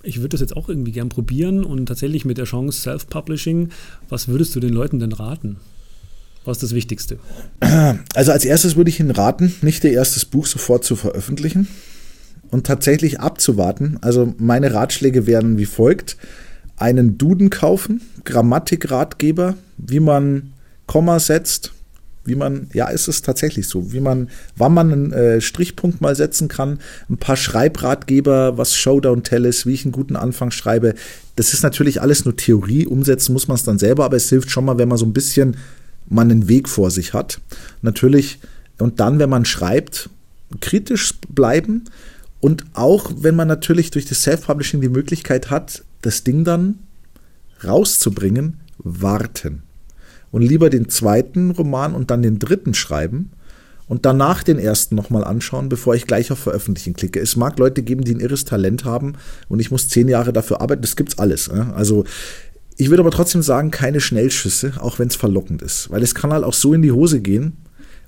ich 0.04 0.18
würde 0.18 0.30
das 0.30 0.42
jetzt 0.42 0.56
auch 0.56 0.70
irgendwie 0.70 0.92
gern 0.92 1.10
probieren 1.10 1.64
und 1.64 1.86
tatsächlich 1.86 2.26
mit 2.26 2.38
der 2.38 2.46
Chance 2.46 2.80
Self-Publishing, 2.82 3.70
was 4.10 4.28
würdest 4.28 4.56
du 4.56 4.60
den 4.60 4.74
Leuten 4.74 5.00
denn 5.00 5.14
raten? 5.14 5.58
Was 6.46 6.58
ist 6.58 6.64
das 6.64 6.76
Wichtigste? 6.76 7.18
Also 8.14 8.32
als 8.32 8.46
erstes 8.46 8.76
würde 8.76 8.90
ich 8.90 9.00
Ihnen 9.00 9.12
raten, 9.12 9.54
nicht 9.62 9.84
Ihr 9.84 9.92
erstes 9.92 10.26
Buch 10.26 10.46
sofort 10.46 10.84
zu 10.84 10.96
veröffentlichen 10.96 11.68
und 12.52 12.66
tatsächlich 12.66 13.20
abzuwarten. 13.20 13.98
Also 14.02 14.34
meine 14.38 14.74
Ratschläge 14.74 15.28
wären 15.28 15.58
wie 15.58 15.66
folgt. 15.66 16.18
Einen 16.78 17.18
Duden 17.18 17.50
kaufen, 17.50 18.02
Grammatikratgeber, 18.26 19.56
wie 19.78 20.00
man 20.00 20.54
Komma 20.88 21.20
setzt, 21.20 21.72
wie 22.26 22.36
man, 22.36 22.70
ja, 22.74 22.88
ist 22.88 23.08
es 23.08 23.22
tatsächlich 23.22 23.68
so, 23.68 23.94
wie 23.94 24.00
man, 24.00 24.30
wann 24.58 24.74
man 24.74 24.92
einen 24.92 25.14
äh, 25.14 25.42
Strichpunkt 25.42 26.02
mal 26.02 26.16
setzen 26.16 26.48
kann, 26.48 26.80
ein 27.10 27.18
paar 27.18 27.38
Schreibratgeber, 27.38 28.58
was 28.58 28.76
Showdown 28.76 29.24
Tell 29.24 29.46
ist, 29.46 29.66
wie 29.66 29.74
ich 29.74 29.86
einen 29.86 29.92
guten 29.92 30.16
Anfang 30.16 30.52
schreibe. 30.52 30.96
Das 31.36 31.54
ist 31.54 31.64
natürlich 31.64 32.02
alles 32.02 32.26
nur 32.26 32.36
Theorie, 32.36 32.88
umsetzen 32.88 33.34
muss 33.34 33.48
man 33.48 33.56
es 33.56 33.64
dann 33.64 33.80
selber, 33.80 34.06
aber 34.06 34.18
es 34.18 34.30
hilft 34.30 34.50
schon 34.52 34.66
mal, 34.66 34.78
wenn 34.78 34.90
man 34.90 34.98
so 34.98 35.06
ein 35.06 35.14
bisschen 35.14 35.56
man 36.08 36.32
einen 36.32 36.48
Weg 36.48 36.70
vor 36.70 36.92
sich 36.92 37.14
hat. 37.14 37.42
Natürlich, 37.82 38.40
und 38.80 39.00
dann, 39.00 39.20
wenn 39.20 39.30
man 39.30 39.46
schreibt, 39.46 40.10
kritisch 40.62 41.14
bleiben 41.30 41.86
und 42.40 42.66
auch, 42.74 43.12
wenn 43.18 43.36
man 43.36 43.48
natürlich 43.48 43.92
durch 43.92 44.06
das 44.06 44.22
Self-Publishing 44.22 44.82
die 44.82 44.90
Möglichkeit 44.90 45.50
hat, 45.50 45.84
das 46.02 46.24
Ding 46.24 46.44
dann 46.44 46.80
rauszubringen, 47.64 48.60
warten 48.78 49.64
und 50.32 50.42
lieber 50.42 50.70
den 50.70 50.90
zweiten 50.90 51.52
Roman 51.52 51.96
und 51.96 52.12
dann 52.12 52.22
den 52.22 52.40
dritten 52.40 52.74
schreiben 52.74 53.32
und 53.88 54.06
danach 54.06 54.44
den 54.44 54.60
ersten 54.60 54.96
nochmal 54.96 55.24
anschauen, 55.24 55.70
bevor 55.70 55.96
ich 55.96 56.08
gleich 56.08 56.32
auf 56.32 56.40
Veröffentlichen 56.40 56.94
klicke. 56.94 57.20
Es 57.20 57.36
mag 57.36 57.58
Leute 57.58 57.84
geben, 57.84 58.04
die 58.04 58.14
ein 58.14 58.20
irres 58.20 58.46
Talent 58.46 58.84
haben 58.84 59.14
und 59.48 59.60
ich 59.60 59.72
muss 59.72 59.88
zehn 59.88 60.08
Jahre 60.08 60.34
dafür 60.34 60.62
arbeiten. 60.62 60.82
Das 60.82 60.96
gibt's 60.96 61.18
alles. 61.18 61.50
Also 61.50 62.04
ich 62.78 62.90
würde 62.90 63.02
aber 63.02 63.12
trotzdem 63.12 63.42
sagen, 63.42 63.72
keine 63.72 64.02
Schnellschüsse, 64.02 64.74
auch 64.80 65.00
wenn 65.00 65.08
es 65.08 65.16
verlockend 65.16 65.62
ist. 65.62 65.90
Weil 65.92 66.04
es 66.04 66.16
kann 66.16 66.34
halt 66.34 66.44
auch 66.44 66.54
so 66.54 66.74
in 66.74 66.82
die 66.82 66.92
Hose 66.92 67.22
gehen. 67.22 67.58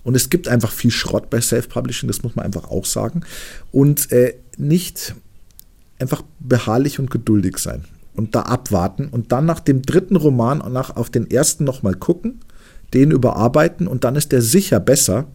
Und 0.03 0.15
es 0.15 0.29
gibt 0.29 0.47
einfach 0.47 0.71
viel 0.71 0.91
Schrott 0.91 1.29
bei 1.29 1.41
Self-Publishing, 1.41 2.07
das 2.07 2.23
muss 2.23 2.35
man 2.35 2.45
einfach 2.45 2.69
auch 2.69 2.85
sagen. 2.85 3.21
Und 3.71 4.11
äh, 4.11 4.35
nicht 4.57 5.15
einfach 5.99 6.23
beharrlich 6.39 6.99
und 6.99 7.11
geduldig 7.11 7.57
sein 7.57 7.85
und 8.17 8.35
da 8.35 8.41
abwarten 8.41 9.07
und 9.07 9.31
dann 9.31 9.45
nach 9.45 9.59
dem 9.59 9.83
dritten 9.83 10.15
Roman 10.15 10.59
und 10.59 10.73
nach, 10.73 10.95
auf 10.95 11.09
den 11.09 11.29
ersten 11.29 11.63
nochmal 11.63 11.93
gucken, 11.93 12.39
den 12.93 13.11
überarbeiten 13.11 13.87
und 13.87 14.03
dann 14.03 14.15
ist 14.15 14.31
der 14.31 14.41
sicher 14.41 14.79
besser, 14.79 15.27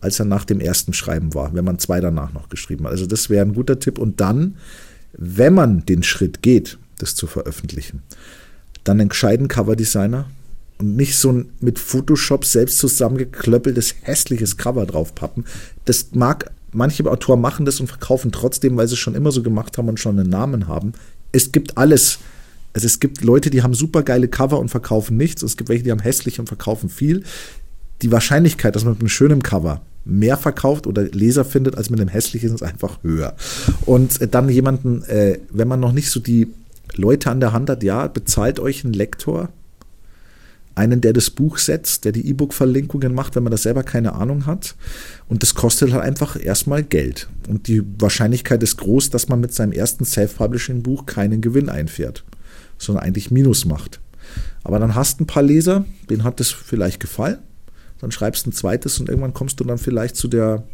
als 0.00 0.18
er 0.18 0.26
nach 0.26 0.44
dem 0.44 0.60
ersten 0.60 0.92
Schreiben 0.92 1.32
war, 1.34 1.54
wenn 1.54 1.64
man 1.64 1.78
zwei 1.78 2.00
danach 2.00 2.32
noch 2.32 2.48
geschrieben 2.48 2.84
hat. 2.84 2.92
Also 2.92 3.06
das 3.06 3.30
wäre 3.30 3.46
ein 3.46 3.54
guter 3.54 3.78
Tipp. 3.78 3.98
Und 3.98 4.20
dann, 4.20 4.56
wenn 5.12 5.54
man 5.54 5.86
den 5.86 6.02
Schritt 6.02 6.42
geht, 6.42 6.78
das 6.98 7.14
zu 7.14 7.26
veröffentlichen, 7.26 8.02
dann 8.84 9.00
einen 9.00 9.08
gescheiten 9.08 9.48
Coverdesigner 9.48 10.26
und 10.78 10.96
nicht 10.96 11.16
so 11.16 11.32
ein 11.32 11.50
mit 11.60 11.78
Photoshop 11.78 12.44
selbst 12.44 12.78
zusammengeklöppeltes 12.78 13.94
hässliches 14.02 14.56
Cover 14.56 14.86
draufpappen. 14.86 15.44
Das 15.84 16.08
mag 16.12 16.50
manche 16.72 17.04
Autoren 17.04 17.40
machen 17.40 17.66
das 17.66 17.80
und 17.80 17.88
verkaufen 17.88 18.32
trotzdem, 18.32 18.76
weil 18.76 18.88
sie 18.88 18.94
es 18.94 18.98
schon 18.98 19.14
immer 19.14 19.30
so 19.30 19.42
gemacht 19.42 19.76
haben 19.76 19.88
und 19.88 20.00
schon 20.00 20.18
einen 20.18 20.30
Namen 20.30 20.68
haben 20.68 20.94
es 21.32 21.50
gibt 21.50 21.76
alles. 21.76 22.18
Also 22.74 22.86
es 22.86 23.00
gibt 23.00 23.22
Leute, 23.22 23.50
die 23.50 23.62
haben 23.62 23.74
super 23.74 24.02
geile 24.02 24.28
Cover 24.28 24.58
und 24.58 24.68
verkaufen 24.68 25.16
nichts. 25.16 25.42
Es 25.42 25.56
gibt 25.56 25.68
welche, 25.68 25.82
die 25.82 25.90
haben 25.90 26.00
hässlich 26.00 26.38
und 26.38 26.46
verkaufen 26.46 26.88
viel. 26.88 27.24
Die 28.02 28.12
Wahrscheinlichkeit, 28.12 28.76
dass 28.76 28.84
man 28.84 28.94
mit 28.94 29.00
einem 29.00 29.08
schönen 29.08 29.42
Cover 29.42 29.82
mehr 30.04 30.36
verkauft 30.36 30.86
oder 30.86 31.02
Leser 31.04 31.44
findet 31.44 31.76
als 31.76 31.90
mit 31.90 32.00
einem 32.00 32.08
hässlichen, 32.08 32.54
ist 32.54 32.62
einfach 32.62 33.02
höher. 33.02 33.36
Und 33.86 34.20
äh, 34.20 34.28
dann 34.28 34.48
jemanden, 34.48 35.02
äh, 35.04 35.38
wenn 35.50 35.68
man 35.68 35.80
noch 35.80 35.92
nicht 35.92 36.10
so 36.10 36.18
die 36.18 36.48
Leute 36.96 37.30
an 37.30 37.40
der 37.40 37.52
Hand 37.52 37.70
hat, 37.70 37.82
ja, 37.82 38.06
bezahlt 38.06 38.60
euch 38.60 38.84
einen 38.84 38.92
Lektor, 38.94 39.50
einen, 40.74 41.00
der 41.00 41.12
das 41.12 41.30
Buch 41.30 41.58
setzt, 41.58 42.04
der 42.04 42.12
die 42.12 42.26
E-Book-Verlinkungen 42.28 43.14
macht, 43.14 43.36
wenn 43.36 43.42
man 43.42 43.50
das 43.50 43.62
selber 43.62 43.82
keine 43.82 44.14
Ahnung 44.14 44.46
hat. 44.46 44.74
Und 45.28 45.42
das 45.42 45.54
kostet 45.54 45.92
halt 45.92 46.02
einfach 46.02 46.42
erstmal 46.42 46.82
Geld. 46.82 47.28
Und 47.48 47.68
die 47.68 47.82
Wahrscheinlichkeit 47.98 48.62
ist 48.62 48.78
groß, 48.78 49.10
dass 49.10 49.28
man 49.28 49.40
mit 49.40 49.52
seinem 49.52 49.72
ersten 49.72 50.04
Self-Publishing-Buch 50.04 51.06
keinen 51.06 51.40
Gewinn 51.40 51.68
einfährt, 51.68 52.24
sondern 52.78 53.04
eigentlich 53.04 53.30
Minus 53.30 53.64
macht. 53.64 54.00
Aber 54.64 54.78
dann 54.78 54.94
hast 54.94 55.20
du 55.20 55.24
ein 55.24 55.26
paar 55.26 55.42
Leser, 55.42 55.84
denen 56.08 56.24
hat 56.24 56.40
das 56.40 56.50
vielleicht 56.50 57.00
gefallen. 57.00 57.38
Dann 58.00 58.12
schreibst 58.12 58.46
du 58.46 58.50
ein 58.50 58.52
zweites 58.52 58.98
und 58.98 59.08
irgendwann 59.08 59.34
kommst 59.34 59.60
du 59.60 59.64
dann 59.64 59.78
vielleicht 59.78 60.16
zu 60.16 60.28
der, 60.28 60.64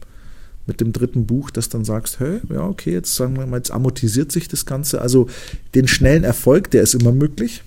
mit 0.68 0.80
dem 0.80 0.92
dritten 0.92 1.26
Buch, 1.26 1.50
dass 1.50 1.68
dann 1.68 1.84
sagst, 1.84 2.20
hey, 2.20 2.40
ja, 2.52 2.64
okay, 2.64 2.92
jetzt 2.92 3.16
sagen 3.16 3.36
wir 3.36 3.46
mal, 3.46 3.56
jetzt 3.56 3.72
amortisiert 3.72 4.30
sich 4.30 4.46
das 4.46 4.66
Ganze. 4.66 5.00
Also 5.00 5.26
den 5.74 5.88
schnellen 5.88 6.22
Erfolg, 6.22 6.70
der 6.70 6.82
ist 6.82 6.94
immer 6.94 7.10
möglich. 7.10 7.62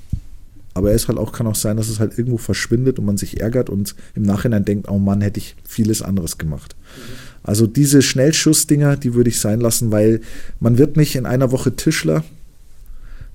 Aber 0.73 0.93
es 0.93 1.09
halt 1.09 1.17
auch, 1.17 1.33
kann 1.33 1.47
auch 1.47 1.55
sein, 1.55 1.75
dass 1.75 1.89
es 1.89 1.99
halt 1.99 2.17
irgendwo 2.17 2.37
verschwindet 2.37 2.97
und 2.97 3.05
man 3.05 3.17
sich 3.17 3.41
ärgert 3.41 3.69
und 3.69 3.93
im 4.15 4.23
Nachhinein 4.23 4.63
denkt, 4.63 4.87
oh 4.87 4.99
Mann, 4.99 5.19
hätte 5.19 5.39
ich 5.39 5.57
vieles 5.67 6.01
anderes 6.01 6.37
gemacht. 6.37 6.77
Mhm. 6.77 7.01
Also 7.43 7.67
diese 7.67 8.01
Schnellschussdinger, 8.01 8.95
die 8.95 9.13
würde 9.13 9.29
ich 9.29 9.39
sein 9.39 9.59
lassen, 9.59 9.91
weil 9.91 10.21
man 10.59 10.77
wird 10.77 10.95
nicht 10.95 11.15
in 11.15 11.25
einer 11.25 11.51
Woche 11.51 11.75
Tischler, 11.75 12.23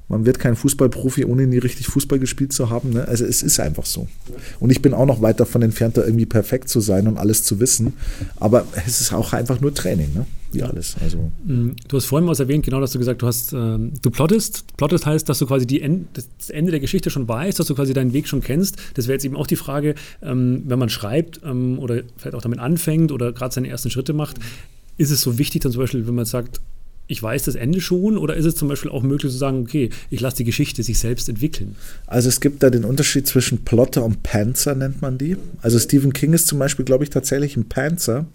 man 0.09 0.25
wird 0.25 0.38
kein 0.38 0.55
Fußballprofi, 0.55 1.25
ohne 1.25 1.47
nie 1.47 1.59
richtig 1.59 1.88
Fußball 1.88 2.19
gespielt 2.19 2.53
zu 2.53 2.71
haben. 2.71 2.90
Ne? 2.90 3.09
Also 3.09 3.25
es 3.25 3.42
ist 3.42 3.59
einfach 3.59 3.87
so. 3.87 4.07
Und 4.61 4.71
ich 4.71 4.81
bin 4.81 4.95
auch 4.95 5.07
noch 5.07 5.21
weit 5.21 5.40
davon 5.40 5.62
entfernt, 5.62 5.97
da 5.97 6.05
irgendwie 6.05 6.27
perfekt 6.27 6.69
zu 6.69 6.81
sein 6.81 7.09
und 7.09 7.19
alles 7.19 7.42
zu 7.42 7.59
wissen. 7.59 7.95
Aber 8.37 8.66
es 8.87 9.01
ist 9.01 9.12
auch 9.12 9.33
einfach 9.33 9.61
nur 9.61 9.75
Training, 9.75 10.14
ne? 10.14 10.27
wie 10.53 10.59
ja. 10.61 10.66
alles. 10.66 10.95
Also. 11.03 11.33
Mm, 11.45 11.71
du 11.88 11.97
hast 11.97 12.05
vorhin 12.07 12.29
was 12.29 12.38
erwähnt, 12.38 12.64
genau, 12.64 12.81
dass 12.81 12.92
du 12.92 13.01
gesagt 13.01 13.21
du 13.23 13.27
hast, 13.27 13.53
ähm, 13.53 13.92
du 14.01 14.11
plottest. 14.11 14.77
Plottest 14.77 15.07
heißt, 15.07 15.29
dass 15.29 15.40
du 15.40 15.47
quasi 15.47 15.66
die 15.66 15.83
End, 15.83 16.07
das 16.12 16.51
Ende 16.51 16.71
der 16.71 16.81
Geschichte 16.81 17.11
schon 17.11 17.27
weißt, 17.27 17.59
dass 17.59 17.66
du 17.66 17.75
quasi 17.75 17.92
deinen 17.92 18.12
Weg 18.12 18.29
schon 18.29 18.42
kennst. 18.42 18.77
Das 18.95 19.09
wäre 19.09 19.14
jetzt 19.14 19.25
eben 19.25 19.37
auch 19.37 19.49
die 19.49 19.57
Frage, 19.57 19.97
ähm, 20.23 20.62
wenn 20.66 20.79
man 20.79 20.88
schreibt 20.88 21.40
ähm, 21.45 21.81
oder 21.81 22.03
vielleicht 22.16 22.37
auch 22.37 22.42
damit 22.42 22.61
anfängt 22.61 23.11
oder 23.11 23.33
gerade 23.33 23.53
seine 23.53 23.69
ersten 23.69 23.90
Schritte 23.90 24.12
macht, 24.12 24.37
ist 24.99 25.11
es 25.11 25.21
so 25.21 25.37
wichtig, 25.37 25.62
dann 25.62 25.73
zum 25.73 25.81
Beispiel, 25.81 26.07
wenn 26.07 26.14
man 26.14 26.25
sagt, 26.25 26.61
ich 27.09 27.23
weiß 27.23 27.45
das 27.45 27.55
Ende 27.55 27.81
schon 27.81 28.19
oder 28.19 28.35
ist 28.35 28.45
es 28.45 28.57
zum 28.57 28.69
Beispiel 28.69 28.90
auch 28.90 29.03
möglich 29.03 29.31
zu 29.31 29.38
sagen, 29.38 29.62
okay, 29.62 29.90
ich 30.11 30.21
lasse 30.21 30.38
die 30.38 30.45
Geschichte 30.45 30.83
sich 30.83 30.99
selbst 30.99 31.29
entwickeln? 31.29 31.77
Also 32.07 32.29
es 32.29 32.40
gibt 32.40 32.62
da 32.62 32.71
den 32.71 32.85
Unterschied 32.85 33.27
zwischen 33.27 33.64
Plotter 33.64 34.05
und 34.05 34.23
Panzer, 34.23 34.75
nennt 34.75 35.03
man 35.03 35.19
die. 35.19 35.37
Also 35.62 35.79
Stephen 35.79 36.12
King 36.12 36.33
ist 36.33 36.49
zum 36.49 36.59
Beispiel, 36.59 36.85
glaube 36.85 37.05
ich, 37.05 37.11
tatsächlich 37.11 37.57
ein 37.57 37.69
Panzer. 37.69 38.27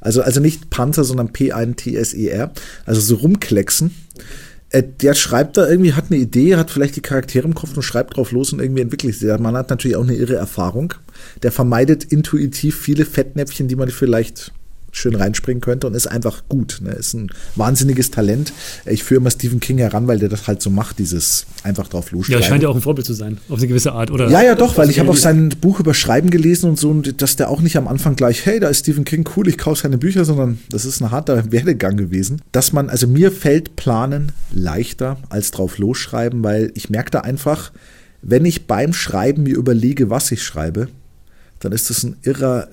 Also, 0.00 0.22
also 0.22 0.40
nicht 0.40 0.70
Panzer, 0.70 1.04
sondern 1.04 1.32
P-I-N-T-S-E-R. 1.32 2.52
Also 2.86 3.00
so 3.00 3.16
rumklecksen. 3.16 3.90
Äh, 4.70 4.84
der 5.00 5.14
schreibt 5.14 5.56
da 5.56 5.68
irgendwie, 5.68 5.94
hat 5.94 6.06
eine 6.10 6.20
Idee, 6.20 6.54
hat 6.54 6.70
vielleicht 6.70 6.94
die 6.94 7.00
Charaktere 7.00 7.46
im 7.46 7.54
Kopf 7.54 7.76
und 7.76 7.82
schreibt 7.82 8.16
drauf 8.16 8.30
los 8.30 8.52
und 8.52 8.60
irgendwie 8.60 8.82
entwickelt 8.82 9.14
sich. 9.14 9.26
Der 9.26 9.40
Mann 9.40 9.56
hat 9.56 9.70
natürlich 9.70 9.96
auch 9.96 10.04
eine 10.04 10.14
irre 10.14 10.36
Erfahrung. 10.36 10.94
Der 11.42 11.50
vermeidet 11.50 12.04
intuitiv 12.04 12.78
viele 12.78 13.04
Fettnäpfchen, 13.04 13.66
die 13.66 13.76
man 13.76 13.90
vielleicht 13.90 14.52
schön 14.92 15.14
reinspringen 15.14 15.60
könnte 15.60 15.86
und 15.86 15.94
ist 15.94 16.06
einfach 16.06 16.42
gut. 16.48 16.80
Ne? 16.82 16.90
Ist 16.90 17.14
ein 17.14 17.30
wahnsinniges 17.56 18.10
Talent. 18.10 18.52
Ich 18.86 19.04
führe 19.04 19.20
immer 19.20 19.30
Stephen 19.30 19.60
King 19.60 19.78
heran, 19.78 20.06
weil 20.06 20.18
der 20.18 20.28
das 20.28 20.46
halt 20.46 20.62
so 20.62 20.70
macht, 20.70 20.98
dieses 20.98 21.46
einfach 21.62 21.88
drauf 21.88 22.10
losschreiben. 22.10 22.42
Ja, 22.42 22.48
scheint 22.48 22.62
ja 22.62 22.68
auch 22.68 22.74
ein 22.74 22.82
Vorbild 22.82 23.06
zu 23.06 23.14
sein, 23.14 23.38
auf 23.48 23.58
eine 23.58 23.68
gewisse 23.68 23.92
Art, 23.92 24.10
oder? 24.10 24.30
Ja, 24.30 24.42
ja, 24.42 24.54
doch, 24.54 24.76
weil 24.78 24.90
ich 24.90 24.98
habe 24.98 25.10
auch 25.10 25.16
sein 25.16 25.50
Buch 25.60 25.80
über 25.80 25.94
Schreiben 25.94 26.30
gelesen 26.30 26.70
und 26.70 26.78
so, 26.78 26.90
und 26.90 27.22
dass 27.22 27.36
der 27.36 27.50
auch 27.50 27.60
nicht 27.60 27.76
am 27.76 27.88
Anfang 27.88 28.16
gleich, 28.16 28.46
hey, 28.46 28.60
da 28.60 28.68
ist 28.68 28.80
Stephen 28.80 29.04
King, 29.04 29.28
cool, 29.36 29.48
ich 29.48 29.58
kaufe 29.58 29.82
seine 29.82 29.98
Bücher, 29.98 30.24
sondern 30.24 30.58
das 30.70 30.84
ist 30.84 31.00
ein 31.00 31.10
harter 31.10 31.52
Werdegang 31.52 31.96
gewesen. 31.96 32.42
Dass 32.52 32.72
man, 32.72 32.88
also 32.88 33.06
mir 33.06 33.32
fällt 33.32 33.76
Planen 33.76 34.32
leichter 34.52 35.18
als 35.28 35.50
drauf 35.50 35.78
losschreiben, 35.78 36.42
weil 36.42 36.72
ich 36.74 36.90
merke 36.90 37.10
da 37.10 37.20
einfach, 37.20 37.72
wenn 38.22 38.44
ich 38.44 38.66
beim 38.66 38.92
Schreiben 38.92 39.44
mir 39.44 39.56
überlege, 39.56 40.10
was 40.10 40.30
ich 40.30 40.42
schreibe, 40.42 40.88
dann 41.60 41.72
ist 41.72 41.90
das 41.90 42.02
ein 42.02 42.16
irrer 42.22 42.68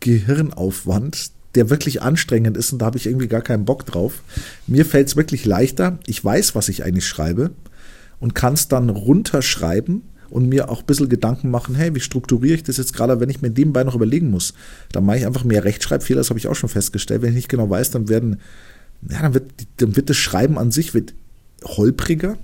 Gehirnaufwand, 0.00 1.30
der 1.54 1.70
wirklich 1.70 2.02
anstrengend 2.02 2.56
ist 2.56 2.72
und 2.72 2.80
da 2.80 2.86
habe 2.86 2.98
ich 2.98 3.06
irgendwie 3.06 3.28
gar 3.28 3.42
keinen 3.42 3.64
Bock 3.64 3.86
drauf. 3.86 4.22
Mir 4.66 4.84
fällt 4.84 5.08
es 5.08 5.16
wirklich 5.16 5.44
leichter. 5.44 5.98
Ich 6.06 6.24
weiß, 6.24 6.54
was 6.54 6.68
ich 6.68 6.84
eigentlich 6.84 7.06
schreibe 7.06 7.50
und 8.20 8.34
kann 8.34 8.54
es 8.54 8.68
dann 8.68 8.90
runterschreiben 8.90 10.02
und 10.30 10.48
mir 10.48 10.68
auch 10.68 10.80
ein 10.80 10.86
bisschen 10.86 11.08
Gedanken 11.08 11.50
machen, 11.50 11.74
hey, 11.74 11.94
wie 11.94 12.00
strukturiere 12.00 12.56
ich 12.56 12.62
das 12.64 12.76
jetzt 12.76 12.92
gerade, 12.92 13.20
wenn 13.20 13.30
ich 13.30 13.42
mir 13.42 13.50
nebenbei 13.50 13.84
noch 13.84 13.94
überlegen 13.94 14.30
muss. 14.30 14.54
Dann 14.90 15.04
mache 15.04 15.18
ich 15.18 15.26
einfach 15.26 15.44
mehr 15.44 15.64
Rechtschreibfehler, 15.64 16.20
das 16.20 16.30
habe 16.30 16.38
ich 16.38 16.48
auch 16.48 16.56
schon 16.56 16.68
festgestellt. 16.68 17.22
Wenn 17.22 17.30
ich 17.30 17.36
nicht 17.36 17.48
genau 17.48 17.70
weiß, 17.70 17.92
dann 17.92 18.08
werden, 18.08 18.40
ja, 19.08 19.22
dann 19.22 19.34
wird, 19.34 19.50
dann 19.76 19.94
wird 19.96 20.10
das 20.10 20.16
Schreiben 20.16 20.58
an 20.58 20.72
sich 20.72 20.94
wird 20.94 21.14
holpriger 21.64 22.36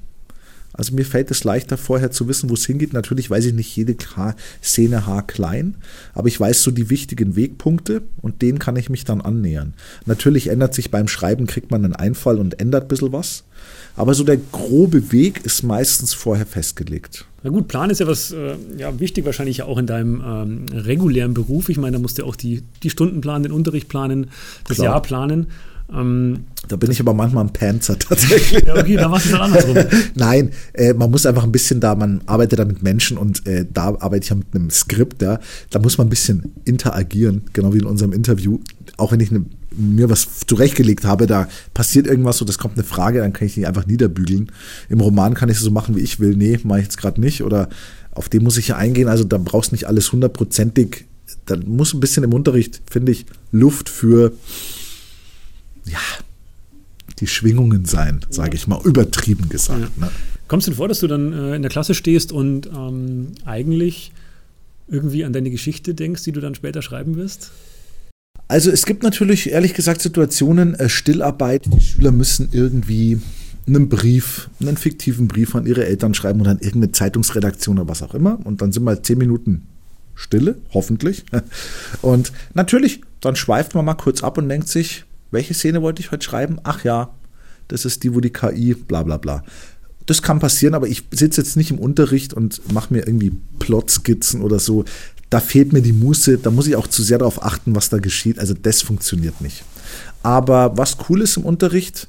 Also 0.72 0.94
mir 0.94 1.04
fällt 1.04 1.30
es 1.30 1.44
leichter, 1.44 1.76
vorher 1.76 2.10
zu 2.10 2.28
wissen, 2.28 2.48
wo 2.48 2.54
es 2.54 2.66
hingeht. 2.66 2.92
Natürlich 2.92 3.28
weiß 3.30 3.44
ich 3.46 3.54
nicht 3.54 3.74
jede 3.76 3.96
Szene 4.62 5.06
haarklein, 5.06 5.76
aber 6.14 6.28
ich 6.28 6.38
weiß 6.38 6.62
so 6.62 6.70
die 6.70 6.90
wichtigen 6.90 7.36
Wegpunkte 7.36 8.02
und 8.22 8.42
denen 8.42 8.58
kann 8.58 8.76
ich 8.76 8.90
mich 8.90 9.04
dann 9.04 9.20
annähern. 9.20 9.74
Natürlich 10.06 10.48
ändert 10.48 10.74
sich 10.74 10.90
beim 10.90 11.08
Schreiben, 11.08 11.46
kriegt 11.46 11.70
man 11.70 11.84
einen 11.84 11.96
Einfall 11.96 12.38
und 12.38 12.60
ändert 12.60 12.84
ein 12.84 12.88
bisschen 12.88 13.12
was. 13.12 13.44
Aber 13.96 14.14
so 14.14 14.24
der 14.24 14.38
grobe 14.38 15.12
Weg 15.12 15.44
ist 15.44 15.62
meistens 15.62 16.14
vorher 16.14 16.46
festgelegt. 16.46 17.26
Na 17.42 17.50
gut, 17.50 17.68
Plan 17.68 17.90
ist 17.90 18.00
ja 18.00 18.06
was 18.06 18.30
äh, 18.30 18.54
ja, 18.76 18.98
wichtig, 19.00 19.24
wahrscheinlich 19.24 19.62
auch 19.62 19.78
in 19.78 19.86
deinem 19.86 20.22
ähm, 20.24 20.66
regulären 20.72 21.34
Beruf. 21.34 21.68
Ich 21.68 21.78
meine, 21.78 21.96
da 21.96 22.00
musst 22.00 22.18
du 22.18 22.24
auch 22.24 22.36
die, 22.36 22.62
die 22.82 22.90
Stunden 22.90 23.20
planen, 23.20 23.42
den 23.42 23.52
Unterricht 23.52 23.88
planen, 23.88 24.30
das 24.68 24.76
Klar. 24.76 24.92
Jahr 24.92 25.02
planen. 25.02 25.46
Ähm, 25.92 26.44
da 26.68 26.76
bin 26.76 26.90
ich 26.90 27.00
aber 27.00 27.14
manchmal 27.14 27.44
ein 27.44 27.52
Panzer 27.52 27.98
tatsächlich. 27.98 28.64
ja, 28.64 28.76
okay, 28.76 28.96
da 28.96 29.08
machst 29.08 29.26
du 29.26 29.30
es 29.30 29.38
dann 29.38 29.42
andersrum. 29.42 29.76
Nein, 30.14 30.50
äh, 30.72 30.92
man 30.92 31.10
muss 31.10 31.26
einfach 31.26 31.44
ein 31.44 31.52
bisschen 31.52 31.80
da, 31.80 31.94
man 31.94 32.20
arbeitet 32.26 32.58
da 32.58 32.64
mit 32.64 32.82
Menschen 32.82 33.18
und 33.18 33.46
äh, 33.46 33.66
da 33.70 33.88
arbeite 33.98 34.24
ich 34.24 34.30
ja 34.30 34.36
mit 34.36 34.54
einem 34.54 34.70
Skript, 34.70 35.22
ja. 35.22 35.40
Da 35.70 35.78
muss 35.78 35.98
man 35.98 36.06
ein 36.06 36.10
bisschen 36.10 36.52
interagieren, 36.64 37.42
genau 37.52 37.74
wie 37.74 37.78
in 37.78 37.86
unserem 37.86 38.12
Interview. 38.12 38.60
Auch 38.96 39.12
wenn 39.12 39.20
ich 39.20 39.30
ne, 39.30 39.44
mir 39.76 40.10
was 40.10 40.28
zurechtgelegt 40.46 41.04
habe, 41.04 41.26
da 41.26 41.48
passiert 41.74 42.06
irgendwas 42.06 42.38
so, 42.38 42.44
das 42.44 42.58
kommt 42.58 42.74
eine 42.74 42.84
Frage, 42.84 43.20
dann 43.20 43.32
kann 43.32 43.46
ich 43.46 43.54
die 43.54 43.66
einfach 43.66 43.86
niederbügeln. 43.86 44.52
Im 44.88 45.00
Roman 45.00 45.34
kann 45.34 45.48
ich 45.48 45.56
es 45.56 45.62
so 45.62 45.70
machen, 45.70 45.96
wie 45.96 46.00
ich 46.00 46.20
will. 46.20 46.36
Nee, 46.36 46.58
mache 46.62 46.80
ich 46.80 46.84
jetzt 46.84 46.98
gerade 46.98 47.20
nicht. 47.20 47.42
Oder 47.42 47.68
auf 48.12 48.28
den 48.28 48.42
muss 48.42 48.58
ich 48.58 48.68
ja 48.68 48.76
eingehen. 48.76 49.08
Also 49.08 49.24
da 49.24 49.38
brauchst 49.38 49.70
du 49.70 49.74
nicht 49.74 49.86
alles 49.86 50.12
hundertprozentig. 50.12 51.06
Da 51.46 51.56
muss 51.56 51.94
ein 51.94 52.00
bisschen 52.00 52.24
im 52.24 52.32
Unterricht, 52.32 52.82
finde 52.88 53.12
ich, 53.12 53.26
Luft 53.52 53.88
für 53.88 54.32
ja, 55.86 55.98
die 57.18 57.26
Schwingungen 57.26 57.84
sein, 57.84 58.20
sage 58.30 58.56
ich 58.56 58.66
mal, 58.66 58.80
übertrieben 58.84 59.48
gesagt. 59.48 59.80
Ja. 59.80 60.06
Ne? 60.06 60.10
Kommst 60.48 60.66
du 60.66 60.72
dir 60.72 60.76
vor, 60.76 60.88
dass 60.88 61.00
du 61.00 61.06
dann 61.06 61.32
äh, 61.32 61.54
in 61.54 61.62
der 61.62 61.70
Klasse 61.70 61.94
stehst 61.94 62.32
und 62.32 62.66
ähm, 62.66 63.32
eigentlich 63.44 64.12
irgendwie 64.88 65.24
an 65.24 65.32
deine 65.32 65.50
Geschichte 65.50 65.94
denkst, 65.94 66.24
die 66.24 66.32
du 66.32 66.40
dann 66.40 66.54
später 66.54 66.82
schreiben 66.82 67.16
wirst? 67.16 67.52
Also 68.48 68.70
es 68.72 68.84
gibt 68.84 69.04
natürlich 69.04 69.50
ehrlich 69.50 69.74
gesagt 69.74 70.02
Situationen, 70.02 70.74
äh, 70.74 70.88
Stillarbeit, 70.88 71.66
die 71.66 71.80
Schüler 71.80 72.10
müssen 72.10 72.48
irgendwie 72.50 73.20
einen 73.66 73.88
Brief, 73.88 74.50
einen 74.60 74.76
fiktiven 74.76 75.28
Brief 75.28 75.54
an 75.54 75.66
ihre 75.66 75.86
Eltern 75.86 76.14
schreiben 76.14 76.40
oder 76.40 76.50
an 76.50 76.58
irgendeine 76.58 76.90
Zeitungsredaktion 76.90 77.78
oder 77.78 77.88
was 77.88 78.02
auch 78.02 78.14
immer. 78.14 78.40
Und 78.44 78.60
dann 78.60 78.72
sind 78.72 78.82
mal 78.82 79.02
zehn 79.02 79.18
Minuten 79.18 79.66
Stille, 80.16 80.56
hoffentlich. 80.74 81.24
Und 82.02 82.32
natürlich, 82.54 83.00
dann 83.20 83.36
schweift 83.36 83.74
man 83.74 83.84
mal 83.84 83.94
kurz 83.94 84.22
ab 84.22 84.38
und 84.38 84.48
denkt 84.48 84.68
sich, 84.68 85.04
welche 85.30 85.54
Szene 85.54 85.82
wollte 85.82 86.00
ich 86.00 86.10
heute 86.10 86.24
schreiben? 86.24 86.58
Ach 86.62 86.84
ja, 86.84 87.10
das 87.68 87.84
ist 87.84 88.02
die, 88.02 88.14
wo 88.14 88.20
die 88.20 88.30
KI, 88.30 88.74
bla 88.74 89.02
bla 89.02 89.16
bla. 89.16 89.44
Das 90.06 90.22
kann 90.22 90.40
passieren, 90.40 90.74
aber 90.74 90.88
ich 90.88 91.04
sitze 91.12 91.40
jetzt 91.40 91.56
nicht 91.56 91.70
im 91.70 91.78
Unterricht 91.78 92.34
und 92.34 92.72
mache 92.72 92.92
mir 92.92 93.06
irgendwie 93.06 93.32
Plotskizzen 93.58 94.42
oder 94.42 94.58
so. 94.58 94.84
Da 95.28 95.38
fehlt 95.38 95.72
mir 95.72 95.82
die 95.82 95.92
Muße, 95.92 96.38
da 96.38 96.50
muss 96.50 96.66
ich 96.66 96.74
auch 96.74 96.88
zu 96.88 97.02
sehr 97.04 97.18
darauf 97.18 97.44
achten, 97.44 97.76
was 97.76 97.90
da 97.90 97.98
geschieht. 97.98 98.38
Also 98.40 98.54
das 98.54 98.82
funktioniert 98.82 99.40
nicht. 99.40 99.62
Aber 100.22 100.76
was 100.76 100.96
cool 101.08 101.20
ist 101.20 101.36
im 101.36 101.44
Unterricht, 101.44 102.08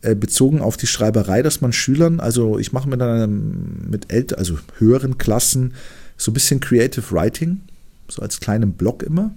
äh, 0.00 0.14
bezogen 0.14 0.60
auf 0.60 0.76
die 0.76 0.86
Schreiberei, 0.86 1.42
dass 1.42 1.60
man 1.60 1.72
Schülern, 1.72 2.20
also 2.20 2.58
ich 2.58 2.72
mache 2.72 2.88
mit, 2.88 3.02
einem, 3.02 3.88
mit 3.90 4.12
älter, 4.12 4.38
also 4.38 4.58
höheren 4.78 5.18
Klassen 5.18 5.74
so 6.16 6.30
ein 6.30 6.34
bisschen 6.34 6.60
Creative 6.60 7.10
Writing, 7.10 7.60
so 8.08 8.22
als 8.22 8.40
kleinen 8.40 8.72
Blog 8.72 9.02
immer. 9.02 9.32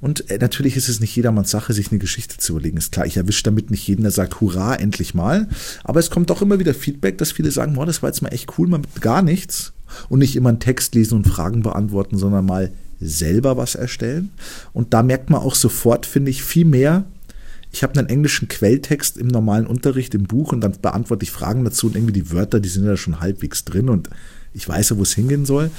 Und 0.00 0.30
äh, 0.30 0.38
natürlich 0.38 0.76
ist 0.76 0.88
es 0.88 1.00
nicht 1.00 1.16
jedermanns 1.16 1.50
Sache, 1.50 1.72
sich 1.72 1.90
eine 1.90 1.98
Geschichte 1.98 2.36
zu 2.36 2.52
überlegen. 2.52 2.76
Ist 2.76 2.92
klar, 2.92 3.06
ich 3.06 3.16
erwische 3.16 3.42
damit 3.42 3.70
nicht 3.70 3.86
jeden, 3.86 4.02
der 4.02 4.10
sagt, 4.10 4.40
hurra, 4.40 4.74
endlich 4.74 5.14
mal. 5.14 5.48
Aber 5.84 6.00
es 6.00 6.10
kommt 6.10 6.30
doch 6.30 6.42
immer 6.42 6.58
wieder 6.58 6.74
Feedback, 6.74 7.18
dass 7.18 7.32
viele 7.32 7.50
sagen, 7.50 7.74
boah, 7.74 7.86
das 7.86 8.02
war 8.02 8.10
jetzt 8.10 8.22
mal 8.22 8.32
echt 8.32 8.58
cool, 8.58 8.68
mal 8.68 8.78
mit 8.78 9.00
gar 9.00 9.22
nichts. 9.22 9.72
Und 10.08 10.18
nicht 10.18 10.36
immer 10.36 10.50
einen 10.50 10.60
Text 10.60 10.94
lesen 10.94 11.16
und 11.16 11.28
Fragen 11.28 11.62
beantworten, 11.62 12.18
sondern 12.18 12.44
mal 12.44 12.72
selber 13.00 13.56
was 13.56 13.74
erstellen. 13.74 14.30
Und 14.72 14.94
da 14.94 15.02
merkt 15.02 15.30
man 15.30 15.40
auch 15.40 15.54
sofort, 15.54 16.06
finde 16.06 16.30
ich, 16.30 16.42
viel 16.42 16.64
mehr. 16.64 17.04
Ich 17.72 17.82
habe 17.82 17.98
einen 17.98 18.08
englischen 18.08 18.48
Quelltext 18.48 19.16
im 19.16 19.28
normalen 19.28 19.66
Unterricht 19.66 20.14
im 20.14 20.24
Buch 20.24 20.52
und 20.52 20.60
dann 20.60 20.72
beantworte 20.80 21.24
ich 21.24 21.30
Fragen 21.30 21.64
dazu 21.64 21.86
und 21.86 21.96
irgendwie 21.96 22.12
die 22.12 22.32
Wörter, 22.32 22.60
die 22.60 22.68
sind 22.68 22.86
ja 22.86 22.96
schon 22.96 23.20
halbwegs 23.20 23.64
drin 23.64 23.88
und 23.88 24.08
ich 24.54 24.66
weiß 24.66 24.90
ja, 24.90 24.96
wo 24.96 25.02
es 25.02 25.14
hingehen 25.14 25.44
soll. 25.44 25.70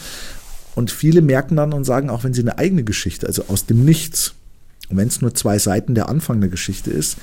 Und 0.78 0.92
viele 0.92 1.24
merken 1.24 1.56
dann 1.56 1.74
und 1.74 1.86
sagen, 1.86 2.12
auch 2.12 2.24
wenn 2.24 2.36
sie 2.36 2.42
eine 2.42 2.60
eigene 2.60 2.84
Geschichte, 2.84 3.26
also 3.26 3.46
aus 3.48 3.66
dem 3.66 3.84
Nichts, 3.84 4.36
und 4.90 4.98
wenn 4.98 5.08
es 5.08 5.22
nur 5.22 5.34
zwei 5.34 5.58
Seiten 5.58 5.96
der 5.96 6.08
Anfang 6.08 6.40
der 6.40 6.52
Geschichte 6.52 6.92
ist, 6.92 7.18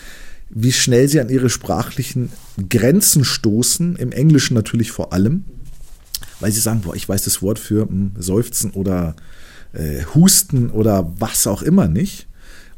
wie 0.51 0.73
schnell 0.73 1.07
sie 1.07 1.21
an 1.21 1.29
ihre 1.29 1.49
sprachlichen 1.49 2.33
Grenzen 2.69 3.23
stoßen, 3.23 3.95
im 3.95 4.11
Englischen 4.11 4.55
natürlich 4.55 4.91
vor 4.91 5.13
allem, 5.13 5.45
weil 6.41 6.51
sie 6.51 6.59
sagen, 6.59 6.81
boah, 6.81 6.97
ich 6.97 7.09
weiß 7.09 7.23
das 7.23 7.43
Wort 7.43 7.61
für 7.61 7.87
mh, 7.87 7.91
hm, 7.91 8.13
Seufzen 8.19 8.73
oder 8.73 9.15
äh, 9.73 10.03
Husten 10.17 10.71
oder 10.71 11.13
was 11.21 11.47
auch 11.47 11.63
immer 11.63 11.87
nicht. 11.87 12.27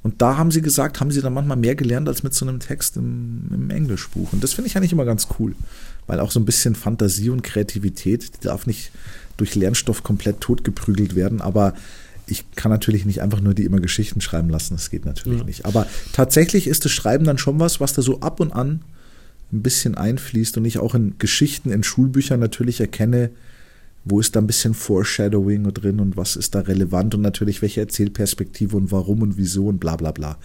Und 0.02 0.20
da 0.20 0.36
haben 0.36 0.50
sie 0.50 0.60
gesagt, 0.60 1.00
haben 1.00 1.10
sie 1.10 1.22
dann 1.22 1.32
manchmal 1.32 1.56
mehr 1.56 1.74
gelernt 1.74 2.06
als 2.06 2.22
mit 2.22 2.34
so 2.34 2.46
einem 2.46 2.60
Text 2.60 2.98
im, 2.98 3.48
im 3.50 3.70
Englischbuch. 3.70 4.30
Und 4.34 4.44
das 4.44 4.52
finde 4.52 4.68
ich 4.68 4.76
eigentlich 4.76 4.92
immer 4.92 5.06
ganz 5.06 5.26
cool, 5.38 5.54
weil 6.06 6.20
auch 6.20 6.30
so 6.30 6.38
ein 6.38 6.44
bisschen 6.44 6.74
Fantasie 6.74 7.30
und 7.30 7.42
Kreativität, 7.42 8.30
die 8.34 8.46
darf 8.46 8.66
nicht 8.66 8.92
durch 9.36 9.54
Lernstoff 9.54 10.02
komplett 10.02 10.40
totgeprügelt 10.40 11.14
werden, 11.14 11.40
aber 11.40 11.74
ich 12.26 12.44
kann 12.56 12.72
natürlich 12.72 13.04
nicht 13.04 13.22
einfach 13.22 13.40
nur 13.40 13.54
die 13.54 13.64
immer 13.64 13.80
Geschichten 13.80 14.20
schreiben 14.20 14.50
lassen, 14.50 14.74
das 14.74 14.90
geht 14.90 15.04
natürlich 15.04 15.40
ja. 15.40 15.44
nicht. 15.44 15.64
Aber 15.64 15.86
tatsächlich 16.12 16.66
ist 16.66 16.84
das 16.84 16.92
Schreiben 16.92 17.24
dann 17.24 17.38
schon 17.38 17.60
was, 17.60 17.80
was 17.80 17.92
da 17.92 18.02
so 18.02 18.20
ab 18.20 18.40
und 18.40 18.52
an 18.52 18.82
ein 19.52 19.62
bisschen 19.62 19.94
einfließt 19.94 20.56
und 20.56 20.64
ich 20.64 20.78
auch 20.78 20.94
in 20.94 21.18
Geschichten, 21.18 21.70
in 21.70 21.84
Schulbüchern 21.84 22.40
natürlich 22.40 22.80
erkenne, 22.80 23.30
wo 24.04 24.20
ist 24.20 24.36
da 24.36 24.40
ein 24.40 24.46
bisschen 24.46 24.74
Foreshadowing 24.74 25.72
drin 25.72 26.00
und 26.00 26.16
was 26.16 26.36
ist 26.36 26.54
da 26.54 26.60
relevant 26.60 27.14
und 27.14 27.22
natürlich 27.22 27.62
welche 27.62 27.80
Erzählperspektive 27.80 28.76
und 28.76 28.92
warum 28.92 29.22
und 29.22 29.36
wieso 29.36 29.66
und 29.66 29.78
bla 29.78 29.96
bla 29.96 30.12
bla. 30.12 30.38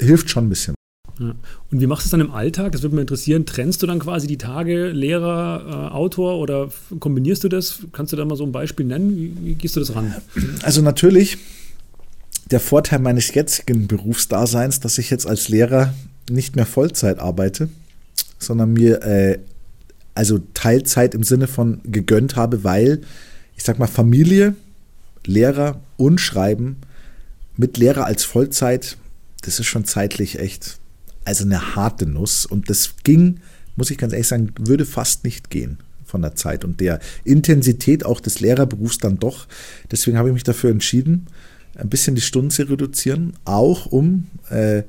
Hilft 0.00 0.30
schon 0.30 0.46
ein 0.46 0.48
bisschen. 0.48 0.73
Ja. 1.18 1.34
Und 1.70 1.80
wie 1.80 1.86
machst 1.86 2.04
du 2.04 2.08
es 2.08 2.10
dann 2.10 2.20
im 2.20 2.32
Alltag? 2.32 2.72
Das 2.72 2.82
würde 2.82 2.96
mich 2.96 3.02
interessieren. 3.02 3.46
Trennst 3.46 3.82
du 3.82 3.86
dann 3.86 4.00
quasi 4.00 4.26
die 4.26 4.38
Tage 4.38 4.88
Lehrer, 4.88 5.90
äh, 5.90 5.94
Autor 5.94 6.38
oder 6.38 6.70
kombinierst 6.98 7.44
du 7.44 7.48
das? 7.48 7.80
Kannst 7.92 8.12
du 8.12 8.16
da 8.16 8.24
mal 8.24 8.36
so 8.36 8.44
ein 8.44 8.52
Beispiel 8.52 8.86
nennen? 8.86 9.16
Wie, 9.16 9.32
wie 9.42 9.54
gehst 9.54 9.76
du 9.76 9.80
das 9.80 9.94
ran? 9.94 10.14
Also 10.62 10.82
natürlich 10.82 11.38
der 12.50 12.60
Vorteil 12.60 12.98
meines 12.98 13.32
jetzigen 13.32 13.86
Berufsdaseins, 13.86 14.80
dass 14.80 14.98
ich 14.98 15.10
jetzt 15.10 15.26
als 15.26 15.48
Lehrer 15.48 15.94
nicht 16.30 16.56
mehr 16.56 16.66
Vollzeit 16.66 17.18
arbeite, 17.18 17.68
sondern 18.38 18.72
mir 18.72 19.02
äh, 19.02 19.38
also 20.14 20.40
Teilzeit 20.54 21.14
im 21.14 21.22
Sinne 21.22 21.46
von 21.46 21.80
gegönnt 21.84 22.36
habe, 22.36 22.64
weil 22.64 23.02
ich 23.56 23.62
sag 23.62 23.78
mal 23.78 23.86
Familie, 23.86 24.54
Lehrer 25.26 25.80
und 25.96 26.20
Schreiben 26.20 26.76
mit 27.56 27.76
Lehrer 27.78 28.04
als 28.04 28.24
Vollzeit, 28.24 28.96
das 29.42 29.58
ist 29.58 29.66
schon 29.66 29.84
zeitlich 29.84 30.38
echt 30.38 30.78
also 31.24 31.44
eine 31.44 31.74
harte 31.74 32.06
Nuss. 32.06 32.46
Und 32.46 32.70
das 32.70 32.94
ging, 33.02 33.40
muss 33.76 33.90
ich 33.90 33.98
ganz 33.98 34.12
ehrlich 34.12 34.28
sagen, 34.28 34.52
würde 34.58 34.84
fast 34.84 35.24
nicht 35.24 35.50
gehen 35.50 35.78
von 36.04 36.22
der 36.22 36.34
Zeit 36.34 36.64
und 36.64 36.80
der 36.80 37.00
Intensität 37.24 38.04
auch 38.04 38.20
des 38.20 38.40
Lehrerberufs 38.40 38.98
dann 38.98 39.18
doch. 39.18 39.46
Deswegen 39.90 40.16
habe 40.16 40.28
ich 40.28 40.34
mich 40.34 40.44
dafür 40.44 40.70
entschieden, 40.70 41.26
ein 41.76 41.88
bisschen 41.88 42.14
die 42.14 42.20
Stunden 42.20 42.50
zu 42.50 42.62
reduzieren, 42.62 43.32
auch 43.44 43.86
um 43.86 44.28
äh, 44.48 44.84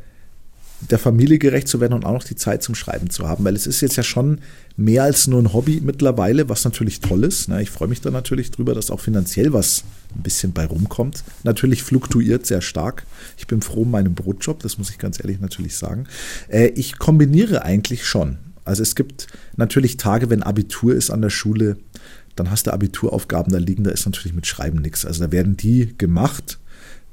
der 0.81 0.99
Familie 0.99 1.39
gerecht 1.39 1.67
zu 1.67 1.79
werden 1.79 1.93
und 1.93 2.05
auch 2.05 2.13
noch 2.13 2.23
die 2.23 2.35
Zeit 2.35 2.61
zum 2.61 2.75
Schreiben 2.75 3.09
zu 3.09 3.27
haben, 3.27 3.43
weil 3.45 3.55
es 3.55 3.65
ist 3.65 3.81
jetzt 3.81 3.95
ja 3.95 4.03
schon 4.03 4.39
mehr 4.77 5.03
als 5.03 5.27
nur 5.27 5.41
ein 5.41 5.53
Hobby 5.53 5.81
mittlerweile, 5.83 6.49
was 6.49 6.63
natürlich 6.63 6.99
toll 6.99 7.23
ist. 7.23 7.49
Ich 7.61 7.69
freue 7.69 7.87
mich 7.87 8.01
da 8.01 8.11
natürlich 8.11 8.51
drüber, 8.51 8.75
dass 8.75 8.91
auch 8.91 8.99
finanziell 8.99 9.53
was 9.53 9.83
ein 10.15 10.21
bisschen 10.21 10.51
bei 10.51 10.65
rumkommt. 10.65 11.23
Natürlich 11.43 11.83
fluktuiert 11.83 12.45
sehr 12.45 12.61
stark. 12.61 13.05
Ich 13.37 13.47
bin 13.47 13.61
froh 13.61 13.81
um 13.81 13.91
meinen 13.91 14.15
Brotjob, 14.15 14.59
das 14.59 14.77
muss 14.77 14.89
ich 14.89 14.97
ganz 14.97 15.19
ehrlich 15.19 15.39
natürlich 15.39 15.75
sagen. 15.75 16.07
Äh, 16.49 16.67
ich 16.67 16.97
kombiniere 16.99 17.63
eigentlich 17.63 18.05
schon. 18.05 18.37
Also 18.63 18.81
es 18.81 18.95
gibt 18.95 19.27
natürlich 19.55 19.97
Tage, 19.97 20.29
wenn 20.29 20.43
Abitur 20.43 20.95
ist 20.95 21.09
an 21.09 21.21
der 21.21 21.29
Schule, 21.29 21.77
dann 22.35 22.51
hast 22.51 22.67
du 22.67 22.73
Abituraufgaben 22.73 23.53
da 23.53 23.59
liegen, 23.59 23.83
da 23.83 23.91
ist 23.91 24.05
natürlich 24.05 24.33
mit 24.33 24.47
Schreiben 24.47 24.81
nichts. 24.81 25.05
Also 25.05 25.23
da 25.25 25.31
werden 25.31 25.55
die 25.55 25.97
gemacht 25.97 26.59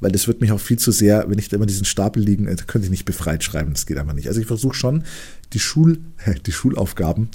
weil 0.03 0.11
das 0.11 0.26
wird 0.26 0.40
mich 0.40 0.50
auch 0.50 0.61
viel 0.61 0.78
zu 0.78 0.90
sehr, 0.90 1.30
wenn 1.30 1.38
ich 1.38 1.48
da 1.48 1.57
immer 1.57 1.66
diesen 1.66 1.84
Stapel 1.84 2.22
liegen, 2.22 2.46
da 2.46 2.55
könnte 2.64 2.86
ich 2.86 2.90
nicht 2.90 3.05
befreit 3.05 3.44
schreiben, 3.44 3.72
das 3.72 3.86
geht 3.86 3.96
einfach 3.98 4.14
nicht. 4.14 4.26
Also 4.26 4.40
ich 4.40 4.46
versuche 4.46 4.74
schon, 4.74 5.05
die, 5.53 5.61
Schul, 5.61 6.00
die 6.46 6.53
Schulaufgaben 6.53 7.28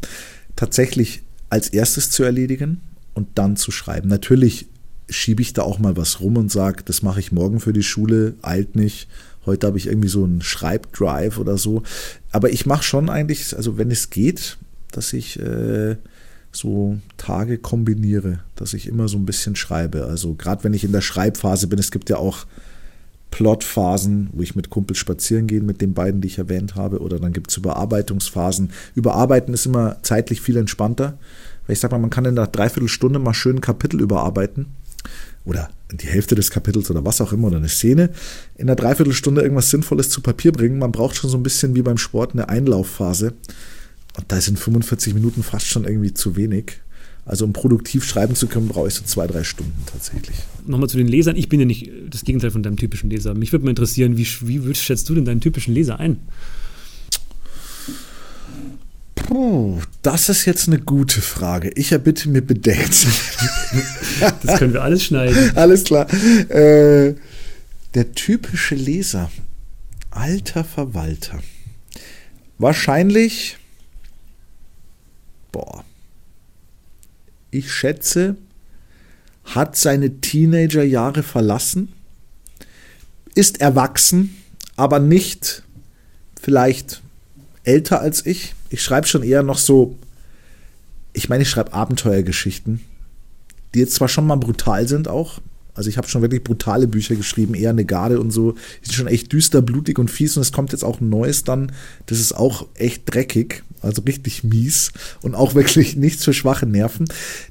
tatsächlich 0.58 1.24
als 1.50 1.70
erstes 1.70 2.12
zu 2.12 2.24
erledigen 2.24 2.82
und 3.14 3.30
dann 3.36 3.56
zu 3.56 3.72
schreiben. 3.72 4.10
Natürlich 4.10 4.68
schiebe 5.10 5.42
ich 5.42 5.54
da 5.54 5.62
auch 5.62 5.80
mal 5.80 5.96
was 5.96 6.20
rum 6.20 6.36
und 6.36 6.52
sage, 6.52 6.84
das 6.84 7.02
mache 7.02 7.22
ich 7.22 7.32
morgen 7.32 7.62
für 7.62 7.72
die 7.72 7.84
Schule, 7.84 8.36
eilt 8.42 8.76
nicht. 8.76 9.08
Heute 9.46 9.68
habe 9.68 9.78
ich 9.78 9.88
irgendwie 9.88 10.10
so 10.10 10.26
einen 10.26 10.42
Schreibdrive 10.42 11.38
oder 11.38 11.58
so. 11.58 11.84
Aber 12.34 12.50
ich 12.50 12.66
mache 12.66 12.84
schon 12.84 13.10
eigentlich, 13.10 13.56
also 13.56 13.78
wenn 13.78 13.92
es 13.92 14.10
geht, 14.10 14.58
dass 14.92 15.14
ich 15.14 15.40
äh, 15.40 15.96
so 16.58 16.98
Tage 17.18 17.58
kombiniere, 17.58 18.40
dass 18.56 18.74
ich 18.74 18.88
immer 18.88 19.08
so 19.08 19.18
ein 19.18 19.26
bisschen 19.26 19.56
schreibe. 19.56 20.06
Also 20.06 20.34
gerade 20.34 20.64
wenn 20.64 20.74
ich 20.74 20.84
in 20.84 20.92
der 20.92 21.02
Schreibphase 21.02 21.68
bin, 21.68 21.80
es 21.80 21.92
gibt 21.92 22.10
ja 22.10 22.18
auch 22.18 22.46
Plotphasen, 23.32 24.30
wo 24.34 24.42
ich 24.42 24.56
mit 24.56 24.70
Kumpels 24.70 24.98
spazieren 24.98 25.48
gehe, 25.48 25.62
mit 25.62 25.82
den 25.82 25.94
beiden, 25.94 26.22
die 26.22 26.28
ich 26.28 26.38
erwähnt 26.38 26.76
habe, 26.76 27.00
oder 27.00 27.20
dann 27.20 27.34
gibt 27.34 27.52
es 27.52 27.58
Überarbeitungsphasen. 27.58 28.72
Überarbeiten 28.96 29.54
ist 29.54 29.66
immer 29.66 29.98
zeitlich 30.02 30.42
viel 30.42 30.58
entspannter, 30.58 31.18
Weil 31.66 31.74
ich 31.74 31.80
sag 31.80 31.92
mal, 31.92 32.00
man 32.00 32.10
kann 32.10 32.26
in 32.26 32.38
einer 32.38 32.48
Dreiviertelstunde 32.48 33.20
mal 33.20 33.34
schön 33.34 33.58
ein 33.58 33.62
Kapitel 33.62 34.02
überarbeiten. 34.02 34.68
Oder 35.46 35.70
die 35.92 36.08
Hälfte 36.08 36.36
des 36.36 36.52
Kapitels 36.52 36.90
oder 36.90 37.06
was 37.06 37.22
auch 37.22 37.32
immer, 37.32 37.48
oder 37.48 37.58
eine 37.58 37.70
Szene. 37.70 38.10
In 38.56 38.68
einer 38.68 38.76
Dreiviertelstunde 38.76 39.42
irgendwas 39.42 39.70
Sinnvolles 39.70 40.10
zu 40.10 40.22
Papier 40.22 40.52
bringen. 40.52 40.80
Man 40.80 40.92
braucht 40.92 41.16
schon 41.16 41.30
so 41.30 41.38
ein 41.38 41.44
bisschen 41.44 41.76
wie 41.76 41.82
beim 41.82 41.98
Sport 41.98 42.34
eine 42.34 42.50
Einlaufphase. 42.50 43.34
Und 44.18 44.32
da 44.32 44.42
sind 44.42 44.60
45 44.60 45.14
Minuten 45.14 45.44
fast 45.44 45.68
schon 45.68 45.86
irgendwie 45.86 46.14
zu 46.14 46.36
wenig. 46.36 46.82
Also 47.26 47.44
um 47.44 47.52
produktiv 47.52 48.06
schreiben 48.06 48.36
zu 48.36 48.48
können, 48.48 48.70
brauche 48.70 48.88
ich 48.88 48.94
so 48.94 49.04
zwei, 49.04 49.28
drei 49.28 49.44
Stunden 49.44 49.84
tatsächlich. 49.86 50.38
Nochmal 50.66 50.90
zu 50.90 50.98
den 50.98 51.08
Lesern. 51.08 51.36
Ich 51.36 51.50
bin 51.50 51.60
ja 51.60 51.66
nicht 51.66 51.92
das 52.10 52.24
Gegenteil 52.24 52.52
von 52.52 52.64
deinem 52.64 52.78
typischen 52.78 53.10
Leser. 53.10 53.34
Mich 53.34 53.52
würde 53.52 53.66
mal 53.66 53.72
interessieren, 53.72 54.18
wie, 54.18 54.26
wie 54.42 54.76
schätzt 54.76 55.10
du 55.10 55.16
denn 55.16 55.26
deinen 55.26 55.42
typischen 55.42 55.74
Leser 55.74 56.00
ein? 56.00 56.20
Puh, 59.28 59.82
das 60.04 60.30
ist 60.30 60.46
jetzt 60.46 60.70
eine 60.70 60.80
gute 60.80 61.22
Frage. 61.22 61.70
Ich 61.76 61.92
erbitte 61.92 62.30
mir 62.30 62.42
Bedenken. 62.42 62.90
das 64.44 64.58
können 64.60 64.72
wir 64.72 64.84
alles 64.84 65.04
schneiden. 65.04 65.52
Alles 65.56 65.84
klar. 65.84 66.08
Äh, 66.50 67.16
der 67.94 68.14
typische 68.16 68.76
Leser. 68.76 69.30
Alter 70.12 70.64
Verwalter. 70.64 71.40
Wahrscheinlich. 72.58 73.58
Boah 75.58 75.84
ich 77.52 77.72
schätze, 77.72 78.36
hat 79.46 79.76
seine 79.76 80.20
Teenagerjahre 80.20 81.24
verlassen, 81.24 81.90
ist 83.36 83.62
erwachsen, 83.62 84.36
aber 84.76 85.00
nicht 85.00 85.64
vielleicht 86.42 87.02
älter 87.64 88.02
als 88.02 88.26
ich. 88.26 88.54
Ich 88.70 88.82
schreibe 88.84 89.08
schon 89.08 89.24
eher 89.24 89.44
noch 89.44 89.58
so, 89.58 89.98
ich 91.14 91.30
meine, 91.30 91.44
ich 91.44 91.50
schreibe 91.50 91.74
Abenteuergeschichten, 91.74 92.82
die 93.74 93.80
jetzt 93.80 93.96
zwar 93.96 94.10
schon 94.10 94.28
mal 94.28 94.36
brutal 94.36 94.88
sind 94.88 95.08
auch. 95.08 95.40
Also 95.74 95.90
ich 95.90 95.98
habe 95.98 96.08
schon 96.08 96.24
wirklich 96.24 96.44
brutale 96.44 96.88
Bücher 96.88 97.16
geschrieben, 97.16 97.54
eher 97.54 97.70
eine 97.70 97.86
Garde 97.86 98.20
und 98.20 98.32
so. 98.32 98.54
Die 98.54 98.86
sind 98.86 98.96
schon 98.96 99.08
echt 99.08 99.32
düster, 99.32 99.62
blutig 99.62 100.00
und 100.00 100.10
fies 100.10 100.36
und 100.36 100.42
es 100.42 100.52
kommt 100.52 100.72
jetzt 100.72 100.84
auch 100.84 101.00
ein 101.00 101.10
neues 101.10 101.44
dann. 101.44 101.72
Das 102.08 102.20
ist 102.20 102.34
auch 102.34 102.66
echt 102.74 103.04
dreckig 103.06 103.64
also 103.82 104.02
richtig 104.02 104.44
mies 104.44 104.92
und 105.22 105.36
auch 105.36 105.56
wirklich 105.56 105.96
nichts 105.96 106.24
für 106.24 106.34
schwache 106.34 106.66
Nerven. 106.66 107.06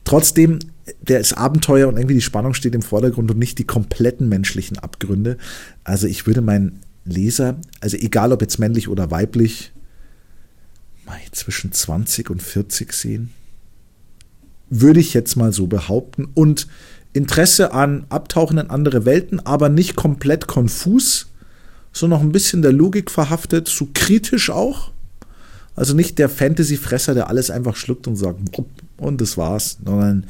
Trotzdem, 0.05 0.59
der 1.01 1.20
ist 1.20 1.33
Abenteuer 1.33 1.89
und 1.89 1.97
irgendwie 1.97 2.14
die 2.14 2.20
Spannung 2.20 2.55
steht 2.55 2.74
im 2.74 2.83
Vordergrund 2.83 3.31
und 3.31 3.39
nicht 3.39 3.59
die 3.59 3.64
kompletten 3.64 4.29
menschlichen 4.29 4.79
Abgründe. 4.79 5.37
Also 5.85 6.07
ich 6.07 6.27
würde 6.27 6.41
meinen 6.41 6.81
Leser, 7.05 7.57
also 7.81 7.97
egal 7.97 8.33
ob 8.33 8.43
jetzt 8.43 8.59
männlich 8.59 8.89
oder 8.89 9.11
weiblich, 9.11 9.72
mal 11.07 11.18
zwischen 11.33 11.72
20 11.72 12.31
und 12.31 12.43
40 12.43 12.93
sehen. 12.93 13.31
Würde 14.68 15.01
ich 15.01 15.14
jetzt 15.14 15.37
mal 15.37 15.53
so 15.53 15.68
behaupten. 15.68 16.27
Und 16.35 16.66
Interesse 17.12 17.72
an 17.72 18.05
Abtauchen 18.09 18.59
in 18.59 18.70
andere 18.70 19.07
Welten, 19.07 19.41
aber 19.41 19.68
nicht 19.68 19.97
komplett 19.97 20.49
konfus, 20.49 21.29
so 21.93 22.07
noch 22.09 22.20
ein 22.20 22.33
bisschen 22.33 22.61
der 22.61 22.72
Logik 22.72 23.11
verhaftet, 23.11 23.68
so 23.68 23.89
kritisch 23.95 24.51
auch 24.51 24.91
also 25.77 25.95
nicht 25.95 26.18
der 26.18 26.29
Fantasy-Fresser, 26.29 27.14
der 27.14 27.29
alles 27.29 27.51
einfach 27.51 27.77
schluckt 27.77 28.09
und 28.09 28.16
sagt, 28.16 28.41
und 28.97 29.20
das 29.20 29.37
war's, 29.37 29.79
sondern 29.85 30.27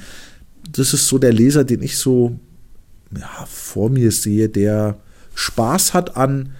das 0.72 0.92
ist 0.92 1.06
so 1.06 1.18
der 1.18 1.32
Leser, 1.32 1.64
den 1.64 1.82
ich 1.82 1.96
so 1.96 2.38
ja, 3.16 3.46
vor 3.48 3.88
mir 3.88 4.10
sehe, 4.10 4.48
der 4.48 4.96
Spaß 5.34 5.94
hat 5.94 6.16
an 6.16 6.50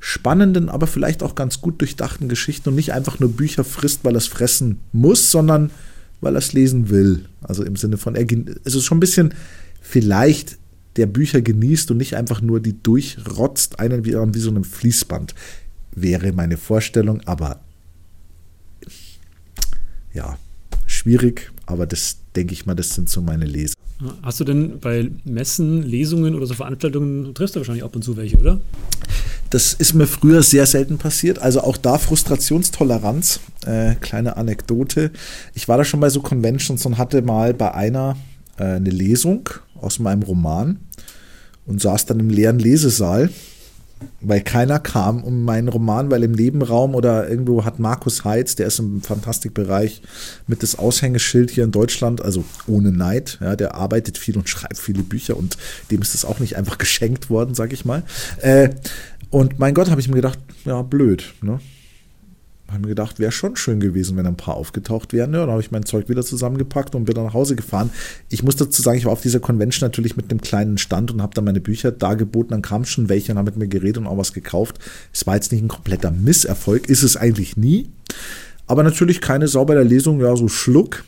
spannenden, 0.00 0.68
aber 0.68 0.88
vielleicht 0.88 1.22
auch 1.22 1.36
ganz 1.36 1.60
gut 1.60 1.80
durchdachten 1.80 2.28
Geschichten 2.28 2.70
und 2.70 2.74
nicht 2.74 2.92
einfach 2.92 3.20
nur 3.20 3.30
Bücher 3.30 3.62
frisst, 3.62 4.04
weil 4.04 4.14
er 4.14 4.18
es 4.18 4.26
fressen 4.26 4.80
muss, 4.90 5.30
sondern 5.30 5.70
weil 6.20 6.34
er 6.34 6.40
es 6.40 6.52
lesen 6.52 6.90
will. 6.90 7.26
Also 7.40 7.62
im 7.62 7.76
Sinne 7.76 7.98
von, 7.98 8.16
er, 8.16 8.26
also 8.64 8.80
schon 8.80 8.96
ein 8.96 9.00
bisschen 9.00 9.34
vielleicht 9.80 10.58
der 10.96 11.06
Bücher 11.06 11.40
genießt 11.40 11.92
und 11.92 11.98
nicht 11.98 12.16
einfach 12.16 12.40
nur 12.40 12.58
die 12.58 12.82
durchrotzt, 12.82 13.78
einen 13.78 14.04
wie, 14.04 14.14
wie 14.14 14.40
so 14.40 14.50
einem 14.50 14.64
Fließband, 14.64 15.34
wäre 15.94 16.32
meine 16.32 16.56
Vorstellung, 16.56 17.20
aber 17.26 17.60
ja, 20.12 20.38
schwierig, 20.86 21.50
aber 21.66 21.86
das 21.86 22.18
denke 22.36 22.52
ich 22.52 22.66
mal, 22.66 22.74
das 22.74 22.90
sind 22.90 23.08
so 23.08 23.20
meine 23.20 23.44
Leser. 23.44 23.74
Hast 24.22 24.40
du 24.40 24.44
denn 24.44 24.80
bei 24.80 25.10
Messen, 25.24 25.82
Lesungen 25.82 26.34
oder 26.34 26.46
so 26.46 26.54
Veranstaltungen, 26.54 27.34
triffst 27.34 27.54
du 27.54 27.60
wahrscheinlich 27.60 27.84
ab 27.84 27.94
und 27.94 28.02
zu 28.02 28.16
welche, 28.16 28.36
oder? 28.36 28.60
Das 29.50 29.74
ist 29.74 29.94
mir 29.94 30.06
früher 30.06 30.42
sehr 30.42 30.66
selten 30.66 30.98
passiert. 30.98 31.38
Also 31.38 31.60
auch 31.60 31.76
da 31.76 31.98
Frustrationstoleranz. 31.98 33.40
Äh, 33.66 33.94
kleine 33.96 34.36
Anekdote. 34.36 35.10
Ich 35.54 35.68
war 35.68 35.76
da 35.76 35.84
schon 35.84 36.00
bei 36.00 36.08
so 36.08 36.20
Conventions 36.20 36.84
und 36.86 36.98
hatte 36.98 37.22
mal 37.22 37.54
bei 37.54 37.74
einer 37.74 38.16
äh, 38.56 38.64
eine 38.64 38.90
Lesung 38.90 39.48
aus 39.80 39.98
meinem 39.98 40.22
Roman 40.22 40.78
und 41.66 41.80
saß 41.80 42.06
dann 42.06 42.18
im 42.18 42.30
leeren 42.30 42.58
Lesesaal 42.58 43.30
weil 44.20 44.40
keiner 44.40 44.78
kam 44.78 45.22
um 45.22 45.44
meinen 45.44 45.68
Roman, 45.68 46.10
weil 46.10 46.22
im 46.22 46.32
Nebenraum 46.32 46.94
oder 46.94 47.28
irgendwo 47.28 47.64
hat 47.64 47.78
Markus 47.78 48.24
Heitz, 48.24 48.56
der 48.56 48.66
ist 48.66 48.78
im 48.78 49.02
Fantastikbereich 49.02 50.02
mit 50.46 50.62
das 50.62 50.78
Aushängeschild 50.78 51.50
hier 51.50 51.64
in 51.64 51.72
Deutschland, 51.72 52.22
also 52.22 52.44
ohne 52.66 52.92
Neid, 52.92 53.38
ja, 53.40 53.56
der 53.56 53.74
arbeitet 53.74 54.18
viel 54.18 54.36
und 54.36 54.48
schreibt 54.48 54.78
viele 54.78 55.02
Bücher 55.02 55.36
und 55.36 55.56
dem 55.90 56.02
ist 56.02 56.14
das 56.14 56.24
auch 56.24 56.38
nicht 56.38 56.56
einfach 56.56 56.78
geschenkt 56.78 57.30
worden, 57.30 57.54
sag 57.54 57.72
ich 57.72 57.84
mal. 57.84 58.02
Äh, 58.40 58.70
und 59.30 59.58
mein 59.58 59.74
Gott, 59.74 59.90
habe 59.90 60.00
ich 60.00 60.08
mir 60.08 60.16
gedacht, 60.16 60.38
ja, 60.64 60.82
blöd, 60.82 61.34
ne? 61.42 61.58
Habe 62.72 62.82
mir 62.82 62.88
gedacht, 62.88 63.18
wäre 63.18 63.32
schon 63.32 63.56
schön 63.56 63.80
gewesen, 63.80 64.16
wenn 64.16 64.26
ein 64.26 64.36
paar 64.36 64.54
aufgetaucht 64.54 65.12
wären. 65.12 65.32
Ja, 65.32 65.40
dann 65.40 65.50
habe 65.50 65.60
ich 65.60 65.70
mein 65.70 65.84
Zeug 65.84 66.08
wieder 66.08 66.22
zusammengepackt 66.24 66.94
und 66.94 67.04
bin 67.04 67.14
dann 67.14 67.24
nach 67.24 67.34
Hause 67.34 67.56
gefahren. 67.56 67.90
Ich 68.28 68.42
muss 68.42 68.56
dazu 68.56 68.82
sagen, 68.82 68.98
ich 68.98 69.04
war 69.04 69.12
auf 69.12 69.22
dieser 69.22 69.40
Convention 69.40 69.86
natürlich 69.86 70.16
mit 70.16 70.30
einem 70.30 70.40
kleinen 70.40 70.78
Stand 70.78 71.10
und 71.10 71.22
habe 71.22 71.34
dann 71.34 71.44
meine 71.44 71.60
Bücher 71.60 71.92
dargeboten. 71.92 72.50
Dann 72.50 72.62
kamen 72.62 72.84
schon 72.84 73.08
welche 73.08 73.32
und 73.32 73.38
haben 73.38 73.46
mit 73.46 73.56
mir 73.56 73.68
geredet 73.68 73.98
und 73.98 74.06
auch 74.06 74.18
was 74.18 74.32
gekauft. 74.32 74.78
Es 75.12 75.26
war 75.26 75.34
jetzt 75.34 75.52
nicht 75.52 75.62
ein 75.62 75.68
kompletter 75.68 76.10
Misserfolg, 76.10 76.88
ist 76.88 77.02
es 77.02 77.16
eigentlich 77.16 77.56
nie. 77.56 77.88
Aber 78.66 78.82
natürlich 78.82 79.20
keine 79.20 79.48
saubere 79.48 79.82
Lesung, 79.82 80.20
ja, 80.20 80.34
so 80.36 80.48
Schluck. 80.48 81.04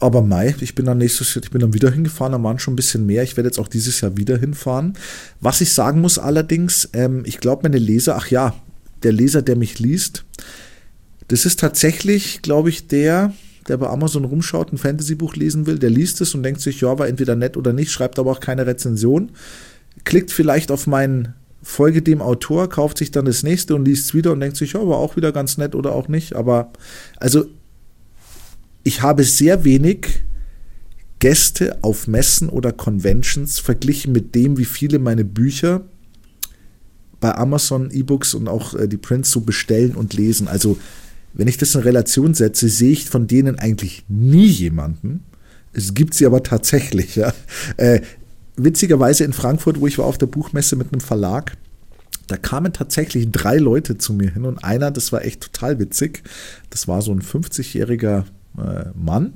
Aber 0.00 0.20
Mai, 0.20 0.54
ich 0.60 0.74
bin 0.74 0.84
dann 0.86 0.98
nächstes 0.98 1.34
Jahr, 1.34 1.42
ich 1.44 1.50
bin 1.50 1.62
dann 1.62 1.72
wieder 1.72 1.90
hingefahren, 1.90 2.32
da 2.32 2.42
waren 2.42 2.58
schon 2.58 2.74
ein 2.74 2.76
bisschen 2.76 3.06
mehr. 3.06 3.22
Ich 3.22 3.36
werde 3.36 3.48
jetzt 3.48 3.58
auch 3.58 3.68
dieses 3.68 4.00
Jahr 4.02 4.16
wieder 4.16 4.36
hinfahren. 4.36 4.94
Was 5.40 5.60
ich 5.60 5.72
sagen 5.72 6.00
muss 6.00 6.18
allerdings, 6.18 6.90
ähm, 6.92 7.22
ich 7.24 7.38
glaube, 7.38 7.62
meine 7.62 7.78
Leser, 7.78 8.16
ach 8.16 8.28
ja, 8.28 8.54
der 9.04 9.12
Leser, 9.12 9.42
der 9.42 9.56
mich 9.56 9.78
liest. 9.78 10.24
Das 11.28 11.46
ist 11.46 11.60
tatsächlich, 11.60 12.42
glaube 12.42 12.68
ich, 12.68 12.86
der, 12.88 13.32
der 13.68 13.76
bei 13.76 13.88
Amazon 13.88 14.24
rumschaut, 14.24 14.72
ein 14.72 14.78
Fantasy-Buch 14.78 15.36
lesen 15.36 15.66
will, 15.66 15.78
der 15.78 15.90
liest 15.90 16.20
es 16.20 16.34
und 16.34 16.42
denkt 16.42 16.60
sich, 16.60 16.80
ja, 16.80 16.98
war 16.98 17.08
entweder 17.08 17.36
nett 17.36 17.56
oder 17.56 17.72
nicht, 17.72 17.92
schreibt 17.92 18.18
aber 18.18 18.32
auch 18.32 18.40
keine 18.40 18.66
Rezension, 18.66 19.30
klickt 20.04 20.32
vielleicht 20.32 20.70
auf 20.70 20.86
meinen 20.86 21.34
Folge 21.62 22.02
dem 22.02 22.20
Autor, 22.20 22.68
kauft 22.68 22.98
sich 22.98 23.10
dann 23.10 23.24
das 23.24 23.42
nächste 23.42 23.74
und 23.74 23.86
liest 23.86 24.06
es 24.06 24.14
wieder 24.14 24.32
und 24.32 24.40
denkt 24.40 24.56
sich, 24.56 24.74
ja, 24.74 24.86
war 24.86 24.98
auch 24.98 25.16
wieder 25.16 25.32
ganz 25.32 25.56
nett 25.56 25.74
oder 25.74 25.94
auch 25.94 26.08
nicht. 26.08 26.34
Aber 26.34 26.72
also 27.16 27.46
ich 28.82 29.00
habe 29.00 29.24
sehr 29.24 29.64
wenig 29.64 30.24
Gäste 31.20 31.78
auf 31.82 32.06
Messen 32.06 32.50
oder 32.50 32.70
Conventions 32.70 33.58
verglichen 33.58 34.12
mit 34.12 34.34
dem, 34.34 34.58
wie 34.58 34.66
viele 34.66 34.98
meine 34.98 35.24
Bücher 35.24 35.80
bei 37.24 37.34
Amazon 37.36 37.90
E-Books 37.90 38.34
und 38.34 38.48
auch 38.48 38.74
äh, 38.74 38.86
die 38.86 38.98
Prints 38.98 39.30
so 39.30 39.40
bestellen 39.40 39.94
und 39.94 40.12
lesen. 40.12 40.46
Also 40.46 40.76
wenn 41.32 41.48
ich 41.48 41.56
das 41.56 41.74
in 41.74 41.80
Relation 41.80 42.34
setze, 42.34 42.68
sehe 42.68 42.92
ich 42.92 43.08
von 43.08 43.26
denen 43.26 43.58
eigentlich 43.58 44.04
nie 44.08 44.44
jemanden. 44.44 45.24
Es 45.72 45.94
gibt 45.94 46.12
sie 46.12 46.26
aber 46.26 46.42
tatsächlich. 46.42 47.16
Ja. 47.16 47.32
Äh, 47.78 48.02
witzigerweise 48.56 49.24
in 49.24 49.32
Frankfurt, 49.32 49.80
wo 49.80 49.86
ich 49.86 49.96
war 49.96 50.04
auf 50.04 50.18
der 50.18 50.26
Buchmesse 50.26 50.76
mit 50.76 50.92
einem 50.92 51.00
Verlag, 51.00 51.56
da 52.26 52.36
kamen 52.36 52.74
tatsächlich 52.74 53.30
drei 53.32 53.56
Leute 53.56 53.96
zu 53.96 54.12
mir 54.12 54.30
hin 54.30 54.44
und 54.44 54.62
einer, 54.62 54.90
das 54.90 55.10
war 55.10 55.24
echt 55.24 55.40
total 55.40 55.78
witzig, 55.78 56.24
das 56.68 56.88
war 56.88 57.00
so 57.00 57.10
ein 57.10 57.22
50-jähriger 57.22 58.24
äh, 58.58 58.84
Mann. 58.94 59.32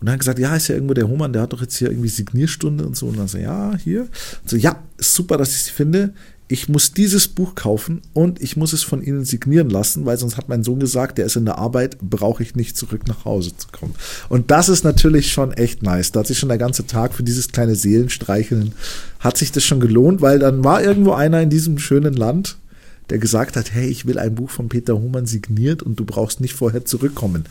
Und 0.00 0.08
dann 0.08 0.18
gesagt, 0.18 0.40
ja, 0.40 0.56
ist 0.56 0.66
ja 0.66 0.74
irgendwo 0.74 0.94
der 0.94 1.06
Hohmann, 1.06 1.32
der 1.32 1.42
hat 1.42 1.52
doch 1.52 1.60
jetzt 1.60 1.76
hier 1.76 1.88
irgendwie 1.88 2.08
Signierstunde 2.08 2.84
und 2.84 2.96
so. 2.96 3.06
Und 3.06 3.16
dann 3.16 3.28
so, 3.28 3.38
ja, 3.38 3.76
hier. 3.76 4.00
Und 4.00 4.50
so, 4.50 4.56
ja, 4.56 4.82
super, 4.98 5.36
dass 5.36 5.50
ich 5.50 5.62
sie 5.62 5.70
finde 5.70 6.14
ich 6.52 6.68
muss 6.68 6.92
dieses 6.92 7.28
Buch 7.28 7.54
kaufen 7.54 8.02
und 8.12 8.42
ich 8.42 8.58
muss 8.58 8.74
es 8.74 8.82
von 8.82 9.02
Ihnen 9.02 9.24
signieren 9.24 9.70
lassen, 9.70 10.04
weil 10.04 10.18
sonst 10.18 10.36
hat 10.36 10.50
mein 10.50 10.62
Sohn 10.62 10.80
gesagt, 10.80 11.16
der 11.16 11.24
ist 11.24 11.36
in 11.36 11.46
der 11.46 11.56
Arbeit, 11.56 11.96
brauche 12.02 12.42
ich 12.42 12.54
nicht 12.54 12.76
zurück 12.76 13.08
nach 13.08 13.24
Hause 13.24 13.56
zu 13.56 13.68
kommen. 13.72 13.94
Und 14.28 14.50
das 14.50 14.68
ist 14.68 14.84
natürlich 14.84 15.32
schon 15.32 15.54
echt 15.54 15.82
nice. 15.82 16.12
Da 16.12 16.20
hat 16.20 16.26
sich 16.26 16.38
schon 16.38 16.50
der 16.50 16.58
ganze 16.58 16.86
Tag 16.86 17.14
für 17.14 17.22
dieses 17.22 17.52
kleine 17.52 17.74
Seelenstreicheln, 17.74 18.74
hat 19.18 19.38
sich 19.38 19.50
das 19.50 19.64
schon 19.64 19.80
gelohnt, 19.80 20.20
weil 20.20 20.38
dann 20.38 20.62
war 20.62 20.82
irgendwo 20.82 21.12
einer 21.12 21.40
in 21.40 21.48
diesem 21.48 21.78
schönen 21.78 22.12
Land, 22.12 22.58
der 23.08 23.16
gesagt 23.16 23.56
hat, 23.56 23.72
hey, 23.72 23.86
ich 23.86 24.06
will 24.06 24.18
ein 24.18 24.34
Buch 24.34 24.50
von 24.50 24.68
Peter 24.68 25.00
Humann 25.00 25.24
signiert 25.24 25.82
und 25.82 25.98
du 25.98 26.04
brauchst 26.04 26.42
nicht 26.42 26.52
vorher 26.52 26.84
zurückkommen. 26.84 27.46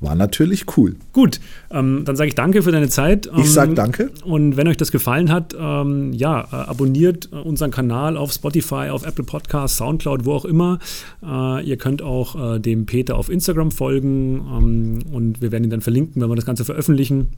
War 0.00 0.14
natürlich 0.14 0.76
cool. 0.76 0.94
Gut, 1.12 1.40
ähm, 1.70 2.02
dann 2.04 2.14
sage 2.14 2.28
ich 2.28 2.34
danke 2.36 2.62
für 2.62 2.70
deine 2.70 2.88
Zeit. 2.88 3.26
Ähm, 3.26 3.40
ich 3.40 3.52
sage 3.52 3.74
danke. 3.74 4.10
Und 4.24 4.56
wenn 4.56 4.68
euch 4.68 4.76
das 4.76 4.92
gefallen 4.92 5.32
hat, 5.32 5.56
ähm, 5.58 6.12
ja, 6.12 6.42
äh, 6.42 6.54
abonniert 6.54 7.32
unseren 7.32 7.72
Kanal 7.72 8.16
auf 8.16 8.32
Spotify, 8.32 8.90
auf 8.90 9.04
Apple 9.04 9.24
Podcasts, 9.24 9.76
Soundcloud, 9.78 10.24
wo 10.24 10.34
auch 10.34 10.44
immer. 10.44 10.78
Äh, 11.22 11.64
ihr 11.64 11.76
könnt 11.78 12.00
auch 12.02 12.54
äh, 12.54 12.60
dem 12.60 12.86
Peter 12.86 13.16
auf 13.16 13.28
Instagram 13.28 13.72
folgen 13.72 14.36
ähm, 14.36 14.98
und 15.12 15.42
wir 15.42 15.50
werden 15.50 15.64
ihn 15.64 15.70
dann 15.70 15.80
verlinken, 15.80 16.22
wenn 16.22 16.28
wir 16.28 16.36
das 16.36 16.46
Ganze 16.46 16.64
veröffentlichen. 16.64 17.28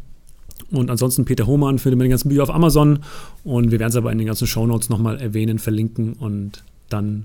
Und 0.70 0.90
ansonsten 0.90 1.24
Peter 1.24 1.46
Hohmann 1.46 1.78
findet 1.78 1.98
man 1.98 2.04
die 2.04 2.11
ganzen 2.11 2.28
Bücher 2.28 2.42
auf 2.42 2.50
Amazon 2.50 3.00
und 3.42 3.70
wir 3.70 3.80
werden 3.80 3.90
es 3.90 3.96
aber 3.96 4.12
in 4.12 4.18
den 4.18 4.26
ganzen 4.26 4.46
Shownotes 4.46 4.90
nochmal 4.90 5.18
erwähnen, 5.18 5.58
verlinken 5.58 6.12
und 6.12 6.62
dann 6.90 7.24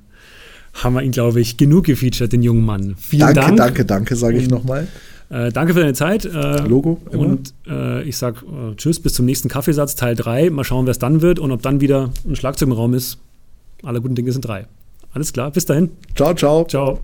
haben 0.74 0.94
wir 0.94 1.04
ihn, 1.04 1.12
glaube 1.12 1.40
ich, 1.42 1.58
genug 1.58 1.86
gefeatured, 1.86 2.32
den 2.32 2.42
jungen 2.42 2.66
Mann. 2.66 2.96
Vielen 2.98 3.20
danke, 3.20 3.36
Dank. 3.36 3.48
Danke, 3.48 3.58
danke, 3.58 3.86
danke, 3.86 4.16
sage 4.16 4.38
ich 4.38 4.50
nochmal. 4.50 4.88
Äh, 5.30 5.52
danke 5.52 5.74
für 5.74 5.80
deine 5.80 5.94
Zeit. 5.94 6.26
Äh, 6.26 6.68
Logo. 6.68 7.02
Immer. 7.12 7.24
Und 7.24 7.54
äh, 7.68 8.04
ich 8.04 8.18
sage 8.18 8.46
äh, 8.46 8.76
Tschüss, 8.76 9.00
bis 9.00 9.14
zum 9.14 9.26
nächsten 9.26 9.50
Kaffeesatz, 9.50 9.96
Teil 9.96 10.16
3. 10.16 10.50
Mal 10.50 10.64
schauen, 10.64 10.86
wer 10.86 10.92
es 10.92 11.00
dann 11.00 11.22
wird 11.22 11.40
und 11.40 11.52
ob 11.52 11.62
dann 11.62 11.82
wieder 11.82 12.12
ein 12.28 12.36
Schlagzeug 12.36 12.68
im 12.68 12.74
Raum 12.74 12.94
ist. 12.94 13.18
Alle 13.84 14.02
guten 14.02 14.16
Dinge 14.16 14.32
sind 14.32 14.46
drei. 14.46 14.68
Alles 15.14 15.34
klar, 15.34 15.52
bis 15.52 15.66
dahin. 15.66 15.92
Ciao, 16.16 16.34
ciao. 16.34 16.66
Ciao. 16.66 17.00